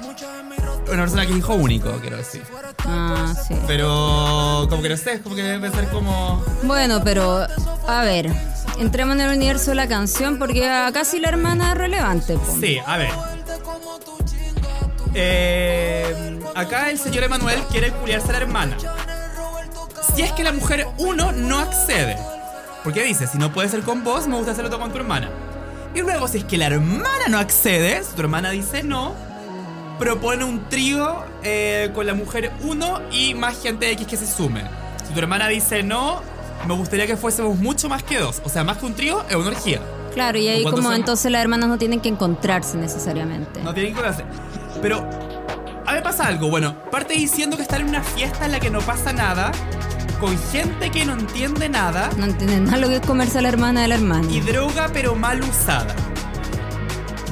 Una 0.89 1.03
persona 1.03 1.26
que 1.26 1.33
es 1.33 1.39
hijo 1.39 1.55
único, 1.55 1.91
quiero 2.01 2.16
decir. 2.16 2.43
Ah, 2.87 3.35
sí. 3.47 3.55
Pero 3.66 4.66
como 4.68 4.83
que 4.83 4.89
no 4.89 4.97
sé, 4.97 5.20
como 5.20 5.37
que 5.37 5.43
debe 5.43 5.70
ser 5.70 5.89
como... 5.89 6.45
Bueno, 6.62 7.03
pero 7.05 7.47
a 7.87 8.03
ver, 8.03 8.33
entremos 8.78 9.14
en 9.14 9.20
el 9.22 9.37
universo 9.37 9.70
de 9.70 9.76
la 9.76 9.89
canción 9.89 10.39
porque 10.39 10.68
acá 10.68 11.05
sí 11.05 11.20
la 11.20 11.28
hermana 11.28 11.72
es 11.72 11.78
relevante. 11.78 12.35
po. 12.35 12.57
Sí, 12.61 12.78
a 12.85 12.97
ver. 12.97 13.11
Eh, 15.14 16.41
acá 16.55 16.91
el 16.91 16.99
señor 16.99 17.24
Emanuel 17.24 17.61
quiere 17.70 17.93
culiarse 17.93 18.28
a 18.31 18.33
la 18.33 18.39
hermana. 18.39 18.76
Si 20.14 20.22
es 20.22 20.33
que 20.33 20.43
la 20.43 20.53
mujer, 20.53 20.87
uno, 20.99 21.33
no 21.33 21.59
accede. 21.59 22.16
Porque 22.83 23.05
dice, 23.05 23.26
si 23.26 23.39
no 23.39 23.53
puede 23.53 23.68
ser 23.68 23.83
con 23.83 24.03
vos, 24.03 24.26
me 24.26 24.37
gusta 24.37 24.53
hacerlo 24.53 24.70
todo 24.70 24.81
con 24.81 24.91
tu 24.93 24.99
hermana. 24.99 25.28
Y 25.95 26.01
luego, 26.01 26.28
si 26.28 26.39
es 26.39 26.45
que 26.45 26.57
la 26.57 26.66
hermana 26.66 27.26
no 27.28 27.39
accede, 27.39 28.03
si 28.03 28.14
tu 28.14 28.22
hermana 28.22 28.51
dice 28.51 28.83
no, 28.83 29.14
propone 30.01 30.44
un 30.44 30.68
trío 30.68 31.24
eh, 31.44 31.90
con 31.94 32.07
la 32.07 32.14
mujer 32.14 32.51
uno 32.62 33.01
y 33.12 33.34
más 33.34 33.62
gente 33.62 33.90
X 33.92 34.07
que 34.07 34.16
se 34.16 34.26
sume. 34.26 34.62
Si 35.07 35.12
tu 35.12 35.20
hermana 35.20 35.46
dice 35.46 35.82
no, 35.82 36.22
me 36.66 36.74
gustaría 36.74 37.07
que 37.07 37.16
fuésemos 37.16 37.57
mucho 37.59 37.88
más 37.88 38.03
que 38.03 38.18
dos. 38.18 38.40
O 38.44 38.48
sea, 38.48 38.64
más 38.64 38.78
que 38.78 38.86
un 38.86 38.94
trío, 38.94 39.22
es 39.28 39.36
una 39.36 39.48
orgía. 39.48 39.80
Claro, 40.14 40.38
y 40.38 40.48
ahí 40.48 40.62
¿Cuántos 40.62 40.80
como 40.80 40.90
son? 40.90 41.01
entonces 41.01 41.30
las 41.30 41.42
hermanas 41.42 41.68
no 41.68 41.78
tienen 41.78 42.01
que 42.01 42.09
encontrarse 42.09 42.76
necesariamente. 42.78 43.62
No 43.62 43.72
tienen 43.74 43.94
que 43.94 44.01
hacer. 44.01 44.24
Pero, 44.82 45.09
a 45.86 45.92
ver, 45.92 46.03
pasa 46.03 46.26
algo. 46.26 46.48
Bueno, 46.48 46.74
parte 46.90 47.14
diciendo 47.14 47.57
que 47.57 47.62
están 47.62 47.82
en 47.82 47.90
una 47.90 48.03
fiesta 48.03 48.46
en 48.46 48.53
la 48.53 48.59
que 48.59 48.70
no 48.70 48.80
pasa 48.80 49.12
nada, 49.12 49.53
con 50.18 50.36
gente 50.51 50.90
que 50.90 51.05
no 51.07 51.14
entiende 51.14 51.68
nada 51.70 52.11
No 52.18 52.24
entienden 52.26 52.64
nada 52.64 52.78
lo 52.78 52.88
que 52.88 52.96
es 52.96 53.01
comerse 53.07 53.38
a 53.38 53.42
la 53.42 53.48
hermana 53.48 53.82
de 53.82 53.88
la 53.88 53.94
hermana. 53.94 54.26
y 54.30 54.40
droga 54.40 54.88
pero 54.92 55.14
mal 55.14 55.40
usada. 55.42 55.94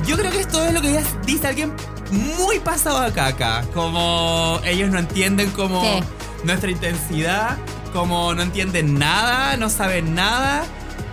Yo 0.09 0.17
creo 0.17 0.31
que 0.33 0.41
esto 0.41 0.65
es 0.65 0.73
lo 0.73 0.81
que 0.81 0.91
ya 0.91 1.03
dice 1.27 1.49
alguien 1.49 1.71
muy 2.39 2.59
pasado 2.61 2.97
a 2.97 3.13
caca. 3.13 3.63
Como 3.75 4.59
ellos 4.65 4.89
no 4.89 5.01
entienden 5.01 5.51
como 5.51 5.83
nuestra 6.45 6.71
intensidad, 6.71 7.59
como 7.93 8.33
no 8.33 8.41
entienden 8.41 8.95
nada, 8.95 9.59
no 9.59 9.69
saben 9.69 10.15
nada. 10.15 10.65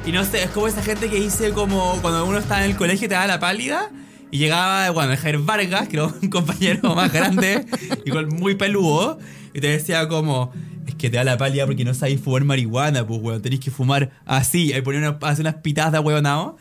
Y 0.05 0.13
no 0.13 0.23
sé, 0.23 0.43
es 0.43 0.49
como 0.51 0.69
esa 0.69 0.81
gente 0.81 1.09
que 1.09 1.19
dice 1.19 1.51
como 1.51 1.99
cuando 2.01 2.25
uno 2.25 2.37
está 2.37 2.63
en 2.63 2.71
el 2.71 2.77
colegio 2.77 3.09
te 3.09 3.15
da 3.15 3.27
la 3.27 3.37
pálida. 3.37 3.91
Y 4.31 4.37
llegaba, 4.37 4.89
bueno, 4.91 5.13
Jair 5.17 5.39
Vargas, 5.39 5.89
que 5.89 5.97
era 5.97 6.05
un 6.05 6.29
compañero 6.29 6.95
más 6.95 7.11
grande 7.11 7.65
con 8.09 8.29
muy 8.29 8.55
peludo. 8.55 9.19
Y 9.53 9.59
te 9.59 9.67
decía 9.67 10.07
como, 10.07 10.53
es 10.87 10.95
que 10.95 11.09
te 11.09 11.17
da 11.17 11.25
la 11.25 11.37
pálida 11.37 11.65
porque 11.65 11.83
no 11.83 11.93
sabéis 11.93 12.21
fumar 12.21 12.45
marihuana, 12.45 13.05
pues, 13.05 13.19
weón, 13.21 13.41
tenéis 13.41 13.59
que 13.59 13.71
fumar 13.71 14.11
así. 14.25 14.73
Y 14.73 14.81
ponía 14.83 15.01
una, 15.01 15.17
hace 15.27 15.41
unas 15.41 15.55
pitadas 15.55 15.91
de 15.91 15.99
huevonao. 15.99 16.55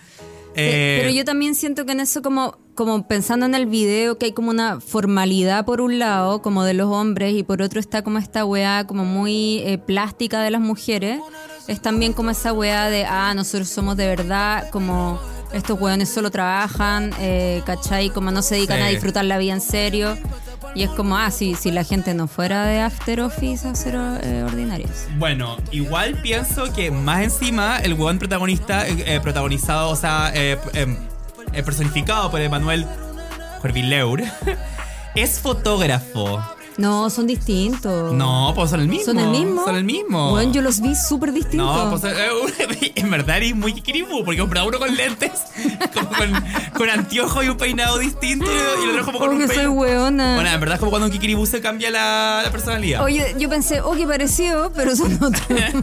Eh, 0.57 0.99
Pero 1.01 1.11
yo 1.13 1.25
también 1.25 1.55
siento 1.55 1.85
que 1.87 1.93
en 1.93 2.01
eso 2.01 2.23
como, 2.23 2.59
como 2.75 3.07
pensando 3.09 3.47
en 3.47 3.55
el 3.55 3.67
video 3.67 4.19
que 4.19 4.27
hay 4.27 4.33
como 4.33 4.51
una 4.51 4.81
formalidad 4.81 5.65
por 5.65 5.81
un 5.81 5.99
lado, 5.99 6.43
como 6.43 6.65
de 6.65 6.75
los 6.75 6.89
hombres, 6.91 7.35
y 7.35 7.43
por 7.43 7.61
otro 7.63 7.81
está 7.81 8.03
como 8.03 8.19
esta 8.19 8.45
weá 8.45 8.87
como 8.87 9.05
muy 9.05 9.59
eh, 9.61 9.79
plástica 9.79 10.43
de 10.43 10.51
las 10.51 10.61
mujeres. 10.61 11.21
Es 11.67 11.81
también 11.81 12.13
como 12.13 12.31
esa 12.31 12.53
weá 12.53 12.89
de, 12.91 13.05
ah, 13.05 13.33
nosotros 13.35 13.69
somos 13.69 13.97
de 13.97 14.07
verdad, 14.07 14.69
como 14.71 15.19
estos 15.53 15.81
weones 15.81 16.09
solo 16.09 16.31
trabajan, 16.31 17.13
eh, 17.21 17.63
¿cachai? 17.65 18.11
Como 18.11 18.31
no 18.31 18.43
se 18.43 18.57
dedican 18.57 18.79
Sí. 18.79 18.83
a 18.83 18.89
disfrutar 18.89 19.25
la 19.25 19.39
vida 19.39 19.53
en 19.55 19.61
serio. 19.61 20.17
Y 20.75 20.83
es 20.83 20.91
como, 20.91 21.17
ah, 21.17 21.31
si, 21.31 21.55
la 21.71 21.85
gente 21.85 22.15
no 22.15 22.27
fuera 22.27 22.67
de 22.67 22.81
After 22.81 23.21
Office 23.21 23.67
a 23.67 23.75
ser 23.75 23.95
eh, 23.95 24.43
ordinarios. 24.43 25.07
Bueno, 25.19 25.57
igual 25.71 26.15
pienso 26.21 26.73
que 26.73 26.91
más 26.91 27.23
encima 27.23 27.79
el 27.79 27.93
huevón 27.93 28.19
protagonista, 28.19 28.89
eh, 28.89 29.05
eh, 29.07 29.21
protagonizado, 29.21 29.91
o 29.91 29.97
sea, 29.97 30.33
eh, 30.35 30.59
eh, 30.73 30.97
eh, 31.53 31.63
personificado 31.63 32.31
por 32.31 32.41
Emanuel 32.41 32.87
Jorvileur, 33.63 34.23
es 35.15 35.39
fotógrafo. 35.39 36.43
No, 36.77 37.09
son 37.09 37.27
distintos. 37.29 38.13
No, 38.13 38.53
pues 38.55 38.71
son 38.71 38.81
el 38.81 38.89
mismo. 38.89 39.05
¿Son 39.05 39.19
el 39.19 39.29
mismo? 39.29 39.65
Son 39.65 39.77
el 39.77 39.85
mismo. 39.85 40.31
Bueno, 40.31 40.53
yo 40.53 40.61
los 40.61 40.81
vi 40.81 40.95
súper 40.97 41.33
distintos. 41.33 41.85
No, 41.85 41.91
pues 41.91 42.03
eh, 42.13 42.93
en 42.97 43.11
verdad 43.11 43.37
eres 43.37 43.55
muy 43.55 43.73
kiribú, 43.81 44.25
porque 44.25 44.41
compraba 44.41 44.67
uno 44.67 44.79
con 44.81 44.95
lentes, 44.95 45.31
como 45.95 46.09
con, 46.11 46.45
con 46.77 46.91
anteojos 46.91 47.45
y 47.45 47.49
un 47.49 47.57
peinado 47.57 47.99
distinto, 47.99 48.47
y 48.47 48.85
el 48.85 48.91
otro 48.91 49.05
como 49.05 49.19
con 49.21 49.29
Oh, 49.29 49.33
un 49.33 49.39
que 49.39 49.47
soy 49.47 49.57
peinado. 49.57 49.73
weona. 49.75 50.35
Bueno, 50.35 50.51
en 50.51 50.61
verdad 50.61 50.75
es 50.75 50.81
como 50.81 50.91
cuando 50.91 51.07
un 51.07 51.13
kikiribú 51.13 51.47
se 51.47 51.61
cambia 51.61 51.91
la, 51.93 52.41
la 52.45 52.51
personalidad. 52.51 53.03
Oye, 53.05 53.37
yo 53.39 53.49
pensé, 53.49 53.81
oh, 53.81 53.93
qué 53.93 54.07
parecido, 54.07 54.73
pero 54.75 54.97
son 54.97 55.15
otros. 55.23 55.43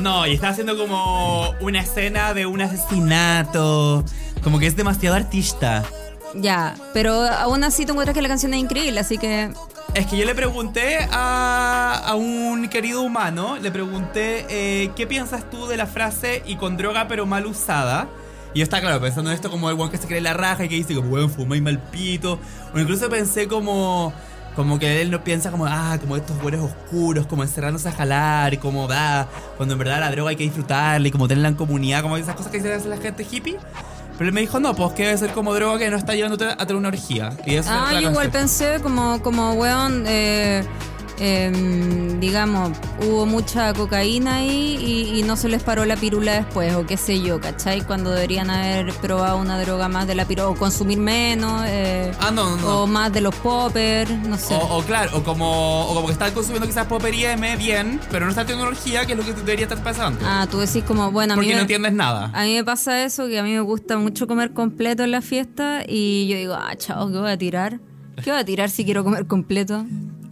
No, 0.00 0.26
y 0.26 0.32
está 0.34 0.48
haciendo 0.48 0.76
como 0.76 1.50
una 1.60 1.80
escena 1.80 2.34
de 2.34 2.44
un 2.46 2.60
asesinato. 2.60 4.04
Como 4.42 4.58
que 4.58 4.66
es 4.66 4.74
demasiado 4.74 5.14
artista. 5.14 5.84
Ya, 6.34 6.74
pero 6.92 7.12
aún 7.12 7.64
así 7.64 7.84
tú 7.84 7.92
encuentras 7.92 8.14
que 8.14 8.22
la 8.22 8.28
canción 8.28 8.54
es 8.54 8.60
increíble, 8.60 9.00
así 9.00 9.18
que. 9.18 9.50
Es 9.94 10.06
que 10.06 10.16
yo 10.16 10.24
le 10.24 10.34
pregunté 10.34 11.06
a, 11.10 12.02
a 12.06 12.14
un 12.14 12.68
querido 12.68 13.02
humano, 13.02 13.58
le 13.60 13.70
pregunté, 13.70 14.46
eh, 14.48 14.90
¿qué 14.96 15.06
piensas 15.06 15.50
tú 15.50 15.66
de 15.66 15.76
la 15.76 15.86
frase 15.86 16.42
y 16.46 16.56
con 16.56 16.76
droga 16.76 17.08
pero 17.08 17.26
mal 17.26 17.46
usada? 17.46 18.08
Y 18.54 18.58
yo 18.58 18.64
estaba, 18.64 18.82
claro, 18.82 19.00
pensando 19.00 19.30
en 19.30 19.34
esto 19.34 19.50
como 19.50 19.70
el 19.70 19.90
que 19.90 19.96
se 19.96 20.06
cree 20.06 20.20
la 20.20 20.34
raja 20.34 20.64
y 20.64 20.68
que 20.68 20.74
dice 20.76 20.94
como, 20.94 21.10
weón, 21.10 21.30
fuma 21.30 21.56
y 21.56 21.60
mal 21.60 21.78
pito. 21.78 22.38
O 22.74 22.78
incluso 22.78 23.08
pensé 23.08 23.48
como, 23.48 24.12
como 24.54 24.78
que 24.78 25.00
él 25.00 25.10
no 25.10 25.24
piensa 25.24 25.50
como, 25.50 25.66
ah, 25.66 25.96
como 26.00 26.16
estos 26.16 26.40
buenos 26.42 26.60
oscuros, 26.70 27.26
como 27.26 27.42
encerrándose 27.42 27.88
a 27.88 27.92
jalar, 27.92 28.58
como, 28.58 28.86
da, 28.88 29.26
cuando 29.56 29.72
en 29.74 29.78
verdad 29.78 30.00
la 30.00 30.10
droga 30.10 30.30
hay 30.30 30.36
que 30.36 30.44
disfrutarla 30.44 31.08
y 31.08 31.10
como 31.10 31.28
tenerla 31.28 31.48
en 31.48 31.54
comunidad, 31.54 32.02
como 32.02 32.16
esas 32.16 32.34
cosas 32.34 32.52
que 32.52 32.58
dice 32.58 32.88
la 32.88 32.96
gente 32.98 33.26
hippie. 33.30 33.56
Pero 34.18 34.28
él 34.28 34.32
me 34.34 34.40
dijo, 34.42 34.60
no, 34.60 34.74
pues 34.74 34.92
que 34.92 35.06
debe 35.06 35.18
ser 35.18 35.30
como 35.32 35.54
droga 35.54 35.78
que 35.78 35.90
no 35.90 35.96
está 35.96 36.14
llevándote 36.14 36.44
a 36.46 36.56
tener 36.56 36.76
una 36.76 36.88
orgía. 36.88 37.30
Y 37.46 37.56
eso 37.56 37.70
Ah, 37.72 37.92
yo 38.00 38.10
igual 38.10 38.30
pensé 38.30 38.78
como, 38.82 39.22
como 39.22 39.52
weón, 39.54 40.04
eh, 40.06 40.62
em, 41.18 42.20
digamos, 42.20 42.70
hubo 43.06 43.26
mucha 43.26 43.72
cocaína 43.72 44.36
ahí 44.36 44.78
y, 44.80 45.18
y 45.18 45.22
no 45.22 45.36
se 45.36 45.48
les 45.48 45.62
paró 45.62 45.84
la 45.84 45.96
pirula 45.96 46.32
después, 46.34 46.74
o 46.74 46.86
qué 46.86 46.96
sé 46.96 47.20
yo, 47.20 47.40
¿cachai? 47.40 47.82
Cuando 47.82 48.10
deberían 48.10 48.50
haber 48.50 48.92
probado 48.94 49.38
una 49.38 49.60
droga 49.60 49.88
más 49.88 50.06
de 50.06 50.14
la 50.14 50.24
pirula, 50.24 50.48
o 50.48 50.54
consumir 50.54 50.98
menos, 50.98 51.62
eh, 51.66 52.12
Ah, 52.20 52.30
no, 52.30 52.56
no, 52.56 52.56
no. 52.56 52.82
o 52.82 52.86
más 52.86 53.12
de 53.12 53.20
los 53.20 53.34
poppers, 53.36 54.10
no 54.26 54.36
sé. 54.36 54.54
O, 54.54 54.78
o 54.78 54.82
claro, 54.82 55.16
o 55.18 55.22
como, 55.22 55.86
o 55.86 55.94
como 55.94 56.06
que 56.06 56.12
están 56.12 56.32
consumiendo 56.32 56.66
quizás 56.66 56.86
Popper 56.86 57.14
y 57.14 57.24
M 57.24 57.56
bien, 57.56 58.00
pero 58.10 58.24
no 58.26 58.30
está 58.30 58.44
teniendo 58.44 58.70
que 58.72 59.12
es 59.12 59.16
lo 59.16 59.24
que 59.24 59.32
debería 59.32 59.64
estar 59.64 59.82
pasando. 59.82 60.20
Ah, 60.24 60.46
tú 60.50 60.58
decís 60.58 60.84
como, 60.84 61.10
bueno, 61.10 61.34
a 61.34 61.36
mí 61.36 61.42
porque 61.42 61.54
no 61.54 61.60
entiendes 61.62 61.92
nada. 61.92 62.30
A 62.34 62.44
mí 62.44 62.54
me 62.54 62.64
pasa 62.64 63.04
eso, 63.04 63.26
que 63.28 63.38
a 63.38 63.42
mí 63.42 63.52
me 63.52 63.60
gusta 63.60 63.96
mucho 63.98 64.26
comer 64.26 64.52
completo 64.52 65.02
en 65.02 65.10
la 65.10 65.20
fiesta 65.20 65.82
y 65.86 66.26
yo 66.28 66.36
digo, 66.36 66.54
ah, 66.54 66.74
chao, 66.76 67.10
¿qué 67.10 67.18
voy 67.18 67.30
a 67.30 67.38
tirar? 67.38 67.80
¿Qué 68.22 68.30
voy 68.30 68.40
a 68.40 68.44
tirar 68.44 68.70
si 68.70 68.84
quiero 68.84 69.04
comer 69.04 69.26
completo? 69.26 69.84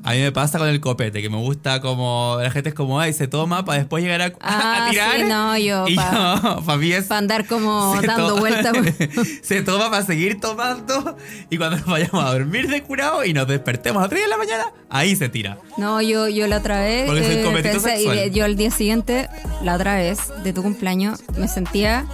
A 0.03 0.13
mí 0.13 0.21
me 0.21 0.33
pasa 0.33 0.59
con 0.59 0.67
el 0.69 0.81
copete, 0.81 1.21
que 1.21 1.29
me 1.29 1.37
gusta 1.37 1.81
como, 1.83 2.39
la 2.41 2.51
gente 2.51 2.71
es 2.71 2.75
como, 2.75 2.99
ay, 2.99 3.13
se 3.13 3.29
toma 3.29 3.65
para 3.67 3.79
después 3.81 4.03
llegar 4.03 4.23
a, 4.23 4.25
a 4.41 4.87
Ah, 4.87 4.91
tirar. 4.91 5.17
sí, 5.19 5.23
no, 5.25 5.59
yo, 5.59 5.85
pa- 5.95 6.63
para 6.65 6.85
es... 6.87 7.05
Para 7.07 7.19
andar 7.19 7.47
como 7.47 7.95
dando 8.07 8.37
vueltas. 8.39 8.73
se 9.43 9.63
toma 9.63 9.91
para 9.91 10.05
seguir 10.05 10.41
tomando 10.41 11.17
y 11.51 11.59
cuando 11.59 11.77
nos 11.77 11.87
vayamos 11.87 12.25
a 12.25 12.33
dormir 12.33 12.69
de 12.69 12.83
curado 12.83 13.25
y 13.25 13.33
nos 13.35 13.47
despertemos 13.47 14.03
a 14.03 14.09
3 14.09 14.23
de 14.23 14.29
la 14.29 14.37
mañana, 14.39 14.65
ahí 14.89 15.15
se 15.17 15.29
tira. 15.29 15.59
No, 15.77 16.01
yo, 16.01 16.29
yo 16.29 16.47
la 16.47 16.57
otra 16.59 16.81
vez 16.81 17.07
Porque 17.07 17.25
soy 17.25 17.35
eh, 17.37 17.43
copetito 17.43 17.83
pensé, 17.83 18.27
y 18.27 18.31
yo 18.31 18.45
al 18.47 18.57
día 18.57 18.71
siguiente, 18.71 19.29
la 19.63 19.75
otra 19.75 19.97
vez 19.97 20.19
de 20.43 20.53
tu 20.55 20.63
cumpleaños, 20.63 21.21
me 21.37 21.47
sentía 21.47 22.07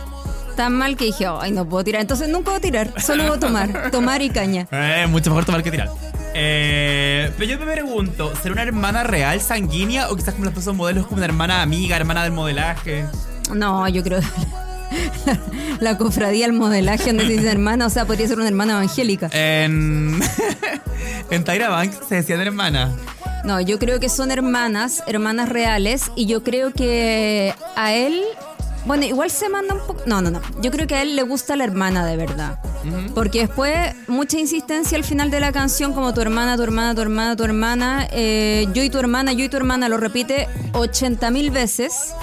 tan 0.56 0.72
mal 0.72 0.96
que 0.96 1.04
dije, 1.04 1.26
ay, 1.40 1.52
no 1.52 1.68
puedo 1.68 1.84
tirar. 1.84 2.00
Entonces 2.00 2.28
nunca 2.28 2.50
voy 2.50 2.58
a 2.58 2.60
tirar, 2.62 3.00
solo 3.00 3.24
voy 3.28 3.36
a 3.36 3.40
tomar, 3.40 3.90
tomar 3.92 4.22
y 4.22 4.30
caña. 4.30 4.66
Eh, 4.72 5.06
mucho 5.08 5.30
mejor 5.30 5.44
tomar 5.44 5.62
que 5.62 5.70
tirar. 5.70 5.90
Eh, 6.38 7.32
pero 7.38 7.50
yo 7.50 7.58
me 7.58 7.72
pregunto, 7.72 8.30
¿será 8.42 8.52
una 8.52 8.62
hermana 8.62 9.04
real 9.04 9.40
sanguínea 9.40 10.10
o 10.10 10.16
quizás 10.16 10.34
como 10.34 10.44
las 10.44 10.52
personas 10.52 10.76
modelos 10.76 11.06
como 11.06 11.16
una 11.16 11.24
hermana 11.24 11.62
amiga, 11.62 11.96
hermana 11.96 12.24
del 12.24 12.32
modelaje? 12.32 13.06
No, 13.54 13.88
yo 13.88 14.02
creo 14.02 14.20
la 15.80 15.96
cofradía, 15.96 16.44
el 16.44 16.52
modelaje 16.52 17.06
donde 17.06 17.26
se 17.26 17.32
dice 17.32 17.50
hermana, 17.50 17.86
o 17.86 17.90
sea, 17.90 18.04
podría 18.04 18.28
ser 18.28 18.36
una 18.36 18.48
hermana 18.48 18.74
evangélica. 18.74 19.30
En, 19.32 20.20
en 21.30 21.44
Tyra 21.44 21.70
Banks 21.70 22.00
se 22.06 22.16
decían 22.16 22.42
hermana. 22.42 22.94
No, 23.44 23.58
yo 23.62 23.78
creo 23.78 23.98
que 23.98 24.10
son 24.10 24.30
hermanas, 24.30 25.02
hermanas 25.06 25.48
reales, 25.48 26.10
y 26.16 26.26
yo 26.26 26.42
creo 26.42 26.70
que 26.72 27.54
a 27.76 27.94
él, 27.94 28.20
bueno, 28.86 29.04
igual 29.04 29.30
se 29.30 29.48
manda 29.48 29.74
un 29.74 29.80
poco, 29.80 30.02
no, 30.06 30.22
no, 30.22 30.30
no, 30.30 30.40
yo 30.62 30.70
creo 30.70 30.86
que 30.86 30.94
a 30.94 31.02
él 31.02 31.16
le 31.16 31.22
gusta 31.22 31.56
la 31.56 31.64
hermana 31.64 32.06
de 32.06 32.16
verdad, 32.16 32.60
porque 33.14 33.40
después 33.40 33.94
mucha 34.06 34.38
insistencia 34.38 34.96
al 34.96 35.04
final 35.04 35.30
de 35.30 35.40
la 35.40 35.52
canción, 35.52 35.92
como 35.92 36.14
tu 36.14 36.20
hermana, 36.20 36.56
tu 36.56 36.62
hermana, 36.62 36.94
tu 36.94 37.02
hermana, 37.02 37.36
tu 37.36 37.44
hermana, 37.44 38.08
eh, 38.12 38.66
yo 38.72 38.82
y 38.84 38.90
tu 38.90 38.98
hermana, 38.98 39.32
yo 39.32 39.44
y 39.44 39.48
tu 39.48 39.56
hermana, 39.56 39.88
lo 39.88 39.96
repite 39.96 40.48
80 40.72 41.30
mil 41.30 41.50
veces. 41.50 42.14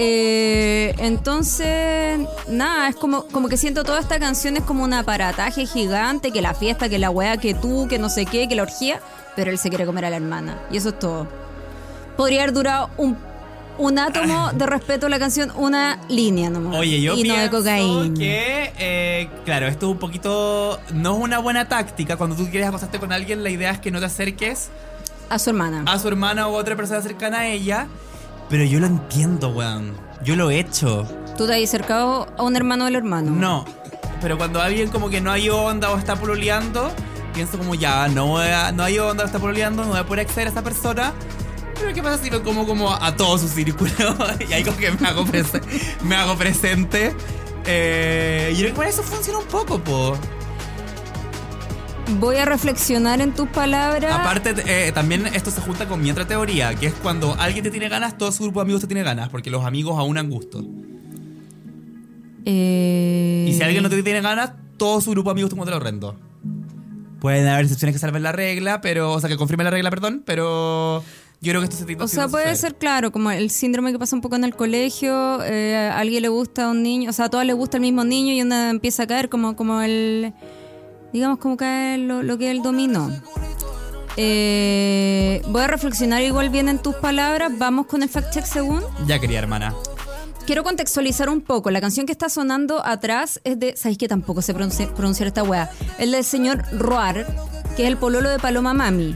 Eh, 0.00 0.94
entonces, 0.98 2.20
nada, 2.48 2.88
es 2.88 2.96
como, 2.96 3.24
como 3.24 3.48
que 3.48 3.56
siento 3.56 3.82
toda 3.82 3.98
esta 3.98 4.20
canción 4.20 4.56
es 4.56 4.62
como 4.62 4.84
un 4.84 4.94
aparataje 4.94 5.66
gigante, 5.66 6.30
que 6.30 6.40
la 6.40 6.54
fiesta, 6.54 6.88
que 6.88 6.98
la 6.98 7.10
weá, 7.10 7.36
que 7.36 7.52
tú, 7.52 7.86
que 7.88 7.98
no 7.98 8.08
sé 8.08 8.24
qué, 8.24 8.48
que 8.48 8.54
la 8.54 8.62
orgía, 8.62 9.00
pero 9.34 9.50
él 9.50 9.58
se 9.58 9.68
quiere 9.68 9.86
comer 9.86 10.04
a 10.04 10.10
la 10.10 10.16
hermana. 10.16 10.56
Y 10.70 10.76
eso 10.76 10.90
es 10.90 10.98
todo. 11.00 11.26
Podría 12.16 12.42
haber 12.42 12.54
durado 12.54 12.90
un, 12.96 13.16
un 13.78 13.98
átomo 13.98 14.50
de 14.52 14.66
respeto 14.66 15.06
a 15.06 15.08
la 15.08 15.18
canción, 15.18 15.52
una 15.56 16.00
línea 16.08 16.50
nomás. 16.50 16.76
Oye, 16.76 17.00
yo 17.00 17.14
y 17.16 17.22
no 17.24 17.36
de 17.36 17.50
cocaína. 17.50 18.14
que, 18.18 18.72
eh, 18.78 19.30
claro, 19.44 19.66
esto 19.66 19.86
es 19.86 19.92
un 19.92 19.98
poquito. 19.98 20.78
No 20.92 21.16
es 21.16 21.22
una 21.22 21.38
buena 21.38 21.68
táctica. 21.68 22.16
Cuando 22.16 22.36
tú 22.36 22.48
quieres 22.50 22.68
acostarte 22.68 22.98
con 22.98 23.12
alguien, 23.12 23.42
la 23.42 23.50
idea 23.50 23.70
es 23.70 23.78
que 23.78 23.90
no 23.90 24.00
te 24.00 24.06
acerques 24.06 24.68
A 25.30 25.38
su 25.38 25.50
hermana. 25.50 25.84
a 25.86 25.98
su 25.98 26.08
hermana 26.08 26.48
o 26.48 26.56
a 26.56 26.60
otra 26.60 26.76
persona 26.76 27.00
cercana 27.02 27.40
a 27.40 27.46
ella. 27.48 27.86
Pero 28.50 28.64
yo 28.64 28.80
lo 28.80 28.86
entiendo, 28.86 29.50
weón. 29.50 29.92
Yo 30.24 30.34
lo 30.34 30.50
he 30.50 30.58
hecho. 30.58 31.06
¿Tú 31.36 31.46
te 31.46 31.54
has 31.54 31.62
acercado 31.62 32.26
a 32.36 32.42
un 32.42 32.56
hermano 32.56 32.86
del 32.86 32.96
hermano? 32.96 33.30
No. 33.30 33.64
Pero 34.20 34.36
cuando 34.36 34.60
alguien 34.60 34.88
como 34.90 35.08
que 35.10 35.20
no 35.20 35.30
hay 35.30 35.48
onda 35.48 35.90
o 35.92 35.96
está 35.98 36.16
pololeando, 36.16 36.90
pienso 37.34 37.56
como 37.56 37.76
ya, 37.76 38.08
no, 38.08 38.36
no 38.72 38.82
hay 38.82 38.98
onda 38.98 39.22
o 39.22 39.26
está 39.26 39.38
pololeando, 39.38 39.84
no 39.84 39.90
voy 39.90 39.98
a 40.00 40.04
poder 40.06 40.26
acceder 40.26 40.48
a 40.48 40.50
esa 40.50 40.62
persona. 40.62 41.12
Pero 41.80 41.94
¿qué 41.94 42.02
pasa 42.02 42.22
si 42.22 42.30
lo 42.30 42.42
como 42.42 42.66
como 42.66 42.92
a 42.92 43.14
todo 43.16 43.38
su 43.38 43.48
círculo? 43.48 43.90
y 44.48 44.52
ahí 44.52 44.62
como 44.64 44.76
que 44.76 44.90
me 44.90 45.06
hago, 45.08 45.24
prese- 45.24 45.62
me 46.02 46.14
hago 46.16 46.36
presente. 46.36 47.14
Eh, 47.66 48.50
y 48.52 48.54
yo 48.54 48.60
creo 48.60 48.70
que 48.72 48.76
por 48.76 48.86
eso 48.86 49.02
funciona 49.02 49.38
un 49.38 49.46
poco, 49.46 49.78
po. 49.78 50.16
Voy 52.20 52.36
a 52.36 52.46
reflexionar 52.46 53.20
en 53.20 53.32
tus 53.34 53.48
palabras. 53.48 54.14
Aparte, 54.14 54.54
eh, 54.66 54.92
también 54.92 55.26
esto 55.26 55.50
se 55.50 55.60
junta 55.60 55.86
con 55.86 56.00
mi 56.00 56.10
otra 56.10 56.26
teoría, 56.26 56.74
que 56.74 56.86
es 56.86 56.94
cuando 56.94 57.34
alguien 57.38 57.62
te 57.64 57.70
tiene 57.70 57.90
ganas, 57.90 58.16
todo 58.16 58.32
su 58.32 58.44
grupo 58.44 58.60
de 58.60 58.62
amigos 58.62 58.80
te 58.80 58.86
tiene 58.86 59.02
ganas, 59.02 59.28
porque 59.28 59.50
los 59.50 59.64
amigos 59.66 59.98
aunan 59.98 60.30
gusto. 60.30 60.64
Eh, 62.44 63.46
Y 63.50 63.54
si 63.54 63.62
alguien 63.62 63.82
no 63.82 63.90
te 63.90 64.02
tiene 64.02 64.20
ganas, 64.22 64.52
todo 64.78 65.00
su 65.00 65.10
grupo 65.10 65.28
de 65.30 65.32
amigos 65.32 65.50
te 65.50 65.54
encuentra 65.56 65.76
horrendo. 65.76 66.18
Pueden 67.20 67.46
haber 67.48 67.64
excepciones 67.64 67.94
que 67.94 67.98
salven 67.98 68.22
la 68.22 68.32
regla, 68.32 68.80
pero. 68.80 69.12
O 69.12 69.20
sea, 69.20 69.28
que 69.28 69.36
confirmen 69.36 69.64
la 69.64 69.70
regla, 69.70 69.90
perdón, 69.90 70.22
pero. 70.24 71.02
Yo 71.40 71.52
creo 71.52 71.60
que 71.60 71.66
esto 71.72 71.76
se 71.86 71.94
O 72.02 72.08
sea, 72.08 72.26
puede 72.26 72.54
ser, 72.56 72.74
claro, 72.74 73.12
como 73.12 73.30
el 73.30 73.50
síndrome 73.50 73.92
que 73.92 73.98
pasa 73.98 74.16
un 74.16 74.22
poco 74.22 74.34
en 74.34 74.42
el 74.42 74.56
colegio, 74.56 75.42
eh, 75.44 75.76
a 75.92 75.98
alguien 75.98 76.22
le 76.22 76.28
gusta 76.28 76.64
a 76.64 76.68
un 76.70 76.82
niño, 76.82 77.10
o 77.10 77.12
sea, 77.12 77.26
a 77.26 77.30
todas 77.30 77.46
les 77.46 77.54
gusta 77.54 77.76
el 77.76 77.82
mismo 77.82 78.02
niño 78.04 78.32
y 78.32 78.42
una 78.42 78.70
empieza 78.70 79.04
a 79.04 79.06
caer 79.06 79.28
como, 79.28 79.54
como 79.54 79.80
el, 79.80 80.32
digamos, 81.12 81.38
como 81.38 81.56
cae 81.56 81.96
lo, 81.98 82.24
lo 82.24 82.38
que 82.38 82.46
es 82.50 82.56
el 82.56 82.62
dominó. 82.62 83.08
Eh, 84.16 85.40
voy 85.46 85.62
a 85.62 85.68
reflexionar 85.68 86.22
igual 86.22 86.50
bien 86.50 86.68
en 86.68 86.80
tus 86.80 86.96
palabras, 86.96 87.52
vamos 87.56 87.86
con 87.86 88.02
el 88.02 88.08
fact 88.08 88.32
check 88.34 88.44
según. 88.44 88.82
Ya, 89.06 89.20
querida 89.20 89.38
hermana. 89.38 89.72
Quiero 90.44 90.64
contextualizar 90.64 91.28
un 91.28 91.40
poco, 91.40 91.70
la 91.70 91.80
canción 91.80 92.04
que 92.04 92.10
está 92.12 92.28
sonando 92.28 92.84
atrás 92.84 93.38
es 93.44 93.60
de, 93.60 93.76
¿sabéis 93.76 93.98
que 93.98 94.08
tampoco 94.08 94.42
sé 94.42 94.56
pronunci- 94.56 94.90
pronunciar 94.92 95.28
esta 95.28 95.44
wea? 95.44 95.70
Es 96.00 96.10
del 96.10 96.24
señor 96.24 96.64
Roar, 96.72 97.26
que 97.76 97.82
es 97.84 97.88
el 97.88 97.96
pololo 97.96 98.28
de 98.28 98.40
Paloma 98.40 98.74
Mami 98.74 99.14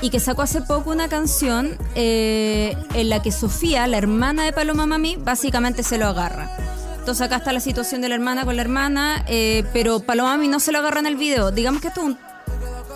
y 0.00 0.10
que 0.10 0.20
sacó 0.20 0.42
hace 0.42 0.62
poco 0.62 0.90
una 0.90 1.08
canción 1.08 1.76
eh, 1.94 2.76
en 2.94 3.08
la 3.08 3.22
que 3.22 3.32
Sofía, 3.32 3.86
la 3.86 3.98
hermana 3.98 4.44
de 4.44 4.52
Paloma 4.52 4.86
Mami, 4.86 5.16
básicamente 5.16 5.82
se 5.82 5.98
lo 5.98 6.06
agarra. 6.06 6.50
Entonces 6.98 7.26
acá 7.26 7.36
está 7.36 7.52
la 7.52 7.60
situación 7.60 8.00
de 8.00 8.08
la 8.08 8.14
hermana 8.14 8.44
con 8.44 8.56
la 8.56 8.62
hermana, 8.62 9.24
eh, 9.28 9.64
pero 9.72 10.00
Paloma 10.00 10.36
Mami 10.36 10.48
no 10.48 10.60
se 10.60 10.72
lo 10.72 10.78
agarra 10.78 11.00
en 11.00 11.06
el 11.06 11.16
video. 11.16 11.50
Digamos 11.50 11.80
que 11.80 11.88
esto 11.88 12.00
es 12.00 12.06
un 12.08 12.18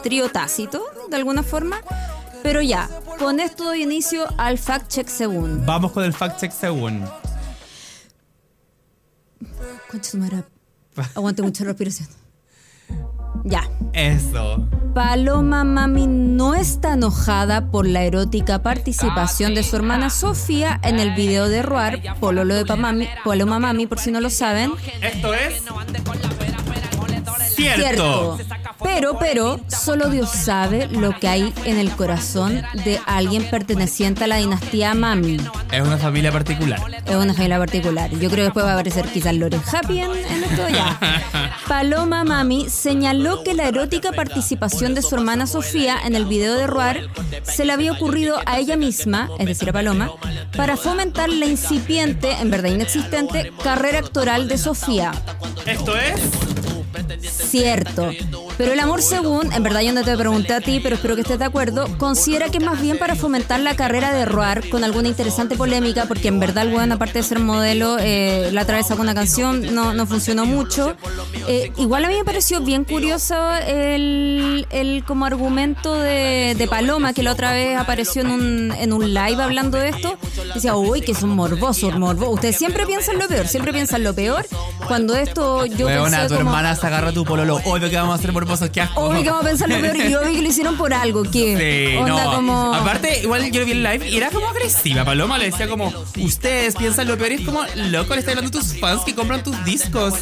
trío 0.03 0.29
tácito, 0.31 0.85
de 1.09 1.17
alguna 1.17 1.43
forma. 1.43 1.81
Pero 2.43 2.61
ya, 2.61 2.89
con 3.19 3.41
esto 3.41 3.65
doy 3.65 3.83
inicio 3.83 4.27
al 4.37 4.59
fact 4.59 4.89
check 4.89 5.09
según. 5.09 5.65
Vamos 5.65 5.93
con 5.93 6.05
el 6.05 6.13
fact 6.13 6.41
check 6.41 6.53
según. 6.53 7.05
Concha 9.91 10.19
aguante 11.15 11.43
mucha 11.43 11.65
respiración. 11.65 12.22
Ya. 13.45 13.69
Eso. 13.93 14.67
Paloma 14.95 15.65
Mami 15.65 16.07
no 16.07 16.55
está 16.55 16.95
enojada 16.95 17.71
por 17.71 17.87
la 17.87 18.03
erótica 18.03 18.63
participación 18.63 19.55
de 19.55 19.63
su 19.63 19.77
hermana 19.77 20.11
Sofía 20.11 20.79
en 20.83 21.01
el 21.01 21.15
video 21.15 21.49
de 21.49 21.63
Roar, 21.63 22.01
Pololo 22.21 22.55
de 22.55 22.67
Pamami, 22.67 23.09
Paloma 23.25 23.59
Mami, 23.59 23.87
por 23.87 23.99
si 23.99 24.11
no 24.11 24.21
lo 24.21 24.29
saben. 24.29 24.73
Esto 25.01 25.33
es. 25.33 25.63
Cierto. 27.63 28.37
Cierto. 28.37 28.39
Pero, 28.83 29.19
pero, 29.19 29.61
solo 29.69 30.09
Dios 30.09 30.29
sabe 30.31 30.89
lo 30.89 31.19
que 31.19 31.29
hay 31.29 31.53
en 31.65 31.79
el 31.79 31.91
corazón 31.93 32.63
de 32.85 33.01
alguien 33.07 33.49
perteneciente 33.49 34.25
a 34.25 34.27
la 34.27 34.37
dinastía 34.37 34.95
Mami. 34.95 35.39
Es 35.71 35.81
una 35.83 35.99
familia 35.99 36.33
particular. 36.33 36.81
Es 37.07 37.15
una 37.15 37.33
familia 37.33 37.59
particular. 37.59 38.11
Yo 38.11 38.19
creo 38.19 38.31
que 38.31 38.43
después 38.43 38.67
va 38.67 38.71
a 38.71 38.75
aparecer 38.75 39.07
quizás 39.07 39.35
Loren 39.35 39.63
Happy 39.73 40.01
en, 40.01 40.11
en 40.11 40.45
esto 40.45 40.69
ya. 40.69 40.99
Paloma 41.69 42.25
Mami 42.25 42.69
señaló 42.69 43.43
que 43.45 43.55
la 43.55 43.69
erótica 43.69 44.13
participación 44.13 44.95
de 44.95 45.03
su 45.03 45.15
hermana 45.15 45.47
Sofía 45.47 45.97
en 46.05 46.15
el 46.15 46.27
video 46.27 46.55
de 46.55 46.67
Roar 46.67 47.01
se 47.45 47.65
le 47.65 47.73
había 47.73 47.93
ocurrido 47.93 48.39
a 48.47 48.59
ella 48.59 48.77
misma, 48.77 49.31
es 49.39 49.47
decir, 49.47 49.71
a 49.71 49.73
Paloma, 49.73 50.11
para 50.57 50.77
fomentar 50.77 51.29
la 51.29 51.47
incipiente, 51.47 52.33
en 52.33 52.51
verdad 52.51 52.71
inexistente, 52.71 53.53
carrera 53.63 54.01
actoral 54.01 54.49
de 54.49 54.59
Sofía. 54.59 55.13
Esto 55.67 55.97
es. 55.97 56.21
Cierto. 57.23 58.11
Pero 58.59 58.73
el 58.73 58.81
amor 58.81 59.03
según, 59.03 59.53
en 59.53 59.63
verdad 59.63 59.81
yo 59.81 59.93
no 59.93 60.03
te 60.03 60.17
pregunté 60.17 60.55
a 60.55 60.61
ti, 60.61 60.81
pero 60.81 60.97
espero 60.97 61.15
que 61.15 61.23
estés 61.23 61.39
de 61.39 61.45
acuerdo, 61.45 61.87
considera 61.99 62.49
que 62.49 62.59
es 62.59 62.65
más 62.65 62.81
bien 62.81 62.99
para 62.99 63.15
fomentar 63.15 63.61
la 63.61 63.75
carrera 63.75 64.13
de 64.13 64.25
Roar 64.25 64.69
con 64.69 64.85
alguna 64.85 65.09
interesante 65.09 65.57
polémica, 65.57 66.05
porque 66.07 66.29
en 66.29 66.39
verdad 66.39 66.67
el 66.67 66.75
weón, 66.75 66.93
aparte 66.93 67.19
de 67.19 67.23
ser 67.25 67.39
modelo, 67.39 67.97
eh, 67.99 68.51
la 68.53 68.63
otra 68.63 68.77
vez 68.77 68.87
sacó 68.87 69.03
una 69.03 69.15
canción, 69.15 69.75
no, 69.75 69.95
no 69.95 70.07
funcionó 70.07 70.47
mucho. 70.47 70.95
Eh, 71.49 71.73
igual 71.77 72.05
a 72.05 72.09
mí 72.09 72.15
me 72.15 72.25
pareció 72.25 72.61
bien 72.61 72.85
curioso 72.85 73.35
el, 73.67 74.67
el 74.71 75.05
como 75.05 75.25
argumento 75.25 75.95
de, 75.95 76.55
de 76.57 76.69
Paloma, 76.69 77.13
que 77.15 77.23
la 77.23 77.33
otra 77.33 77.53
vez 77.53 77.79
apareció 77.79 78.23
en 78.23 78.31
un, 78.31 78.73
en 78.73 78.93
un 78.93 79.13
live 79.13 79.43
hablando 79.43 79.79
de 79.79 79.89
esto. 79.89 80.17
Decía, 80.55 80.77
uy, 80.77 81.01
que 81.01 81.13
es 81.13 81.23
un 81.23 81.31
morboso, 81.31 81.91
morboso. 81.93 82.31
Ustedes 82.33 82.57
siempre 82.57 82.87
piensan 82.87 83.19
lo 83.19 83.27
peor, 83.29 83.49
siempre 83.49 83.73
piensan 83.73 84.05
lo 84.05 84.15
peor. 84.15 84.47
Cuando 84.87 85.15
esto 85.15 85.67
yo 85.67 85.87
Weona, 85.87 86.19
pensé 86.19 86.29
tu 86.29 86.35
como, 86.35 86.51
hermana 86.51 86.77
se 86.77 86.87
agarra 86.87 87.13
tu 87.13 87.25
pololo. 87.25 87.57
Obvio 87.65 87.89
que 87.91 87.97
vamos 87.97 88.19
a 88.19 88.23
ser 88.23 88.33
morbosos. 88.33 88.52
Qué 88.73 88.81
asco. 88.81 89.13
A 89.13 89.43
pensar 89.43 89.69
lo 89.69 89.81
peor 89.81 89.97
y 89.97 90.11
yo 90.11 90.21
vi 90.25 90.37
que 90.37 90.43
lo 90.43 90.49
hicieron 90.49 90.77
por 90.77 90.93
algo, 90.95 91.23
que 91.23 91.91
Sí, 91.93 91.97
onda 91.97 92.25
no. 92.25 92.35
como 92.35 92.75
Aparte, 92.75 93.21
igual 93.23 93.51
yo 93.51 93.61
lo 93.61 93.67
vi 93.67 93.73
en 93.73 93.83
live 93.83 94.09
y 94.09 94.17
era 94.17 94.31
como 94.31 94.49
agresiva. 94.49 95.05
Paloma 95.05 95.39
le 95.39 95.47
decía 95.47 95.69
como, 95.69 95.93
ustedes 96.21 96.75
piensan 96.77 97.09
lo 97.09 97.17
peor 97.17 97.33
y 97.33 97.35
es 97.37 97.41
como, 97.43 97.63
loco, 97.91 98.15
le 98.15 98.21
está 98.21 98.33
hablando 98.33 98.57
a 98.57 98.61
tus 98.61 98.79
fans 98.79 99.03
que 99.05 99.15
compran 99.15 99.43
tus 99.43 99.65
discos. 99.65 100.15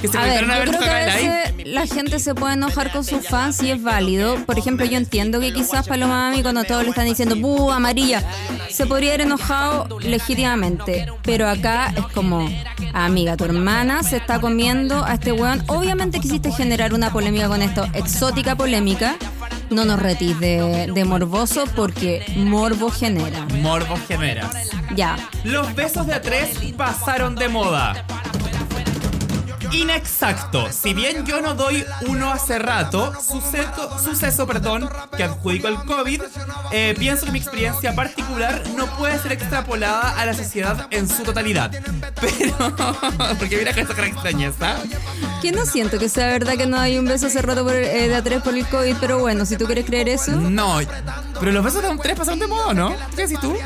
Que 0.00 0.08
se 0.08 0.16
a 0.16 0.22
ver, 0.22 0.44
a 0.44 0.54
yo 0.54 0.58
ver 0.60 0.68
creo 0.68 0.80
que 0.80 0.88
a 0.88 1.16
live. 1.16 1.28
veces 1.28 1.66
la 1.66 1.86
gente 1.86 2.18
se 2.18 2.34
puede 2.34 2.54
enojar 2.54 2.90
con 2.90 3.04
sus 3.04 3.26
fans 3.26 3.62
y 3.62 3.70
es 3.70 3.82
válido. 3.82 4.36
Por 4.46 4.58
ejemplo, 4.58 4.86
yo 4.86 4.96
entiendo 4.96 5.40
que 5.40 5.52
quizás 5.52 5.86
Paloma 5.86 6.30
Mami 6.30 6.42
cuando 6.42 6.64
todos 6.64 6.82
le 6.84 6.88
están 6.90 7.04
diciendo 7.04 7.36
¡buh, 7.36 7.70
amarilla! 7.70 8.22
Se 8.70 8.86
podría 8.86 9.10
haber 9.10 9.22
enojado 9.26 9.98
legítimamente. 10.00 11.06
Pero 11.22 11.48
acá 11.48 11.92
es 11.96 12.06
como, 12.14 12.48
amiga, 12.94 13.36
tu 13.36 13.44
hermana 13.44 14.02
se 14.02 14.16
está 14.16 14.40
comiendo 14.40 15.04
a 15.04 15.14
este 15.14 15.32
weón. 15.32 15.62
Obviamente 15.66 16.18
quisiste 16.20 16.50
generar 16.50 16.94
una 16.94 17.12
polémica 17.12 17.48
con 17.48 17.60
esto, 17.60 17.84
exótica 17.92 18.56
polémica. 18.56 19.16
No 19.68 19.84
nos 19.84 20.00
retís 20.00 20.38
de, 20.40 20.90
de 20.92 21.04
morboso 21.04 21.64
porque 21.76 22.24
morbo 22.36 22.90
genera. 22.90 23.46
Morbo 23.62 23.96
genera. 24.08 24.50
Ya. 24.96 25.16
Los 25.44 25.72
besos 25.76 26.06
de 26.08 26.14
a 26.14 26.20
tres 26.22 26.58
pasaron 26.76 27.36
de 27.36 27.48
moda. 27.48 28.04
Inexacto. 29.72 30.70
Si 30.72 30.94
bien 30.94 31.24
yo 31.24 31.40
no 31.40 31.54
doy 31.54 31.84
uno 32.08 32.30
hace 32.32 32.58
rato, 32.58 33.12
suceso, 33.20 33.98
suceso 34.02 34.46
perdón, 34.46 34.88
que 35.16 35.22
adjudico 35.22 35.68
al 35.68 35.84
COVID, 35.84 36.22
eh, 36.72 36.94
pienso 36.98 37.26
que 37.26 37.32
mi 37.32 37.38
experiencia 37.38 37.94
particular 37.94 38.62
no 38.76 38.86
puede 38.96 39.18
ser 39.18 39.32
extrapolada 39.32 40.20
a 40.20 40.26
la 40.26 40.34
sociedad 40.34 40.88
en 40.90 41.08
su 41.08 41.22
totalidad. 41.22 41.70
Pero, 42.20 42.74
porque 43.38 43.56
mira 43.56 43.72
que 43.72 43.82
esa 43.82 43.94
cara 43.94 44.08
extrañeza. 44.08 44.76
Que 45.40 45.52
no 45.52 45.64
siento 45.64 45.98
que 45.98 46.08
sea 46.08 46.26
verdad 46.26 46.54
que 46.56 46.66
no 46.66 46.78
hay 46.78 46.98
un 46.98 47.06
beso 47.06 47.28
hace 47.28 47.40
rato 47.40 47.64
por, 47.64 47.74
eh, 47.74 48.08
de 48.08 48.14
a 48.14 48.22
tres 48.22 48.42
por 48.42 48.54
el 48.54 48.66
COVID, 48.66 48.96
pero 49.00 49.18
bueno, 49.20 49.46
si 49.46 49.56
tú 49.56 49.64
quieres 49.64 49.86
creer 49.86 50.08
eso. 50.08 50.32
No, 50.32 50.80
pero 51.38 51.52
los 51.52 51.64
besos 51.64 51.82
de 51.82 51.88
a 51.88 51.96
tres 51.96 52.16
pasaron 52.16 52.38
de 52.40 52.46
moda, 52.46 52.74
¿no? 52.74 52.94
¿Qué 53.16 53.22
decís 53.22 53.40
tú? 53.40 53.56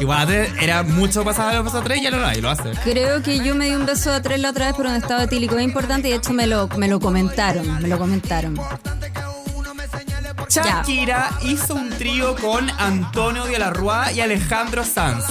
Igual 0.00 0.20
antes 0.22 0.50
era 0.60 0.82
mucho 0.82 1.24
pasado 1.24 1.52
los 1.54 1.64
besos 1.64 1.80
a 1.80 1.84
tres 1.84 2.00
y 2.00 2.02
ya 2.02 2.10
no 2.10 2.18
lo 2.18 2.40
lo 2.40 2.50
hace. 2.50 2.72
Creo 2.82 3.22
que 3.22 3.38
yo 3.38 3.54
me 3.54 3.66
di 3.66 3.74
un 3.74 3.86
beso 3.86 4.12
a 4.12 4.20
tres 4.20 4.40
la 4.40 4.50
otra 4.50 4.66
vez 4.66 4.74
por 4.74 4.86
un 4.86 4.94
estado 4.94 5.22
etílico 5.22 5.58
importante 5.60 6.08
y 6.08 6.10
de 6.10 6.16
hecho 6.16 6.32
me 6.32 6.46
lo, 6.46 6.68
me 6.76 6.88
lo 6.88 7.00
comentaron, 7.00 7.80
me 7.80 7.88
lo 7.88 7.98
comentaron. 7.98 8.58
Shakira 10.48 11.30
hizo 11.42 11.74
un 11.74 11.90
trío 11.90 12.36
con 12.36 12.68
Antonio 12.78 13.44
de 13.44 13.58
la 13.58 13.70
Rúa 13.70 14.12
y 14.12 14.20
Alejandro 14.20 14.84
Sanz. 14.84 15.24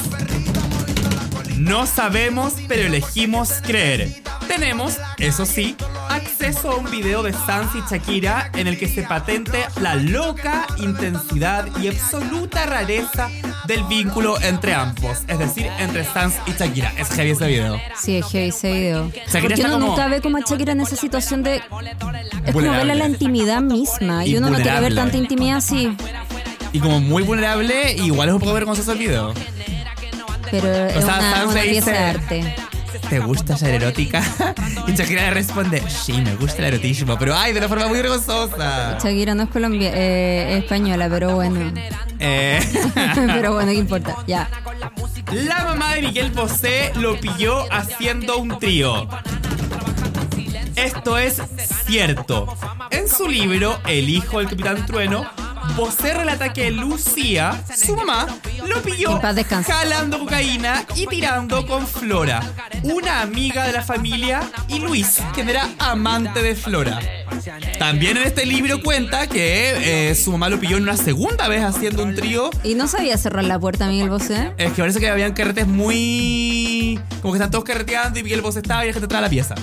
No 1.57 1.85
sabemos, 1.85 2.55
pero 2.67 2.87
elegimos 2.87 3.61
creer. 3.63 4.23
Tenemos, 4.47 4.97
eso 5.17 5.45
sí, 5.45 5.77
acceso 6.09 6.71
a 6.71 6.75
un 6.75 6.91
video 6.91 7.23
de 7.23 7.31
Sanz 7.31 7.71
y 7.75 7.81
Shakira 7.89 8.49
en 8.53 8.67
el 8.67 8.77
que 8.77 8.87
se 8.87 9.03
patente 9.03 9.65
la 9.79 9.95
loca 9.95 10.67
intensidad 10.77 11.67
y 11.79 11.87
absoluta 11.87 12.65
rareza 12.65 13.29
del 13.67 13.83
vínculo 13.85 14.39
entre 14.41 14.73
ambos, 14.73 15.19
es 15.27 15.39
decir, 15.39 15.67
entre 15.79 16.03
Sanz 16.03 16.35
y 16.45 16.51
Shakira. 16.51 16.93
Es 16.97 17.09
heavy 17.09 17.31
ese 17.31 17.47
video. 17.47 17.79
Sí, 17.99 18.17
es 18.17 18.25
heavy 18.31 18.49
ese 18.49 18.71
video. 18.71 19.09
Shakira 19.27 19.41
Porque 19.41 19.61
uno 19.61 19.73
como- 19.73 19.87
nunca 19.87 20.07
ve 20.07 20.21
como 20.21 20.37
a 20.37 20.41
Shakira 20.41 20.71
en 20.73 20.81
esa 20.81 20.95
situación 20.95 21.43
de... 21.43 21.55
Es 21.57 21.63
como 21.67 21.81
Vulnerable. 22.53 22.77
verla 22.77 22.95
la 22.95 23.07
intimidad 23.07 23.61
misma. 23.61 24.25
Y, 24.25 24.31
Y 24.31 24.37
uno 24.37 24.49
no 24.49 24.55
quiere 24.55 24.69
ver 24.71 24.81
vulnerable. 24.81 25.01
tanta 25.01 25.17
intimidad 25.17 25.57
así. 25.57 25.95
Y 26.73 26.79
como 26.79 26.99
muy 26.99 27.23
vulnerable, 27.23 27.93
igual 27.93 28.29
es 28.29 28.33
un 28.33 28.39
poco 28.41 28.53
vergonzoso 28.53 28.91
el 28.93 28.97
video. 28.97 29.33
Pero 30.51 30.67
es 30.85 30.93
sea, 31.05 31.15
una, 31.17 31.31
Sanz 31.31 31.51
una 31.51 31.63
le 31.63 31.69
pieza 31.69 31.91
de 31.91 31.97
arte. 31.97 32.55
¿Te 33.09 33.19
gusta 33.19 33.57
ser 33.57 33.81
erótica? 33.81 34.23
Y 34.87 34.93
Shakira 34.93 35.23
le 35.23 35.31
responde, 35.31 35.81
sí, 35.89 36.13
me 36.13 36.35
gusta 36.35 36.57
el 36.59 36.73
erotismo, 36.73 37.17
pero 37.17 37.35
ay, 37.35 37.53
de 37.53 37.59
una 37.59 37.69
forma 37.69 37.87
muy 37.87 37.99
vergonzosa. 37.99 38.97
Shakira 39.01 39.33
no 39.33 39.43
es 39.43 39.49
colombia, 39.49 39.91
eh, 39.93 40.57
es 40.57 40.63
española, 40.63 41.07
pero 41.09 41.35
bueno. 41.35 41.71
Eh, 42.19 42.59
pero 43.15 43.53
bueno, 43.53 43.71
¿qué 43.71 43.77
importa? 43.77 44.17
Ya. 44.27 44.49
la 45.31 45.63
mamá 45.63 45.95
de 45.95 46.01
Miguel 46.01 46.31
Bosé 46.31 46.91
lo 46.95 47.17
pilló 47.19 47.71
haciendo 47.71 48.37
un 48.37 48.59
trío. 48.59 49.07
Esto 50.75 51.17
es 51.17 51.41
cierto. 51.85 52.55
En 52.91 53.07
su 53.07 53.27
libro 53.27 53.79
El 53.87 54.09
hijo 54.09 54.39
del 54.39 54.49
capitán 54.49 54.85
Trueno, 54.85 55.25
Bosé 55.75 56.13
relata 56.13 56.53
que 56.53 56.69
Lucía, 56.71 57.63
su 57.75 57.95
mamá, 57.95 58.27
lo 58.67 58.81
pilló 58.83 59.19
jalando 59.65 60.19
cocaína 60.19 60.85
y 60.95 61.07
tirando 61.07 61.65
con 61.65 61.87
Flora, 61.87 62.41
una 62.83 63.21
amiga 63.21 63.65
de 63.65 63.73
la 63.73 63.81
familia, 63.81 64.41
y 64.67 64.79
Luis, 64.79 65.19
quien 65.33 65.49
era 65.49 65.67
amante 65.79 66.43
de 66.43 66.55
Flora. 66.55 66.99
También 67.79 68.17
en 68.17 68.23
este 68.23 68.45
libro 68.45 68.83
cuenta 68.83 69.27
que 69.27 70.09
eh, 70.09 70.15
su 70.15 70.31
mamá 70.31 70.49
lo 70.49 70.59
pilló 70.59 70.77
en 70.77 70.83
una 70.83 70.95
segunda 70.97 71.47
vez 71.47 71.63
haciendo 71.63 72.03
un 72.03 72.15
trío 72.15 72.49
¿Y 72.63 72.75
no 72.75 72.87
sabía 72.87 73.17
cerrar 73.17 73.43
la 73.43 73.59
puerta 73.59 73.87
Miguel 73.87 74.09
Bosé? 74.09 74.51
es 74.57 74.71
que 74.73 74.81
parece 74.81 74.99
que 74.99 75.09
habían 75.09 75.33
carretes 75.33 75.67
muy. 75.67 76.99
Como 77.21 77.33
que 77.33 77.37
están 77.39 77.51
todos 77.51 77.63
carreteando 77.63 78.19
y 78.19 78.23
Miguel 78.23 78.41
Bosé 78.41 78.59
estaba 78.59 78.83
y 78.83 78.87
la 78.87 78.93
gente 78.93 79.05
entraba 79.05 79.19
a 79.25 79.27
la 79.27 79.29
pieza. 79.29 79.55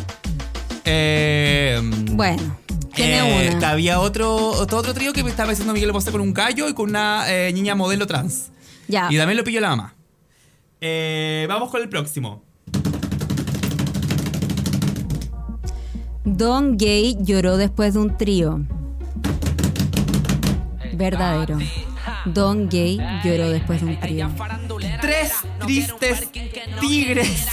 Eh, 0.84 1.80
Bueno, 2.11 2.59
tiene 3.01 3.46
eh, 3.46 3.57
una. 3.57 3.70
Había 3.70 4.01
otro, 4.01 4.34
otro, 4.36 4.78
otro 4.78 4.94
trío 4.94 5.12
que 5.12 5.24
me 5.24 5.30
estaba 5.30 5.53
haciendo 5.53 5.72
Miguel 5.72 5.92
Bosé 5.92 6.12
con 6.12 6.20
un 6.20 6.34
gallo 6.34 6.68
y 6.68 6.74
con 6.74 6.90
una 6.90 7.24
eh, 7.28 7.53
niña 7.53 7.74
modelo 7.74 8.07
trans. 8.07 8.51
Ya. 8.88 9.09
Y 9.11 9.16
también 9.16 9.36
lo 9.36 9.44
pilló 9.44 9.61
la 9.61 9.70
mamá. 9.70 9.94
Eh, 10.80 11.46
vamos 11.48 11.70
con 11.70 11.80
el 11.82 11.88
próximo. 11.88 12.42
Don 16.24 16.76
Gay 16.76 17.18
lloró 17.20 17.57
después 17.57 17.94
de 17.94 18.01
un 18.01 18.16
trío. 18.16 18.61
Verdadero. 20.94 21.59
Don 22.26 22.68
Gay 22.68 22.98
lloró 23.24 23.48
después 23.51 23.80
de 23.80 23.86
un 23.86 24.01
trío. 24.01 24.30
Tres 25.11 25.33
tristes 25.59 26.29
tigres. 26.81 27.47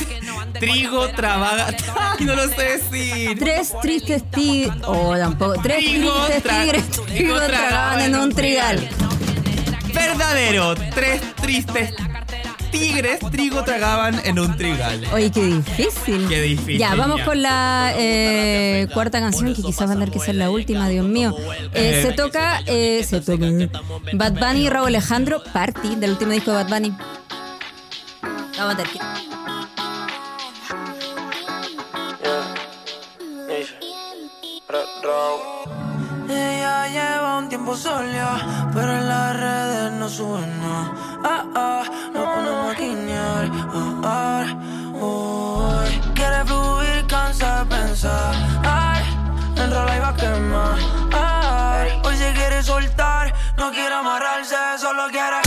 Trigo 0.59 1.07
trabaga. 1.09 1.75
Ay, 1.99 2.23
no 2.23 2.35
lo 2.35 2.47
sé 2.49 2.77
decir. 2.77 3.39
Tres 3.39 3.73
tristes 3.81 4.29
tigres. 4.29 4.75
Oh, 4.85 5.17
tampoco. 5.17 5.59
Tres 5.63 5.77
Trigo 5.79 6.13
tristes 6.27 6.43
tigres. 6.43 6.83
trigo 7.07 7.41
tragaban 7.41 8.01
en 8.01 8.15
un 8.15 8.31
trigal. 8.31 8.87
Verdadero. 9.91 10.75
Tres 10.93 11.19
tristes 11.41 11.95
tigres 12.69 13.19
trigo 13.31 13.63
tragaban 13.63 14.21
en 14.23 14.37
un 14.37 14.55
trigal. 14.55 15.03
Oye, 15.11 15.31
qué 15.31 15.43
difícil. 15.43 16.27
Qué 16.27 16.41
difícil, 16.43 16.77
Ya, 16.77 16.93
vamos 16.93 17.21
con 17.21 17.41
la 17.41 17.91
eh, 17.97 18.87
cuarta 18.93 19.19
canción, 19.19 19.55
que 19.55 19.63
quizás 19.63 19.87
va 19.89 19.93
a 19.93 19.95
tener 19.95 20.11
que 20.11 20.19
ser 20.19 20.35
la 20.35 20.51
última, 20.51 20.87
Dios 20.89 21.07
mío. 21.07 21.35
Eh, 21.73 22.03
se 22.05 22.13
toca, 22.13 22.61
eh, 22.67 23.03
se 23.03 23.19
toca 23.21 23.47
Bad 24.13 24.33
Bunny 24.33 24.67
y 24.67 24.69
Raúl 24.69 24.89
Alejandro, 24.89 25.41
Party, 25.51 25.95
del 25.95 26.11
último 26.11 26.33
disco 26.33 26.51
de 26.51 26.63
Bad 26.63 26.69
Bunny. 26.69 26.93
Vamos 28.57 28.73
a 28.73 28.77
tener 28.77 28.91
que... 28.91 28.99
Ella 36.29 36.87
lleva 36.87 37.37
un 37.37 37.49
tiempo 37.49 37.75
sola, 37.75 38.69
pero 38.73 38.97
en 38.97 39.07
las 39.07 39.37
redes 39.37 39.91
no 39.93 40.09
sube 40.09 40.41
nada. 40.41 40.91
Ah, 41.23 41.45
ah, 41.55 41.83
no 42.13 42.25
ponemos 42.25 42.75
a 42.75 42.79
guiñar. 42.79 43.51
Ah, 44.03 44.03
ah, 44.03 44.45
uy. 44.93 46.13
Quiere 46.15 46.43
fluir, 46.45 47.05
cansa 47.07 47.63
de 47.63 47.75
pensar. 47.75 48.35
Ay, 48.63 49.03
enrola 49.55 49.97
y 49.97 49.99
va 49.99 50.09
a 50.09 50.15
quemar. 50.15 50.79
Ay, 51.13 52.01
hoy 52.03 52.17
se 52.17 52.33
quiere 52.33 52.63
soltar, 52.63 53.33
no 53.55 53.71
quiere 53.71 53.93
amarrarse, 53.93 54.55
solo 54.79 55.07
quiere. 55.11 55.46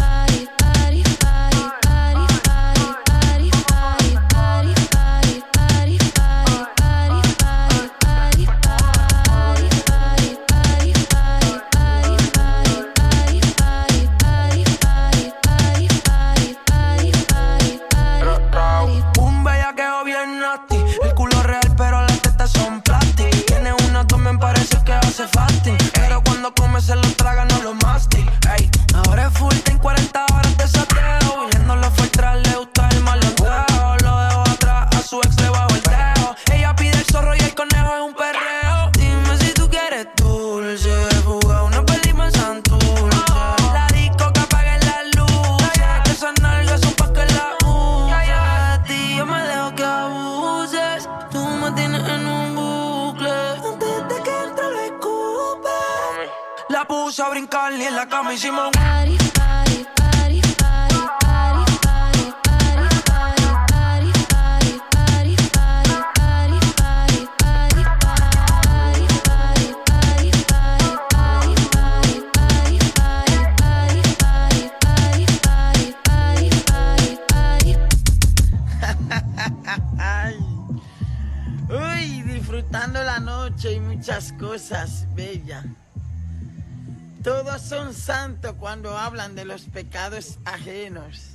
pecados 90.01 90.39
ajenos. 90.45 91.29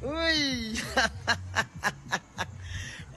Uy. 0.00 0.78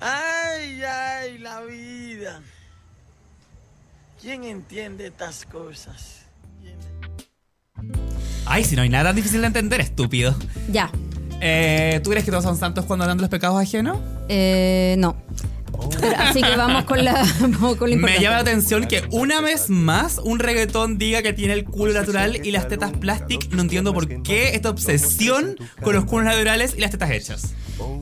Ay, 0.02 0.82
ay, 0.82 1.38
la 1.40 1.60
vida. 1.62 2.42
¿Quién 4.22 4.46
entiende 4.46 5.08
estas 5.08 5.46
cosas? 5.46 6.22
Ay, 8.46 8.64
si 8.64 8.78
no 8.78 8.82
hay 8.82 8.88
nada 8.88 9.12
difícil 9.12 9.42
de 9.42 9.48
entender, 9.48 9.82
estúpido. 9.82 10.34
Ya. 10.72 10.90
Eh, 11.42 12.00
¿Tú 12.02 12.12
crees 12.12 12.24
que 12.24 12.32
todos 12.32 12.46
son 12.46 12.56
santos 12.56 12.86
cuando 12.86 13.04
hablan 13.04 13.18
de 13.18 13.24
los 13.24 13.30
pecados 13.30 13.62
ajenos? 13.62 13.98
Eh, 14.30 14.96
no. 15.00 15.18
Pero, 16.00 16.16
así 16.18 16.42
que 16.42 16.56
vamos 16.56 16.84
con 16.86 17.04
la, 17.04 17.26
vamos 17.40 17.76
con 17.78 17.90
lo 17.92 17.98
Me 17.98 18.20
llama 18.20 18.36
la 18.38 18.42
atención 18.42 18.88
que 18.88 19.04
una 19.12 19.42
vez 19.42 19.70
más 19.70 20.20
un 20.24 20.40
reggaetón 20.40 20.98
diga 20.98 21.22
que 21.22 21.34
tiene 21.34 21.54
el 21.54 21.66
culo 21.66 21.94
natural 21.94 22.46
y 22.46 22.52
las 22.52 22.68
tetas 22.68 22.92
plastic. 22.92 23.50
No 23.52 23.62
entiendo 23.62 23.94
por 23.94 24.08
qué 24.24 24.56
esta 24.56 24.70
obsesión 24.70 25.58
con 25.82 25.96
los 25.96 26.06
culos 26.06 26.26
naturales 26.26 26.74
y 26.78 26.82
las 26.82 26.92
tetas 26.92 27.12
hechas. 27.12 27.54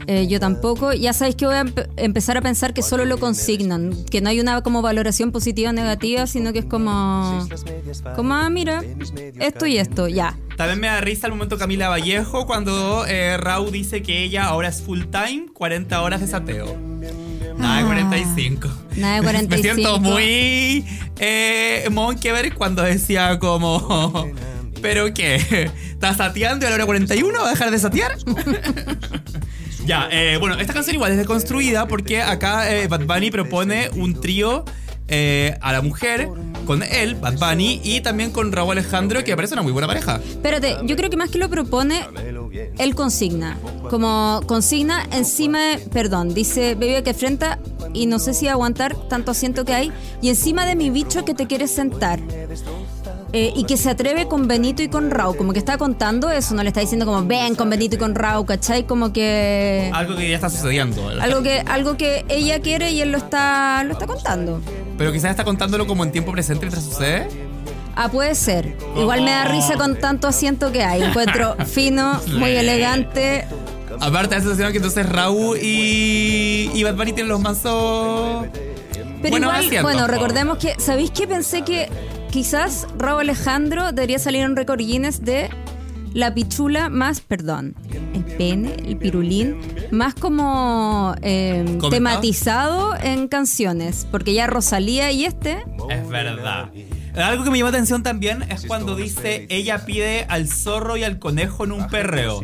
Eh, 0.07 0.27
yo 0.27 0.39
tampoco. 0.39 0.93
Ya 0.93 1.13
sabéis 1.13 1.35
que 1.35 1.45
voy 1.45 1.55
a 1.55 1.63
empe- 1.63 1.87
empezar 1.97 2.37
a 2.37 2.41
pensar 2.41 2.73
que 2.73 2.81
solo 2.81 3.05
lo 3.05 3.19
consignan. 3.19 3.95
Que 4.09 4.21
no 4.21 4.29
hay 4.29 4.39
una 4.39 4.61
como 4.61 4.81
valoración 4.81 5.31
positiva 5.31 5.69
o 5.69 5.73
negativa, 5.73 6.25
sino 6.27 6.51
que 6.53 6.59
es 6.59 6.65
como. 6.65 7.47
Como, 8.15 8.33
ah, 8.33 8.49
mira, 8.49 8.83
esto 9.39 9.65
y 9.67 9.77
esto, 9.77 10.07
ya. 10.07 10.35
También 10.55 10.79
me 10.79 10.87
da 10.87 10.99
risa 11.01 11.27
el 11.27 11.33
momento 11.33 11.57
Camila 11.59 11.89
Vallejo 11.89 12.47
cuando 12.47 13.05
eh, 13.05 13.37
Rau 13.37 13.69
dice 13.69 14.01
que 14.01 14.23
ella 14.23 14.45
ahora 14.45 14.69
es 14.69 14.81
full 14.81 15.01
time, 15.11 15.45
40 15.53 16.01
horas 16.01 16.21
de 16.21 16.27
sateo. 16.27 16.75
Nada 17.57 17.77
de 17.77 17.83
Ah. 17.83 17.85
45. 17.85 18.69
Nada 18.95 19.15
de 19.15 19.21
Me 19.21 19.25
45. 19.27 19.61
siento 19.75 19.99
muy 19.99 20.85
eh, 21.19 21.87
Monkever 21.91 22.53
cuando 22.53 22.81
decía 22.83 23.39
como... 23.39 24.31
¿Pero 24.81 25.11
qué? 25.13 25.71
¿Estás 25.89 26.17
sateando 26.17 26.65
y 26.65 26.67
a 26.67 26.69
la 26.69 26.75
hora 26.75 26.85
41 26.85 27.39
va 27.39 27.47
a 27.47 27.49
dejar 27.49 27.71
de 27.71 27.79
satear? 27.79 28.15
ya, 29.85 30.07
eh, 30.11 30.37
bueno, 30.39 30.55
esta 30.59 30.73
canción 30.73 30.95
igual 30.95 31.11
es 31.13 31.17
deconstruida 31.17 31.87
porque 31.87 32.21
acá 32.21 32.71
eh, 32.71 32.87
Bad 32.87 33.05
Bunny 33.05 33.31
propone 33.31 33.89
un 33.95 34.21
trío 34.21 34.65
eh, 35.07 35.57
a 35.61 35.71
la 35.71 35.81
mujer 35.81 36.27
con 36.65 36.83
él, 36.83 37.15
Bad 37.15 37.37
Bunny, 37.37 37.79
y 37.83 38.01
también 38.01 38.31
con 38.31 38.51
Raúl 38.51 38.73
Alejandro, 38.73 39.23
que 39.23 39.35
parece 39.35 39.53
una 39.53 39.63
muy 39.63 39.71
buena 39.71 39.87
pareja. 39.87 40.19
Espérate, 40.29 40.77
yo 40.83 40.95
creo 40.95 41.09
que 41.09 41.17
más 41.17 41.29
que 41.29 41.37
lo 41.37 41.49
propone, 41.49 42.05
él 42.77 42.95
consigna. 42.95 43.57
Como 43.89 44.41
consigna 44.45 45.07
encima 45.11 45.59
de. 45.59 45.77
Perdón, 45.77 46.33
dice 46.33 46.75
bebé 46.75 47.03
que 47.03 47.11
enfrenta 47.11 47.59
y 47.93 48.05
no 48.05 48.19
sé 48.19 48.33
si 48.33 48.47
aguantar 48.47 48.95
tanto 49.07 49.31
asiento 49.31 49.63
que 49.63 49.73
hay. 49.73 49.91
Y 50.21 50.29
encima 50.29 50.65
de 50.65 50.75
mi 50.75 50.89
bicho 50.89 51.23
que 51.23 51.33
te 51.33 51.47
quieres 51.47 51.71
sentar. 51.71 52.19
Eh, 53.33 53.51
y 53.55 53.65
que 53.65 53.75
se 53.75 53.89
atreve 53.89 54.27
con 54.27 54.47
Benito 54.47 54.81
y 54.81 54.87
con 54.87 55.11
Rau. 55.11 55.35
Como 55.35 55.53
que 55.53 55.59
está 55.59 55.77
contando 55.77 56.29
eso, 56.31 56.55
no 56.55 56.63
le 56.63 56.69
está 56.69 56.81
diciendo 56.81 57.05
como 57.05 57.25
ven 57.25 57.55
con 57.55 57.69
Benito 57.69 57.95
y 57.95 57.99
con 57.99 58.15
Rau, 58.15 58.45
¿cachai? 58.45 58.85
Como 58.85 59.11
que. 59.13 59.91
Algo 59.93 60.15
que 60.15 60.29
ya 60.29 60.35
está 60.35 60.49
sucediendo. 60.49 61.09
Algo 61.21 61.43
que, 61.43 61.59
algo 61.65 61.97
que 61.97 62.25
ella 62.29 62.61
quiere 62.61 62.91
y 62.91 63.01
él 63.01 63.11
lo 63.11 63.17
está, 63.17 63.83
lo 63.83 63.93
está 63.93 64.07
contando. 64.07 64.61
Pero 64.97 65.11
quizás 65.11 65.31
está 65.31 65.43
contándolo 65.43 65.85
como 65.87 66.03
en 66.03 66.11
tiempo 66.11 66.31
presente 66.31 66.65
mientras 66.65 66.83
sucede. 66.83 67.27
Ah, 67.95 68.09
puede 68.09 68.35
ser. 68.35 68.75
Igual 68.95 69.23
me 69.23 69.31
da 69.31 69.45
risa 69.45 69.75
con 69.75 69.95
tanto 69.99 70.27
asiento 70.27 70.71
que 70.71 70.83
hay. 70.83 71.03
Encuentro 71.03 71.55
fino, 71.65 72.19
muy 72.33 72.51
elegante. 72.51 73.45
Aparte 73.99 74.35
la 74.35 74.41
sensación 74.41 74.71
que 74.71 74.77
entonces 74.77 75.07
Raúl 75.09 75.57
y, 75.59 76.69
y 76.73 76.83
Bad 76.83 76.95
Bunny 76.95 77.13
tienen 77.13 77.29
los 77.29 77.39
mazos... 77.39 78.45
Pero 79.19 79.31
Buenos 79.31 79.49
igual, 79.49 79.65
asientos, 79.65 79.81
bueno, 79.81 80.05
recordemos 80.07 80.59
que, 80.59 80.75
¿sabéis 80.77 81.09
que 81.09 81.27
pensé 81.27 81.63
que 81.63 81.89
quizás 82.29 82.85
Raúl 82.99 83.21
Alejandro 83.21 83.91
debería 83.91 84.19
salir 84.19 84.43
en 84.43 84.55
récord 84.55 84.77
Guinness 84.77 85.23
de 85.25 85.49
la 86.17 86.33
pichula 86.33 86.89
más, 86.89 87.21
perdón, 87.21 87.75
el 88.15 88.23
pene, 88.23 88.75
el 88.87 88.97
pirulín, 88.97 89.59
más 89.91 90.15
como 90.15 91.13
eh, 91.21 91.61
¿Comentado? 91.63 91.89
tematizado 91.91 92.95
en 92.99 93.27
canciones? 93.27 94.07
Porque 94.09 94.33
ya 94.33 94.47
Rosalía 94.47 95.11
y 95.11 95.25
este, 95.25 95.63
Es 95.91 96.09
verdad. 96.09 96.71
Algo 97.15 97.43
que 97.43 97.51
me 97.51 97.59
llama 97.59 97.69
atención 97.69 98.01
también 98.01 98.43
es 98.49 98.65
cuando 98.65 98.95
dice 98.95 99.45
ella 99.49 99.85
pide 99.85 100.25
al 100.27 100.47
zorro 100.49 100.97
y 100.97 101.03
al 101.03 101.19
conejo 101.19 101.65
en 101.65 101.71
un 101.71 101.87
perreo. 101.87 102.41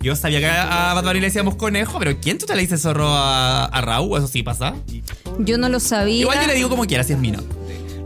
Yo 0.00 0.14
sabía 0.14 0.38
que 0.38 0.46
a 0.46 0.94
Bad 0.94 1.04
Bunny 1.04 1.18
le 1.18 1.26
decíamos 1.26 1.56
conejo, 1.56 1.98
pero 1.98 2.20
¿quién 2.20 2.38
tú 2.38 2.46
te 2.46 2.54
le 2.54 2.62
dices 2.62 2.82
zorro 2.82 3.08
a, 3.08 3.64
a 3.64 3.80
Raúl? 3.80 4.18
¿Eso 4.18 4.28
sí 4.28 4.44
pasa? 4.44 4.74
yo 5.40 5.58
no 5.58 5.68
lo 5.68 5.80
sabía. 5.80 6.20
Igual 6.20 6.40
yo 6.40 6.46
le 6.46 6.54
digo 6.54 6.68
como 6.68 6.84
quiera, 6.84 7.02
si 7.02 7.12
es 7.12 7.18
mío. 7.18 7.38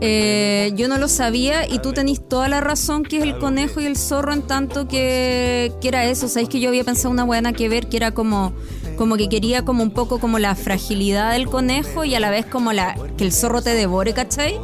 Eh, 0.03 0.73
yo 0.75 0.87
no 0.87 0.97
lo 0.97 1.07
sabía 1.07 1.69
y 1.69 1.77
tú 1.77 1.93
tenés 1.93 2.27
toda 2.27 2.47
la 2.47 2.59
razón 2.59 3.03
que 3.03 3.17
es 3.17 3.23
el 3.23 3.37
conejo 3.37 3.81
y 3.81 3.85
el 3.85 3.95
zorro 3.95 4.33
en 4.33 4.41
tanto 4.41 4.87
que, 4.87 5.71
que 5.79 5.87
era 5.87 6.05
eso. 6.05 6.27
Sabéis 6.27 6.49
que 6.49 6.59
yo 6.59 6.69
había 6.69 6.83
pensado 6.83 7.11
una 7.11 7.23
buena 7.23 7.53
que 7.53 7.69
ver 7.69 7.87
que 7.87 7.97
era 7.97 8.11
como, 8.11 8.51
como 8.97 9.15
que 9.15 9.29
quería 9.29 9.63
como 9.63 9.83
un 9.83 9.91
poco 9.91 10.19
como 10.19 10.39
la 10.39 10.55
fragilidad 10.55 11.33
del 11.33 11.45
conejo 11.45 12.03
y 12.03 12.15
a 12.15 12.19
la 12.19 12.31
vez 12.31 12.47
como 12.47 12.73
la 12.73 12.95
que 13.15 13.23
el 13.23 13.31
zorro 13.31 13.61
te 13.61 13.75
devore, 13.75 14.13
¿cachai? 14.13 14.59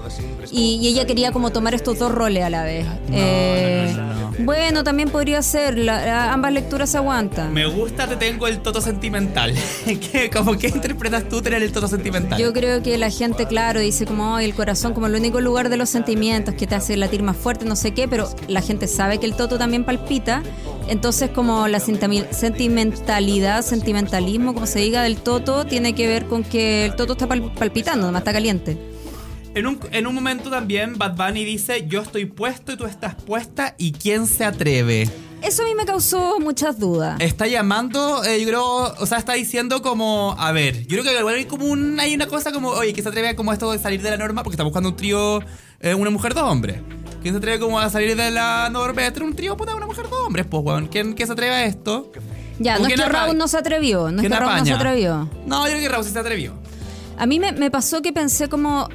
Y, 0.51 0.75
y 0.81 0.87
ella 0.87 1.05
quería 1.05 1.31
como 1.31 1.51
tomar 1.51 1.73
estos 1.73 1.99
dos 1.99 2.11
roles 2.11 2.43
a 2.43 2.49
la 2.49 2.63
vez. 2.63 2.85
Eh, 3.11 3.95
Bueno, 4.39 4.83
también 4.83 5.09
podría 5.09 5.41
ser, 5.41 5.77
la- 5.79 6.05
la- 6.05 6.31
ambas 6.33 6.53
lecturas 6.53 6.91
se 6.91 6.97
aguantan. 6.97 7.51
Me 7.53 7.65
gusta, 7.65 8.07
te 8.07 8.15
tengo 8.17 8.45
el 8.47 8.59
toto 8.59 8.81
sentimental. 8.81 9.51
¿Qué, 9.85 10.29
como, 10.29 10.57
¿Qué 10.59 10.67
interpretas 10.67 11.27
tú 11.27 11.41
tener 11.41 11.63
el 11.63 11.71
toto 11.71 11.87
sentimental? 11.87 12.39
Yo 12.39 12.53
creo 12.53 12.83
que 12.83 12.97
la 12.99 13.09
gente, 13.09 13.47
claro, 13.47 13.79
dice 13.79 14.05
como 14.05 14.35
"Ay, 14.35 14.45
el 14.45 14.53
corazón 14.53 14.93
como 14.93 15.07
el 15.07 15.15
único 15.15 15.41
lugar 15.41 15.69
de 15.69 15.77
los 15.77 15.89
sentimientos 15.89 16.53
que 16.53 16.67
te 16.67 16.75
hace 16.75 16.95
latir 16.97 17.23
más 17.23 17.35
fuerte, 17.35 17.65
no 17.65 17.75
sé 17.75 17.91
qué, 17.95 18.07
pero 18.07 18.29
la 18.47 18.61
gente 18.61 18.87
sabe 18.87 19.17
que 19.17 19.25
el 19.25 19.33
toto 19.33 19.57
también 19.57 19.83
palpita. 19.83 20.43
Entonces, 20.87 21.31
como 21.31 21.67
la 21.67 21.79
sentimentalidad, 21.79 23.61
sentimentalismo, 23.63 24.53
como 24.53 24.65
se 24.67 24.79
diga, 24.79 25.01
del 25.03 25.17
toto, 25.17 25.65
tiene 25.65 25.93
que 25.93 26.07
ver 26.07 26.25
con 26.27 26.43
que 26.43 26.85
el 26.85 26.95
toto 26.95 27.13
está 27.13 27.27
pal- 27.27 27.51
palpitando, 27.53 28.05
nomás 28.05 28.21
está 28.21 28.33
caliente. 28.33 28.77
En 29.57 29.65
un, 29.65 29.79
en 29.91 30.05
un 30.05 30.13
momento 30.13 30.51
también 30.51 30.99
Bad 30.99 31.15
Bunny 31.15 31.43
dice, 31.43 31.87
yo 31.87 32.03
estoy 32.03 32.25
puesto 32.25 32.73
y 32.73 32.77
tú 32.77 32.85
estás 32.85 33.15
puesta 33.15 33.73
y 33.79 33.91
quién 33.91 34.27
se 34.27 34.45
atreve. 34.45 35.09
Eso 35.41 35.63
a 35.63 35.65
mí 35.65 35.73
me 35.73 35.83
causó 35.83 36.39
muchas 36.39 36.77
dudas. 36.77 37.19
Está 37.19 37.47
llamando, 37.47 38.23
eh, 38.23 38.39
yo 38.39 38.47
creo, 38.47 38.93
o 38.99 39.05
sea, 39.07 39.17
está 39.17 39.33
diciendo 39.33 39.81
como, 39.81 40.35
a 40.37 40.51
ver, 40.51 40.85
yo 40.85 40.99
creo 40.99 41.03
que 41.03 41.19
igual 41.19 41.33
hay 41.33 41.45
como 41.45 41.65
un, 41.65 41.99
hay 41.99 42.13
una 42.13 42.27
cosa 42.27 42.51
como, 42.51 42.69
oye, 42.69 42.93
que 42.93 43.01
se 43.01 43.09
atreve 43.09 43.29
a 43.29 43.35
como 43.35 43.51
esto 43.51 43.71
de 43.71 43.79
salir 43.79 43.99
de 44.03 44.11
la 44.11 44.17
norma, 44.17 44.43
porque 44.43 44.53
está 44.53 44.63
buscando 44.63 44.89
un 44.89 44.95
trío, 44.95 45.41
eh, 45.79 45.95
una 45.95 46.11
mujer, 46.11 46.35
dos 46.35 46.43
hombres. 46.43 46.79
¿Quién 47.23 47.33
se 47.33 47.39
atreve 47.39 47.59
como 47.59 47.79
a 47.79 47.89
salir 47.89 48.15
de 48.15 48.29
la 48.29 48.69
norma 48.69 49.07
a 49.07 49.11
tener 49.11 49.27
un 49.27 49.35
trío, 49.35 49.57
puta, 49.57 49.73
una 49.73 49.87
mujer, 49.87 50.07
dos 50.07 50.19
hombres? 50.23 50.45
Pues, 50.47 50.63
weón, 50.63 50.85
¿quién, 50.85 51.13
quién 51.13 51.25
se 51.25 51.33
atreve 51.33 51.55
a 51.55 51.65
esto? 51.65 52.11
Ya, 52.59 52.73
¿Con 52.73 52.83
no 52.83 52.89
es 52.89 53.01
que 53.01 53.09
Raúl 53.09 53.35
no 53.39 53.47
se 53.47 53.57
atrevió, 53.57 54.11
no 54.11 54.21
es 54.21 54.29
que 54.29 54.35
Raúl 54.35 54.59
no 54.59 54.65
se 54.67 54.73
atrevió. 54.73 55.27
No, 55.47 55.65
yo 55.65 55.71
creo 55.71 55.81
que 55.81 55.89
Raúl 55.89 56.05
sí 56.05 56.11
se 56.11 56.19
atrevió. 56.19 56.53
A 57.17 57.25
mí 57.25 57.39
me, 57.39 57.53
me 57.53 57.71
pasó 57.71 58.03
que 58.03 58.13
pensé 58.13 58.47
como, 58.47 58.87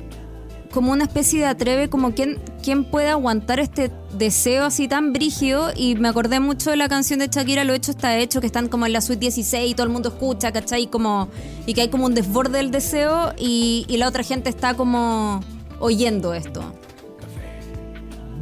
como 0.72 0.90
una 0.90 1.04
especie 1.04 1.40
de 1.40 1.46
atreve, 1.46 1.88
como 1.88 2.12
quién, 2.12 2.40
quién 2.62 2.84
puede 2.84 3.08
aguantar 3.08 3.60
este 3.60 3.92
deseo 4.18 4.64
así 4.64 4.88
tan 4.88 5.12
brígido. 5.12 5.70
Y 5.76 5.94
me 5.94 6.08
acordé 6.08 6.40
mucho 6.40 6.70
de 6.70 6.76
la 6.76 6.88
canción 6.88 7.20
de 7.20 7.28
Shakira, 7.28 7.62
Lo 7.62 7.74
hecho 7.74 7.92
está 7.92 8.18
hecho, 8.18 8.40
que 8.40 8.46
están 8.46 8.68
como 8.68 8.86
en 8.86 8.92
la 8.92 9.00
suite 9.00 9.20
16 9.20 9.70
y 9.70 9.74
todo 9.74 9.86
el 9.86 9.92
mundo 9.92 10.08
escucha, 10.08 10.50
¿cachai? 10.50 10.82
Y, 10.82 10.86
como, 10.88 11.28
y 11.66 11.74
que 11.74 11.82
hay 11.82 11.88
como 11.88 12.06
un 12.06 12.14
desborde 12.14 12.58
del 12.58 12.72
deseo 12.72 13.32
y, 13.38 13.86
y 13.88 13.98
la 13.98 14.08
otra 14.08 14.24
gente 14.24 14.50
está 14.50 14.74
como 14.74 15.40
oyendo 15.78 16.34
esto. 16.34 16.62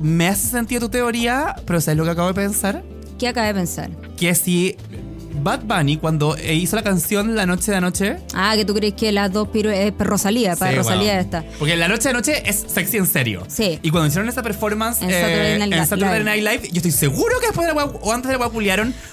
Me 0.01 0.28
hace 0.28 0.49
sentido 0.49 0.81
tu 0.81 0.89
teoría, 0.89 1.57
pero 1.66 1.81
¿sabes 1.81 1.99
lo 1.99 2.05
que 2.05 2.11
acabo 2.11 2.28
de 2.28 2.35
pensar? 2.35 2.83
¿Qué 3.18 3.28
acabé 3.28 3.49
de 3.49 3.55
pensar? 3.55 3.91
Que 4.16 4.35
si 4.35 4.76
Bad 5.43 5.61
Bunny, 5.64 5.97
cuando 5.97 6.36
eh, 6.36 6.55
hizo 6.55 6.76
la 6.76 6.82
canción 6.82 7.34
La 7.36 7.47
Noche 7.47 7.70
de 7.70 7.76
Anoche, 7.78 8.16
Ah, 8.34 8.53
que 8.57 8.64
tú 8.64 8.74
crees 8.74 8.95
que 8.95 9.11
las 9.12 9.32
dos 9.32 9.49
piru 9.49 9.70
es 9.70 9.93
Rosalía, 9.99 10.57
para 10.57 10.70
Sí, 10.72 10.76
Rosalía 10.78 11.18
esta. 11.20 11.45
Porque 11.59 11.76
la 11.76 11.88
noche 11.88 12.09
de 12.09 12.14
noche 12.14 12.43
es 12.49 12.64
sexy 12.68 12.99
en 12.99 13.07
serio. 13.07 13.43
Sí. 13.49 13.78
Y 13.82 13.91
cuando 13.91 14.09
hicieron 14.09 14.28
esa 14.28 14.43
performance 14.43 15.03
En 15.03 15.11
eh, 15.11 15.20
Saturday 15.20 15.59
Night 15.59 15.72
en 15.72 15.78
Li- 15.80 15.86
Saturday 15.86 16.18
Live. 16.22 16.24
Night 16.24 16.43
Live, 16.62 16.68
yo 16.72 16.76
estoy 16.78 16.93
seguro 16.93 17.41
que 17.41 17.47
después 17.47 17.66
de 17.66 17.74
la 17.74 17.84
o 17.84 18.12
antes 18.12 18.30
de 18.30 18.38
la 18.38 18.51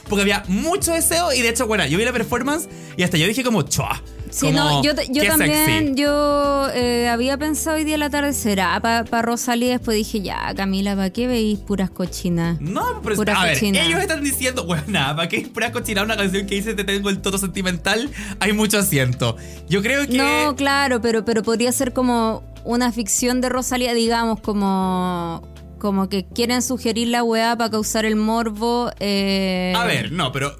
porque 0.09 0.21
había 0.21 0.43
mucho 0.47 0.93
deseo 0.93 1.33
y 1.33 1.41
de 1.41 1.49
hecho, 1.49 1.67
bueno, 1.67 1.85
yo 1.85 1.97
vi 1.97 2.05
la 2.05 2.11
performance 2.13 2.67
y 2.95 3.03
hasta 3.03 3.17
yo 3.17 3.27
dije 3.27 3.43
como, 3.43 3.61
chua, 3.63 4.01
Sí, 4.31 4.47
Como, 4.47 4.57
no, 4.59 4.83
yo, 4.83 4.91
yo 5.09 5.21
qué 5.21 5.27
también, 5.27 5.65
sexy. 5.65 5.95
yo 5.95 6.67
eh, 6.73 7.07
había 7.09 7.37
pensado 7.37 7.77
hoy 7.77 7.83
día 7.83 7.97
la 7.97 8.09
tarde, 8.09 8.33
será 8.33 8.79
para 8.81 9.21
Rosalía, 9.21 9.71
después 9.71 9.95
dije, 9.95 10.21
ya, 10.21 10.53
Camila, 10.55 10.95
¿para 10.95 11.09
qué 11.11 11.27
veis 11.27 11.59
puras 11.59 11.89
cochinas? 11.89 12.59
No, 12.61 13.01
pero 13.03 13.15
Pura 13.15 13.39
a 13.41 13.45
ver, 13.45 13.57
ellos 13.63 13.99
están 13.99 14.23
diciendo, 14.23 14.63
bueno, 14.67 14.83
nada, 14.87 15.15
¿para 15.15 15.29
qué 15.29 15.41
pura 15.41 15.71
cochina 15.71 16.03
una 16.03 16.17
canción 16.17 16.45
que 16.45 16.55
dice 16.55 16.73
te 16.73 16.83
tengo 16.83 17.09
el 17.09 17.19
toto 17.21 17.37
sentimental? 17.37 18.09
Hay 18.39 18.53
mucho 18.53 18.79
asiento. 18.79 19.37
Yo 19.69 19.81
creo 19.81 20.05
que. 20.07 20.17
No, 20.17 20.55
claro, 20.55 21.01
pero, 21.01 21.23
pero 21.25 21.43
podría 21.43 21.71
ser 21.71 21.93
como 21.93 22.43
una 22.63 22.91
ficción 22.91 23.39
de 23.41 23.49
Rosalía, 23.49 23.93
digamos, 23.93 24.39
como, 24.41 25.41
como 25.79 26.09
que 26.09 26.25
quieren 26.25 26.61
sugerir 26.61 27.07
la 27.09 27.23
weá 27.23 27.55
para 27.57 27.69
causar 27.69 28.05
el 28.05 28.15
morbo. 28.17 28.91
eh, 28.99 29.73
A 29.75 29.85
ver, 29.85 30.11
no, 30.11 30.31
pero 30.31 30.55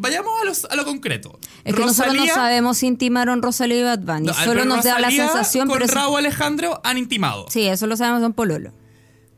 vayamos 0.00 0.32
a, 0.40 0.44
los- 0.44 0.64
a 0.64 0.74
lo 0.76 0.84
concreto. 0.84 1.38
Es 1.64 1.74
que 1.74 1.80
nosotros 1.84 2.14
no 2.14 2.26
sabemos 2.26 2.78
si 2.78 2.86
intimaron 2.86 3.42
Rosalía 3.42 3.78
y 3.80 3.82
Bad 3.84 4.00
Bunny. 4.00 4.26
No, 4.26 4.34
Solo 4.34 4.64
nos 4.64 4.84
da 4.84 4.98
la 4.98 5.10
sensación, 5.10 5.68
Con 5.68 5.78
pero 5.78 5.92
Raúl 5.92 6.18
Alejandro 6.18 6.80
han 6.82 6.96
intimado. 6.98 7.46
Sí, 7.50 7.66
eso 7.66 7.86
lo 7.86 7.96
sabemos 7.96 8.22
en 8.24 8.32
Pololo. 8.32 8.72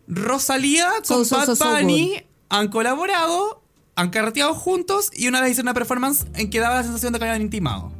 Rosalía 0.06 0.88
con 1.06 1.24
So, 1.24 1.24
so, 1.24 1.36
Bad 1.36 1.56
so, 1.56 1.70
Bunny 1.70 2.22
han 2.48 2.68
colaborado, 2.68 3.62
han 3.96 4.10
carreteado 4.10 4.54
juntos 4.54 5.10
y 5.14 5.28
una 5.28 5.40
vez 5.40 5.52
hicieron 5.52 5.68
una 5.68 5.74
performance 5.74 6.26
en 6.34 6.50
que 6.50 6.60
daba 6.60 6.76
la 6.76 6.82
sensación 6.84 7.12
de 7.12 7.18
que 7.18 7.24
habían 7.24 7.42
intimado. 7.42 7.92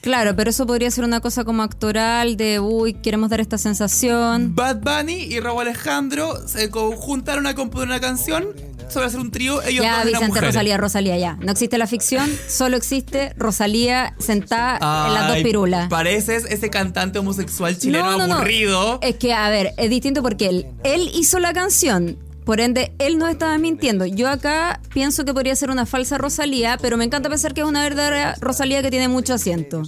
Claro, 0.00 0.36
pero 0.36 0.50
eso 0.50 0.66
podría 0.66 0.90
ser 0.90 1.04
una 1.04 1.20
cosa 1.20 1.44
como 1.44 1.62
actoral 1.62 2.36
de, 2.36 2.60
uy, 2.60 2.92
queremos 2.92 3.30
dar 3.30 3.40
esta 3.40 3.56
sensación. 3.56 4.54
Bad 4.54 4.80
Bunny 4.82 5.14
y 5.14 5.40
Raúl 5.40 5.62
Alejandro 5.62 6.46
se 6.46 6.68
conjuntaron 6.70 7.46
a 7.46 7.54
componer 7.54 7.88
una 7.88 8.00
canción 8.00 8.48
sobre 8.94 9.06
hacer 9.06 9.20
un 9.20 9.30
trío, 9.30 9.62
ellos 9.62 9.84
Ya, 9.84 9.96
dos 10.04 10.08
una 10.08 10.18
Vicente. 10.20 10.40
Rosalía, 10.40 10.76
Rosalía, 10.78 11.18
ya. 11.18 11.36
No 11.40 11.52
existe 11.52 11.76
la 11.76 11.86
ficción, 11.86 12.30
solo 12.48 12.76
existe 12.76 13.34
Rosalía 13.36 14.14
sentada 14.18 14.78
en 15.08 15.14
las 15.14 15.28
dos 15.28 15.38
pirulas. 15.38 15.88
Pareces 15.88 16.44
ese 16.48 16.70
cantante 16.70 17.18
homosexual 17.18 17.76
chileno 17.78 18.12
No, 18.12 18.18
no, 18.18 18.26
no. 18.26 18.34
aburrido. 18.36 18.98
Es 19.02 19.16
que, 19.16 19.34
a 19.34 19.48
ver, 19.50 19.74
es 19.76 19.90
distinto 19.90 20.22
porque 20.22 20.48
él, 20.48 20.66
él 20.84 21.10
hizo 21.14 21.38
la 21.38 21.52
canción. 21.52 22.18
Por 22.44 22.60
ende, 22.60 22.92
él 22.98 23.16
no 23.16 23.26
estaba 23.26 23.56
mintiendo. 23.56 24.04
Yo 24.04 24.28
acá 24.28 24.80
pienso 24.92 25.24
que 25.24 25.32
podría 25.32 25.56
ser 25.56 25.70
una 25.70 25.86
falsa 25.86 26.18
Rosalía, 26.18 26.76
pero 26.80 26.98
me 26.98 27.04
encanta 27.04 27.30
pensar 27.30 27.54
que 27.54 27.62
es 27.62 27.66
una 27.66 27.82
verdadera 27.82 28.34
Rosalía 28.38 28.82
que 28.82 28.90
tiene 28.90 29.08
mucho 29.08 29.32
asiento. 29.32 29.82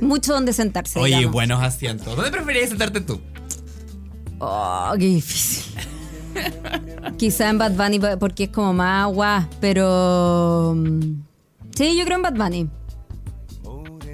Mucho 0.00 0.34
donde 0.34 0.52
sentarse. 0.52 0.98
Oye, 0.98 1.14
digamos. 1.16 1.32
buenos 1.32 1.62
asientos. 1.62 2.14
¿Dónde 2.14 2.30
preferirías 2.30 2.68
sentarte 2.68 3.00
tú? 3.00 3.20
Oh, 4.38 4.92
qué 4.98 5.06
difícil. 5.06 5.64
Quizá 7.16 7.48
en 7.50 7.58
Bad 7.58 7.72
Bunny 7.72 8.00
porque 8.18 8.44
es 8.44 8.50
como 8.50 8.72
más 8.72 9.02
agua, 9.04 9.48
pero... 9.60 10.74
mm, 10.76 11.22
Sí, 11.76 11.96
yo 11.96 12.04
creo 12.04 12.16
en 12.16 12.22
Bad 12.22 12.34
Bunny. 12.34 12.68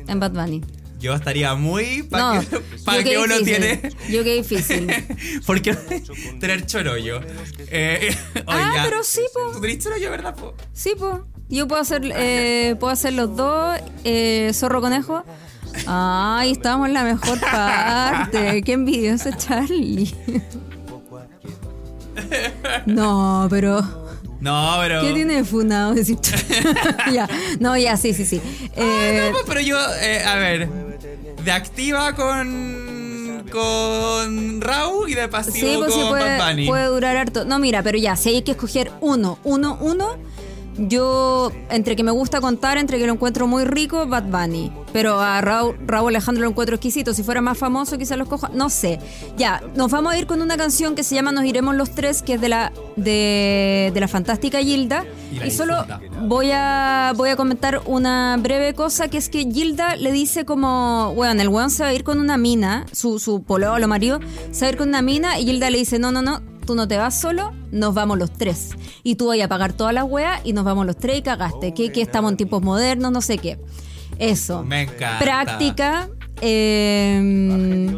En 0.07 0.21
Bad 0.21 0.33
Bunny. 0.33 0.63
Yo 1.01 1.15
estaría 1.15 1.55
muy 1.55 2.03
para 2.05 2.35
No, 2.37 2.41
que, 2.41 2.61
pa' 2.85 3.03
que 3.03 3.19
uno 3.19 3.39
difícil. 3.39 3.45
tiene. 3.45 3.93
Yo 4.11 4.25
qué 4.25 4.35
difícil. 4.37 4.87
Porque 5.47 5.75
tener 6.41 6.65
chorollo. 6.67 7.21
Eh, 7.71 8.15
Ah, 8.47 8.71
oiga, 8.71 8.83
pero 8.85 9.03
sí, 9.05 9.21
po. 9.35 9.53
Tú 9.53 9.61
tenés 9.61 9.79
chorollo, 9.85 10.11
¿verdad? 10.11 10.35
po? 10.35 10.55
Sí, 10.73 10.93
pues. 10.99 11.17
Yo 11.51 11.69
puedo 11.69 11.83
hacer, 11.83 12.03
eh, 12.17 12.75
puedo 12.81 12.91
hacer 12.93 13.13
los 13.13 13.37
dos, 13.37 13.79
eh, 14.05 14.51
zorro 14.55 14.81
conejo. 14.81 15.25
Ay, 15.87 16.53
estamos 16.53 16.87
en 16.89 16.95
la 16.95 17.05
mejor 17.05 17.39
parte. 17.53 18.63
Qué 18.63 18.73
envidioso 18.73 19.31
Charlie. 19.37 20.15
No, 22.87 23.47
pero 23.51 23.81
No, 24.41 24.77
pero. 24.81 25.01
¿qué 25.03 25.13
tiene 25.13 25.37
de 25.37 25.45
funado 25.45 25.95
decir? 25.95 26.19
ya, 27.13 27.29
no, 27.61 27.77
ya, 27.77 27.97
sí, 27.97 28.13
sí, 28.15 28.25
sí. 28.27 28.41
Eh, 28.77 29.27
No, 29.27 29.33
pues, 29.33 29.45
pero 29.47 29.61
yo, 29.61 29.79
eh, 30.01 30.23
a 30.25 30.37
ver. 30.37 30.69
De 31.45 31.53
activa 31.53 32.15
con. 32.15 33.45
con 33.51 34.61
Raúl 34.61 35.11
y 35.11 35.15
de 35.15 35.29
pasivo 35.29 35.69
sí, 35.69 35.75
pues 35.79 35.95
sí 35.95 36.01
con 36.01 36.11
Bad 36.13 36.19
puede, 36.21 36.51
Bunny. 36.51 36.67
puede 36.67 36.87
durar 36.87 37.17
harto. 37.17 37.45
No, 37.45 37.59
mira, 37.59 37.83
pero 37.83 37.99
ya, 37.99 38.17
si 38.17 38.31
hay 38.31 38.43
que 38.43 38.53
escoger 38.53 38.91
uno, 39.01 39.39
uno, 39.45 39.77
uno, 39.81 40.17
yo, 40.77 41.53
entre 41.71 41.97
que 41.97 42.03
me 42.03 42.11
gusta 42.11 42.41
contar, 42.41 42.79
entre 42.79 42.99
que 42.99 43.07
lo 43.07 43.13
encuentro 43.13 43.47
muy 43.47 43.65
rico, 43.65 44.07
Bad 44.07 44.25
Bunny. 44.25 44.73
Pero 44.93 45.21
a 45.21 45.41
Raúl, 45.41 45.77
Raúl 45.87 46.11
Alejandro 46.11 46.45
lo 46.45 46.51
encuentro 46.51 46.77
exquisito. 46.77 47.15
Si 47.15 47.23
fuera 47.23 47.41
más 47.41 47.59
famoso, 47.59 47.99
quizás 47.99 48.17
lo 48.17 48.25
escoja. 48.25 48.51
No 48.55 48.71
sé. 48.71 49.01
Ya, 49.37 49.63
nos 49.75 49.91
vamos 49.91 50.13
a 50.13 50.19
ir 50.19 50.27
con 50.27 50.41
una 50.41 50.57
canción 50.57 50.95
que 50.95 51.03
se 51.03 51.15
llama 51.15 51.33
Nos 51.33 51.45
iremos 51.45 51.75
los 51.75 51.91
tres, 51.91 52.23
que 52.23 52.35
es 52.35 52.41
de 52.41 52.49
la, 52.49 52.73
de, 52.97 53.91
de 53.93 54.01
la 54.01 54.09
fantástica 54.09 54.61
Gilda. 54.61 55.05
Y 55.45 55.51
solo 55.51 55.85
voy 56.23 56.51
a, 56.53 57.13
voy 57.17 57.31
a 57.31 57.37
comentar 57.37 57.83
una 57.87 58.37
breve 58.41 58.75
cosa, 58.75 59.09
que 59.09 59.19
es 59.19 59.29
que 59.29 59.51
Gilda 59.51 59.97
le 59.97 60.13
dice 60.13 60.45
como, 60.45 61.11
weón, 61.17 61.41
el 61.41 61.49
weón 61.49 61.71
se 61.71 61.83
va 61.83 61.89
a 61.89 61.95
ir 61.95 62.05
con 62.05 62.21
una 62.21 62.37
mina, 62.37 62.87
su, 62.93 63.19
su 63.19 63.43
pololo 63.43 63.89
marido, 63.89 64.21
se 64.53 64.61
va 64.61 64.67
a 64.69 64.71
ir 64.71 64.77
con 64.77 64.89
una 64.89 65.03
mina, 65.03 65.41
y 65.41 65.47
Gilda 65.47 65.71
le 65.71 65.79
dice, 65.79 65.99
no, 65.99 66.13
no, 66.13 66.23
no, 66.23 66.41
tú 66.65 66.75
no 66.75 66.89
te 66.89 66.97
vas 66.97 67.19
solo, 67.19 67.53
nos 67.71 67.95
vamos 67.95 68.19
los 68.19 68.33
tres. 68.33 68.71
Y 69.03 69.17
tú 69.17 69.29
vas 69.29 69.41
a 69.41 69.49
pagar 69.49 69.73
todas 69.73 69.95
las 69.95 70.05
weas 70.05 70.41
y 70.45 70.53
nos 70.53 70.65
vamos 70.65 70.87
los 70.87 70.97
tres 70.97 71.19
y 71.19 71.23
cagaste. 71.23 71.75
Que, 71.75 71.93
que 71.93 72.03
estamos 72.03 72.31
en 72.33 72.37
tiempos 72.37 72.63
modernos, 72.63 73.13
no 73.13 73.21
sé 73.21 73.39
qué. 73.39 73.59
Eso. 74.19 74.63
Me 74.63 74.83
encanta. 74.83 75.19
Práctica. 75.19 76.09
Eh, 76.41 77.91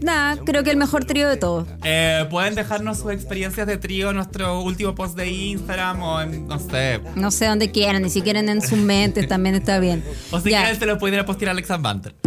nada, 0.00 0.36
creo 0.44 0.62
que 0.62 0.70
el 0.70 0.76
mejor 0.76 1.04
trío 1.04 1.28
de 1.28 1.36
todos. 1.36 1.66
Eh, 1.84 2.24
Pueden 2.30 2.54
dejarnos 2.54 2.98
sus 2.98 3.12
experiencias 3.12 3.66
de 3.66 3.76
trío 3.76 4.10
en 4.10 4.16
nuestro 4.16 4.60
último 4.62 4.94
post 4.94 5.16
de 5.16 5.28
Instagram 5.30 6.02
o 6.02 6.20
en, 6.20 6.46
no 6.46 6.58
sé. 6.58 7.00
No 7.14 7.30
sé 7.30 7.46
dónde 7.46 7.70
quieran, 7.70 8.02
ni 8.02 8.10
si 8.10 8.22
quieren 8.22 8.48
en 8.48 8.62
sus 8.62 8.78
mentes 8.78 9.26
también 9.28 9.54
está 9.54 9.78
bien. 9.78 10.04
O 10.30 10.40
si 10.40 10.50
Ya. 10.50 10.60
quieren, 10.62 10.78
se 10.78 10.86
lo 10.86 10.98
pueden 10.98 11.14
ir 11.14 11.20
a 11.20 11.26
postear 11.26 11.48
a 11.50 11.52
Alexa 11.52 11.76
Banter. 11.76 12.14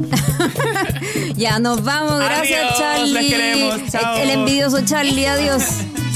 Ya 1.36 1.60
nos 1.60 1.84
vamos, 1.84 2.20
gracias 2.20 2.60
Adiós, 2.60 2.78
Charlie. 2.80 3.14
les 3.14 3.26
queremos, 3.34 3.92
chao. 3.92 4.18
El 4.18 4.30
envidioso 4.32 4.82
Charlie, 4.86 5.26
adiós. 5.26 5.64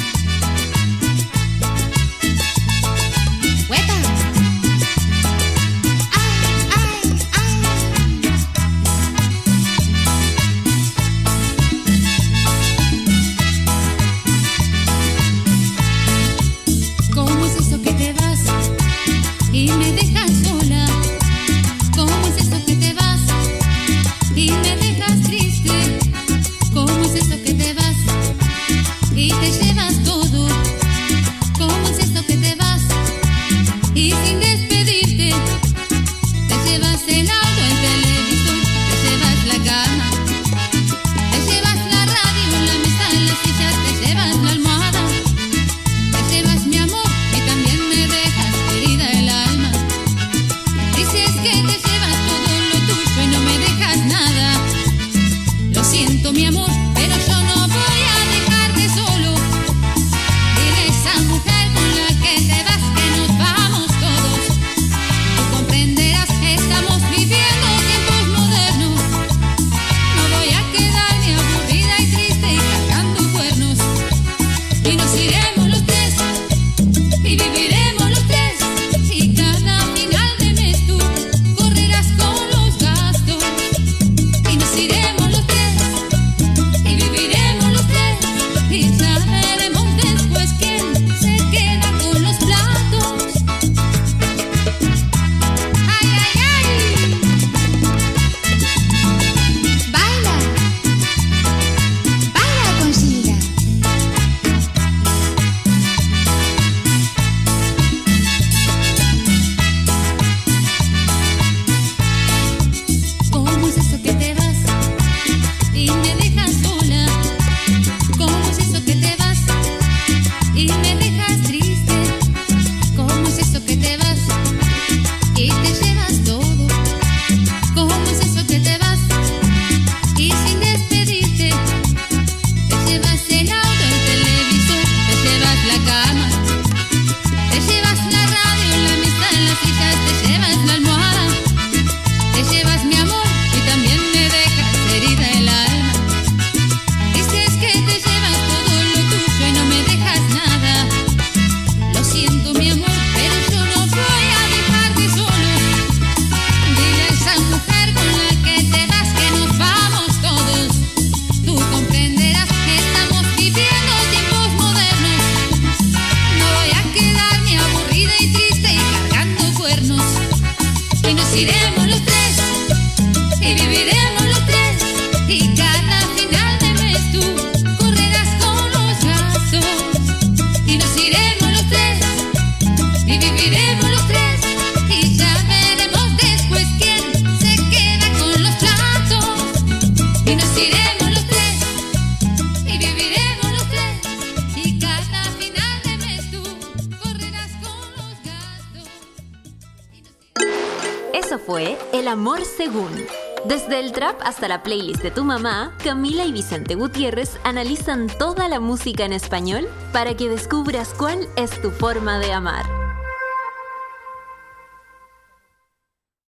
de 204.82 205.12
tu 205.12 205.24
mamá, 205.24 205.72
Camila 205.84 206.26
y 206.26 206.32
Vicente 206.32 206.74
Gutiérrez 206.74 207.38
analizan 207.44 208.08
toda 208.08 208.48
la 208.48 208.60
música 208.60 209.06
en 209.06 209.14
español 209.14 209.68
para 209.92 210.18
que 210.18 210.30
descubras 210.30 210.96
cuál 210.98 211.28
es 211.36 211.62
tu 211.62 211.70
forma 211.70 212.18
de 212.18 212.34
amar. 212.34 212.73